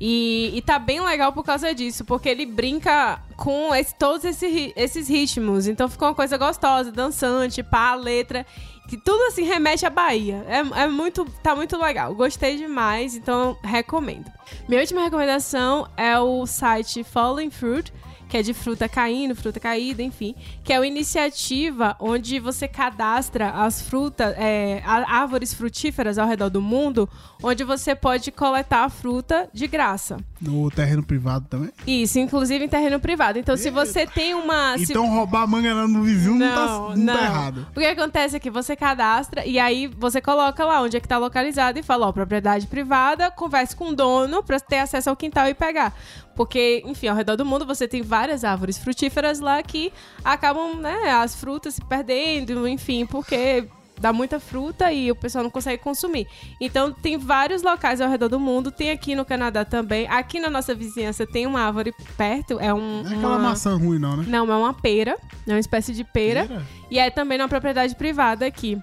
[0.00, 4.72] E, e tá bem legal por causa disso, porque ele brinca com esse- todos esse
[4.76, 5.68] esses ritmos.
[5.68, 8.44] Então fica uma coisa gostosa, dançante, pá, letra.
[8.88, 10.44] Que tudo assim remete à Bahia.
[10.46, 11.24] É, é muito.
[11.42, 12.14] tá muito legal.
[12.14, 14.30] Gostei demais, então recomendo.
[14.68, 17.92] Minha última recomendação é o site Falling Fruit,
[18.34, 20.34] que é de fruta caindo, fruta caída, enfim.
[20.64, 26.60] Que é uma iniciativa onde você cadastra as frutas, é, árvores frutíferas ao redor do
[26.60, 27.08] mundo,
[27.40, 30.16] onde você pode coletar a fruta de graça.
[30.40, 31.70] No terreno privado também.
[31.86, 33.38] Isso, inclusive em terreno privado.
[33.38, 34.76] Então, se você tem uma.
[34.78, 37.24] se- Então roubar manga no vizinho não, tá, Não, não tá não.
[37.24, 37.66] errado.
[37.74, 41.06] O que acontece é que você cadastra e aí você coloca lá onde é que
[41.06, 45.14] tá localizado e fala, ó, propriedade privada, converse com o dono pra ter acesso ao
[45.16, 45.94] quintal e pegar.
[46.34, 49.92] Porque, enfim, ao redor do mundo você tem várias árvores frutíferas lá que
[50.24, 53.68] acabam, né, as frutas se perdendo, enfim, porque
[54.00, 56.26] dá muita fruta e o pessoal não consegue consumir.
[56.60, 60.06] Então, tem vários locais ao redor do mundo, tem aqui no Canadá também.
[60.08, 63.48] Aqui na nossa vizinhança tem uma árvore perto, é um Não é aquela uma...
[63.50, 64.24] maçã ruim, não, né?
[64.26, 65.16] Não, é uma pera,
[65.46, 66.64] é uma espécie de pera.
[66.90, 68.80] E é também numa propriedade privada aqui.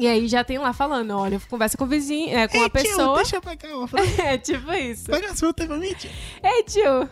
[0.00, 2.70] E aí já tem lá falando, olha, conversa com o vizinho, é, com a Ei,
[2.70, 3.16] tio, pessoa.
[3.16, 3.88] deixa eu pegar uma.
[4.24, 5.06] É tipo isso.
[5.06, 6.10] Pega a fruta pra mim, tio.
[6.42, 7.08] Ei, tio!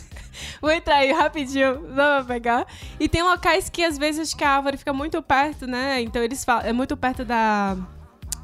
[0.60, 2.66] Vou entrar aí rapidinho, vamos pegar.
[2.98, 6.00] E tem locais que às vezes acho que a árvore fica muito perto, né?
[6.02, 7.76] Então eles falam, é muito perto da.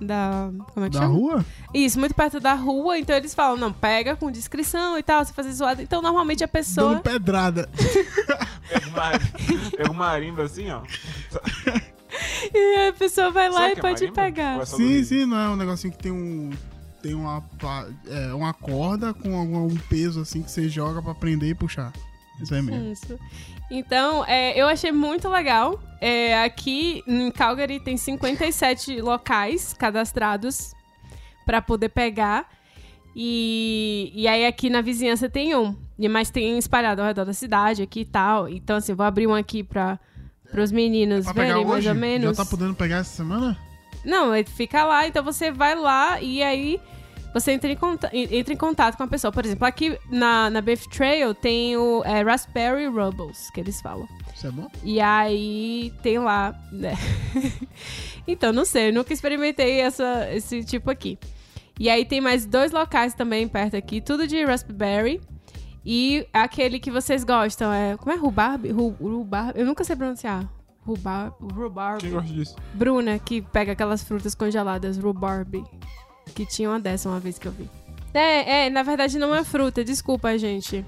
[0.01, 0.51] Da.
[0.73, 1.15] Como é que Da chama?
[1.15, 1.45] rua?
[1.75, 2.99] Isso, muito perto da rua.
[2.99, 5.83] Então eles falam, não, pega com descrição e tal, você fazer zoada.
[5.83, 6.93] Então normalmente a pessoa.
[6.95, 7.69] Dando pedrada.
[8.69, 10.81] Pega uma, marimba assim, ó.
[12.55, 14.13] E a pessoa vai lá Sabe e é pode marimba?
[14.23, 14.61] pegar.
[14.63, 15.05] É Sim, Rio?
[15.05, 16.51] sim, não é um negocinho que tem um.
[17.03, 17.43] Tem uma,
[18.09, 21.93] é, uma corda com algum um peso assim que você joga pra prender e puxar.
[22.41, 22.93] Isso aí mesmo.
[22.93, 23.19] Isso.
[23.71, 25.81] Então, é, eu achei muito legal.
[26.01, 30.75] É, aqui em Calgary tem 57 locais cadastrados
[31.45, 32.49] para poder pegar.
[33.15, 35.77] E, e aí aqui na vizinhança tem um.
[36.11, 38.49] Mas tem espalhado ao redor da cidade aqui e tal.
[38.49, 39.99] Então, assim, vou abrir um aqui para
[40.57, 42.37] os meninos pegar verem mais ou menos.
[42.37, 43.59] Já tá podendo pegar essa semana?
[44.05, 46.81] Não, ele fica lá, então você vai lá e aí
[47.33, 49.31] você entra em, conta- entra em contato com a pessoa.
[49.33, 54.09] Por exemplo, aqui na, na Beef Trail tem o é, Raspberry Rubbles, que eles falam.
[54.35, 54.69] Isso é bom?
[54.83, 56.95] E aí tem lá, né?
[58.27, 61.19] então, não sei, eu nunca experimentei essa, esse tipo aqui.
[61.79, 65.21] E aí tem mais dois locais também perto aqui, tudo de raspberry.
[65.85, 67.97] E aquele que vocês gostam é.
[67.97, 68.17] Como é?
[68.17, 68.71] Rhubarb?
[68.71, 69.59] Ru- Rhubarb?
[69.59, 70.47] Eu nunca sei pronunciar.
[70.87, 71.33] Rhubarb.
[71.55, 72.01] Rhubarb.
[72.01, 72.57] Quem gosta disso?
[72.75, 75.65] Bruna, que pega aquelas frutas congeladas, rhubarb.
[76.35, 77.69] Que tinha uma dessa uma vez que eu vi.
[78.13, 80.85] É, é, na verdade não é fruta, desculpa, gente.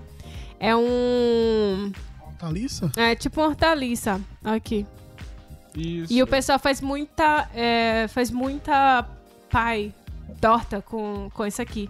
[0.59, 1.93] É um.
[2.27, 2.91] Hortaliça?
[2.97, 4.21] É tipo uma hortaliça.
[4.45, 4.87] Aqui.
[5.77, 6.13] Isso.
[6.13, 7.49] E o pessoal faz muita.
[7.55, 9.07] é, faz muita
[9.51, 9.93] pai,
[10.41, 11.89] torta com, com isso aqui.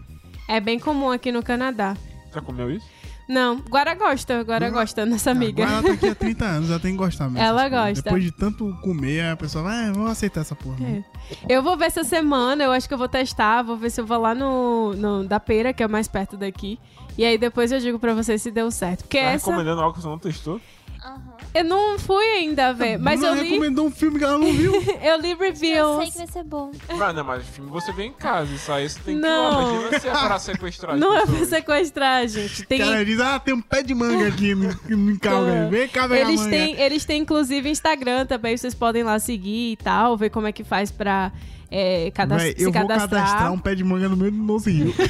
[0.48, 1.96] É bem comum aqui no Canadá.
[2.32, 2.86] Já comeu isso?
[3.28, 4.74] Não, Guara gosta, Guara Não.
[4.74, 5.62] gosta, nossa amiga.
[5.64, 7.38] Agora ela tá aqui há 30 anos, ela tem que gostar mesmo.
[7.38, 7.78] Ela coisas.
[7.88, 8.02] gosta.
[8.02, 10.76] Depois de tanto comer, a pessoa vai, ah, vou aceitar essa porra.
[10.80, 11.04] né?
[11.48, 11.56] É.
[11.56, 14.06] Eu vou ver essa semana, eu acho que eu vou testar, vou ver se eu
[14.06, 16.78] vou lá no, no da Pera, que é mais perto daqui.
[17.16, 19.00] E aí depois eu digo pra vocês se deu certo.
[19.04, 19.46] Porque Tá essa.
[19.50, 20.60] recomendando algo que você não testou?
[21.04, 21.20] Aham.
[21.54, 24.72] Eu não fui ainda ver, mas eu li, recomendou um filme que ela não viu.
[25.02, 26.10] eu li Eu sei reviews.
[26.10, 26.70] que vai ser bom.
[26.96, 28.52] Mas não, mas o filme você vê em casa.
[28.54, 29.72] Isso aí você tem que Não.
[29.82, 31.48] Imagina se é pra sequestrar as Não é pra pessoas.
[31.48, 32.64] sequestrar, gente.
[32.66, 35.70] Tem, cara diz, ah, tem um pé de manga aqui no, no Calgary.
[35.70, 39.76] Vem cá pegar eles têm, eles têm inclusive Instagram também, vocês podem lá seguir e
[39.76, 41.30] tal, ver como é que faz pra
[41.70, 43.08] é, cadast- Véi, se eu vou cadastrar.
[43.24, 44.94] cadastrar um pé de manga no meio do nosso rio.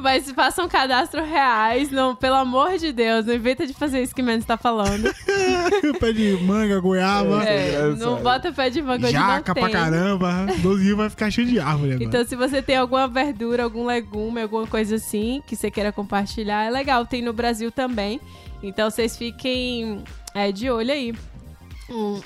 [0.00, 4.22] Mas façam cadastro reais, não, pelo amor de Deus, não inventa de fazer isso que
[4.22, 5.10] o Mendes tá falando.
[6.00, 7.96] pé de manga, goiaba, É, engraçado.
[7.98, 9.62] não bota pé de manga jaca tem.
[9.62, 10.46] pra caramba.
[10.62, 12.04] Doze rios vai ficar cheio de árvore agora.
[12.04, 16.64] Então, se você tem alguma verdura, algum legume, alguma coisa assim que você queira compartilhar,
[16.64, 17.04] é legal.
[17.04, 18.20] Tem no Brasil também.
[18.62, 20.02] Então, vocês fiquem
[20.34, 21.14] é, de olho aí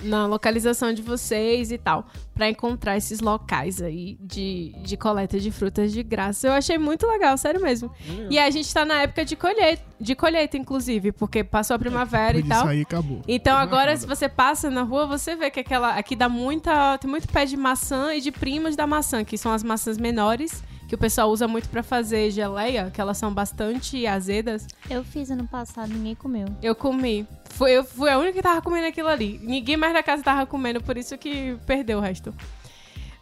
[0.03, 5.51] na localização de vocês e tal, pra encontrar esses locais aí de, de coleta de
[5.51, 6.47] frutas de graça.
[6.49, 7.91] Eu achei muito legal, sério mesmo.
[8.31, 12.39] E a gente tá na época de colheita, de colheita inclusive, porque passou a primavera
[12.39, 12.69] e Depois disso tal.
[12.69, 13.23] aí acabou.
[13.27, 13.97] Então Não é agora, nada.
[13.99, 17.45] se você passa na rua, você vê que aquela aqui dá muita, tem muito pé
[17.47, 21.31] de maçã e de primos da maçã, que são as maçãs menores, que o pessoal
[21.31, 24.67] usa muito pra fazer geleia, que elas são bastante azedas.
[24.89, 26.47] Eu fiz ano passado, ninguém comeu.
[26.63, 27.27] Eu comi.
[27.51, 29.39] Fui, eu fui a única que tava comendo aquilo ali.
[29.43, 32.35] Ninguém mais da casa tava comendo, por isso que perdeu o resto.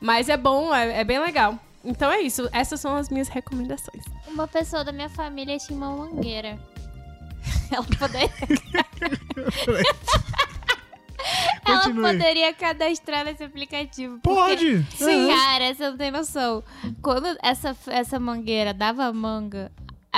[0.01, 1.59] Mas é bom, é, é bem legal.
[1.84, 2.48] Então é isso.
[2.52, 4.05] Essas são as minhas recomendações.
[4.26, 6.59] Uma pessoa da minha família tinha uma mangueira.
[7.70, 8.30] Ela poderia,
[11.65, 14.19] ela poderia cadastrar nesse aplicativo.
[14.23, 14.82] porque- Pode!
[14.97, 15.35] Sim, É.
[15.35, 16.62] cara, você não tem noção.
[17.01, 19.70] Quando essa, essa mangueira dava manga,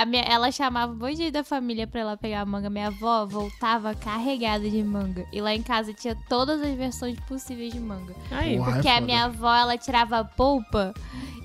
[0.03, 2.69] minha, ela chamava um monte de gente da família pra ela pegar a manga.
[2.69, 5.25] Minha avó voltava carregada de manga.
[5.31, 8.13] E lá em casa tinha todas as versões possíveis de manga.
[8.31, 8.57] Aí.
[8.57, 10.93] Ah, é Porque a minha avó, ela tirava a polpa.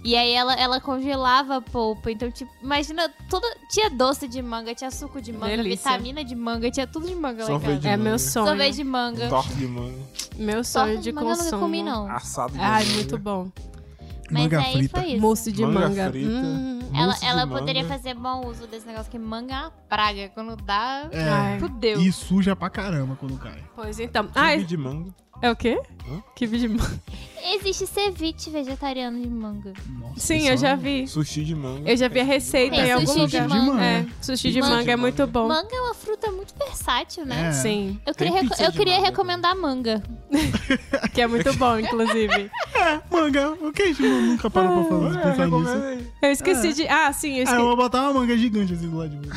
[0.02, 2.10] E aí ela, ela congelava a polpa.
[2.10, 3.46] Então, tipo, imagina, tudo.
[3.70, 5.90] Tinha doce de manga, tinha suco de manga, Delícia.
[5.92, 7.88] vitamina de manga, tinha tudo de manga lá em casa.
[7.88, 8.46] É meu sonho.
[8.46, 9.28] Sorvete de manga.
[9.28, 9.94] Torta de manga.
[10.36, 12.10] Meu sonho Torta de de manga eu nunca comi, não.
[12.10, 12.94] Assado de Ai, manga.
[12.94, 13.48] muito bom.
[14.30, 15.00] Mas Manga aí frita.
[15.00, 15.20] foi isso.
[15.20, 16.10] Mousse de Manga manga.
[16.10, 16.30] frita.
[16.30, 16.80] Hum.
[16.94, 17.58] Ela, ela manga.
[17.60, 20.28] poderia fazer bom uso desse negócio que manga é uma praga.
[20.34, 21.28] Quando dá, É.
[21.28, 21.58] Ai.
[21.60, 22.00] fudeu.
[22.00, 23.62] E suja pra caramba quando cai.
[23.74, 24.28] Pois então.
[24.34, 25.14] Ah, de manga.
[25.42, 25.80] É o quê?
[26.08, 26.22] Hã?
[26.34, 27.00] Kibe de manga.
[27.52, 29.72] Existe ceviche vegetariano de manga.
[29.88, 31.06] Nossa, Sim, eu é já vi.
[31.06, 31.90] Sushi de manga.
[31.90, 33.62] Eu já vi a receita Tem em algum sushi de lugar.
[33.62, 33.82] manga.
[33.82, 34.74] É, sushi de Manga.
[34.76, 35.48] manga é muito bom.
[35.48, 37.48] Manga é uma fruta muito versátil, né?
[37.48, 37.52] É.
[37.52, 40.02] Sim, Eu queria, eu de queria manga recomendar manga.
[41.14, 42.50] que é muito bom, inclusive.
[43.10, 46.08] Manga, o que a gente nunca parou pra falar, É, pensar nisso?
[46.22, 46.88] Eu esqueci de.
[46.88, 47.62] Ah, sim, eu Ah, eu esqueci.
[47.62, 49.28] vou botar uma manga gigante assim do lado de mim.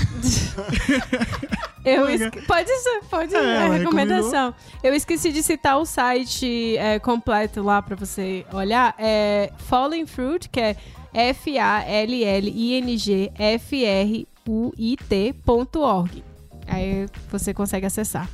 [1.85, 2.41] Eu esque...
[2.43, 3.43] Pode ser, pode ser.
[3.43, 4.53] É, É, recomendação.
[4.81, 8.95] Eu esqueci de citar o site é, completo lá pra você olhar.
[8.97, 10.75] É Falling Fruit, que é
[14.85, 16.23] F-A-L-L-I-N-G-F-R-U-I-T.org.
[16.67, 18.29] Aí você consegue acessar.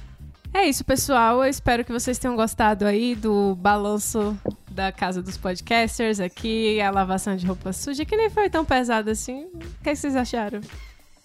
[0.53, 1.43] É isso, pessoal.
[1.43, 4.37] Eu espero que vocês tenham gostado aí do balanço
[4.71, 9.09] da casa dos podcasters aqui, a lavação de roupa suja, que nem foi tão pesado
[9.09, 9.45] assim.
[9.53, 10.61] O que vocês acharam?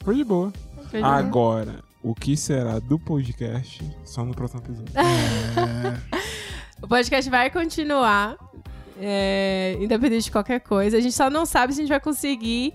[0.04, 0.52] Foi de boa.
[0.90, 1.16] Foi de boa?
[1.16, 4.92] Agora, o que será do podcast só no próximo episódio?
[4.96, 6.18] É,
[6.82, 8.36] O podcast vai continuar,
[9.00, 10.98] é, independente de qualquer coisa.
[10.98, 12.74] A gente só não sabe se a gente vai conseguir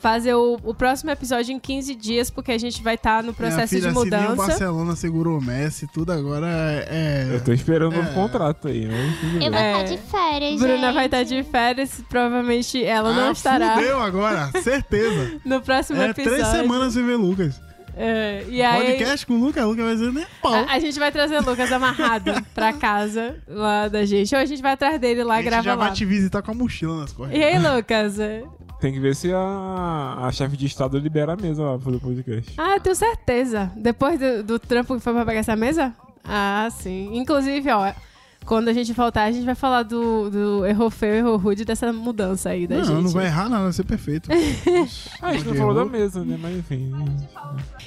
[0.00, 3.68] fazer o, o próximo episódio em 15 dias, porque a gente vai estar no processo
[3.74, 4.36] filha, de se nem o mudança.
[4.36, 6.46] Barcelona segurou o Messi, tudo agora
[6.88, 7.28] é...
[7.32, 8.02] Eu tô esperando um É.
[8.02, 8.88] novo contrato aí,
[9.20, 9.82] tudo Eu vou É.
[9.82, 10.94] estar de férias, Bruna gente.
[10.94, 15.40] vai estar de férias, provavelmente ela não ah, estará Fudeu agora, certeza.
[15.44, 16.38] no próximo É episódio.
[16.38, 17.60] três semanas sem ver Lucas.
[17.98, 20.52] É, e aí, Podcast com o Lucas, Lucas vai ser nem pau.
[20.54, 24.44] a, a gente vai trazer o Lucas amarrado pra casa lá da gente, ou a
[24.44, 25.84] gente vai atrás dele lá a gente gravar já lá.
[25.86, 27.36] vai te visitar com a mochila nas costas.
[27.38, 28.18] E aí, Lucas?
[28.20, 28.42] É,
[28.80, 31.96] Tem que ver se a, a chefe de estado libera a mesa lá pra fazer
[31.96, 32.52] o podcast.
[32.58, 33.72] Ah, eu tenho certeza.
[33.76, 35.94] Depois do, do trampo que foi pra pegar essa mesa?
[36.22, 37.16] Ah, sim.
[37.16, 37.92] Inclusive, ó,
[38.46, 41.92] quando a gente voltar, a gente vai falar do, do erro feio, erro rude dessa
[41.92, 43.02] mudança aí da não, gente.
[43.02, 44.30] não vai errar nada, vai ser perfeito.
[45.20, 46.38] Ah, a gente não falou da mesa, né?
[46.40, 46.92] Mas enfim.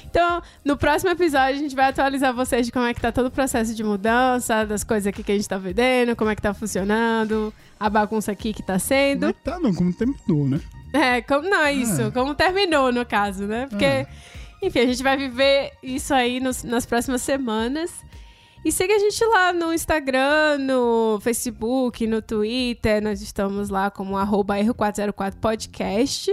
[0.08, 3.26] Então, no próximo episódio, a gente vai atualizar vocês de como é que tá todo
[3.26, 6.42] o processo de mudança, das coisas aqui que a gente tá vendendo, como é que
[6.42, 9.26] tá funcionando, a bagunça aqui que tá Não sendo.
[9.28, 10.60] é que tá, não, como terminou, né?
[10.92, 12.02] É, como, não, é isso.
[12.02, 12.10] É.
[12.10, 13.66] Como terminou, no caso, né?
[13.70, 14.06] Porque, É.
[14.62, 17.92] enfim, a gente vai viver isso aí nos- nas próximas semanas.
[18.62, 23.02] E siga a gente lá no Instagram, no Facebook, no Twitter.
[23.02, 26.30] Nós estamos lá como arroba erro404podcast.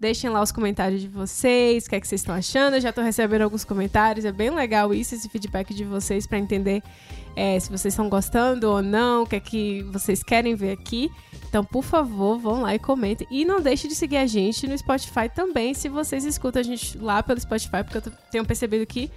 [0.00, 2.74] Deixem lá os comentários de vocês, o que é que vocês estão achando.
[2.74, 6.38] Eu já tô recebendo alguns comentários, é bem legal isso, esse feedback de vocês para
[6.38, 6.82] entender
[7.34, 11.10] é, se vocês estão gostando ou não, o que é que vocês querem ver aqui.
[11.46, 13.26] Então, por favor, vão lá e comentem.
[13.30, 16.96] E não deixe de seguir a gente no Spotify também, se vocês escutam a gente
[16.96, 19.10] lá pelo Spotify, porque eu tenho percebido que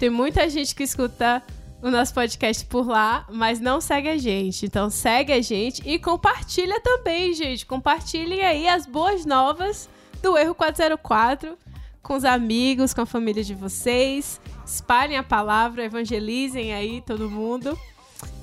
[0.00, 1.42] tem muita gente que escuta
[1.82, 4.66] o nosso podcast por lá, mas não segue a gente.
[4.66, 7.64] Então segue a gente e compartilha também, gente.
[7.66, 9.88] Compartilhem aí as boas novas
[10.22, 11.56] do Erro 404
[12.02, 14.40] com os amigos, com a família de vocês.
[14.64, 17.78] Espalhem a palavra, evangelizem aí todo mundo.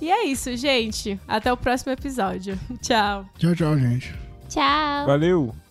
[0.02, 1.20] E é isso, gente.
[1.28, 2.58] Até o próximo episódio.
[2.82, 3.26] Tchau.
[3.38, 4.14] Tchau, tchau, gente.
[4.50, 5.06] Tchau.
[5.06, 5.67] Valeu!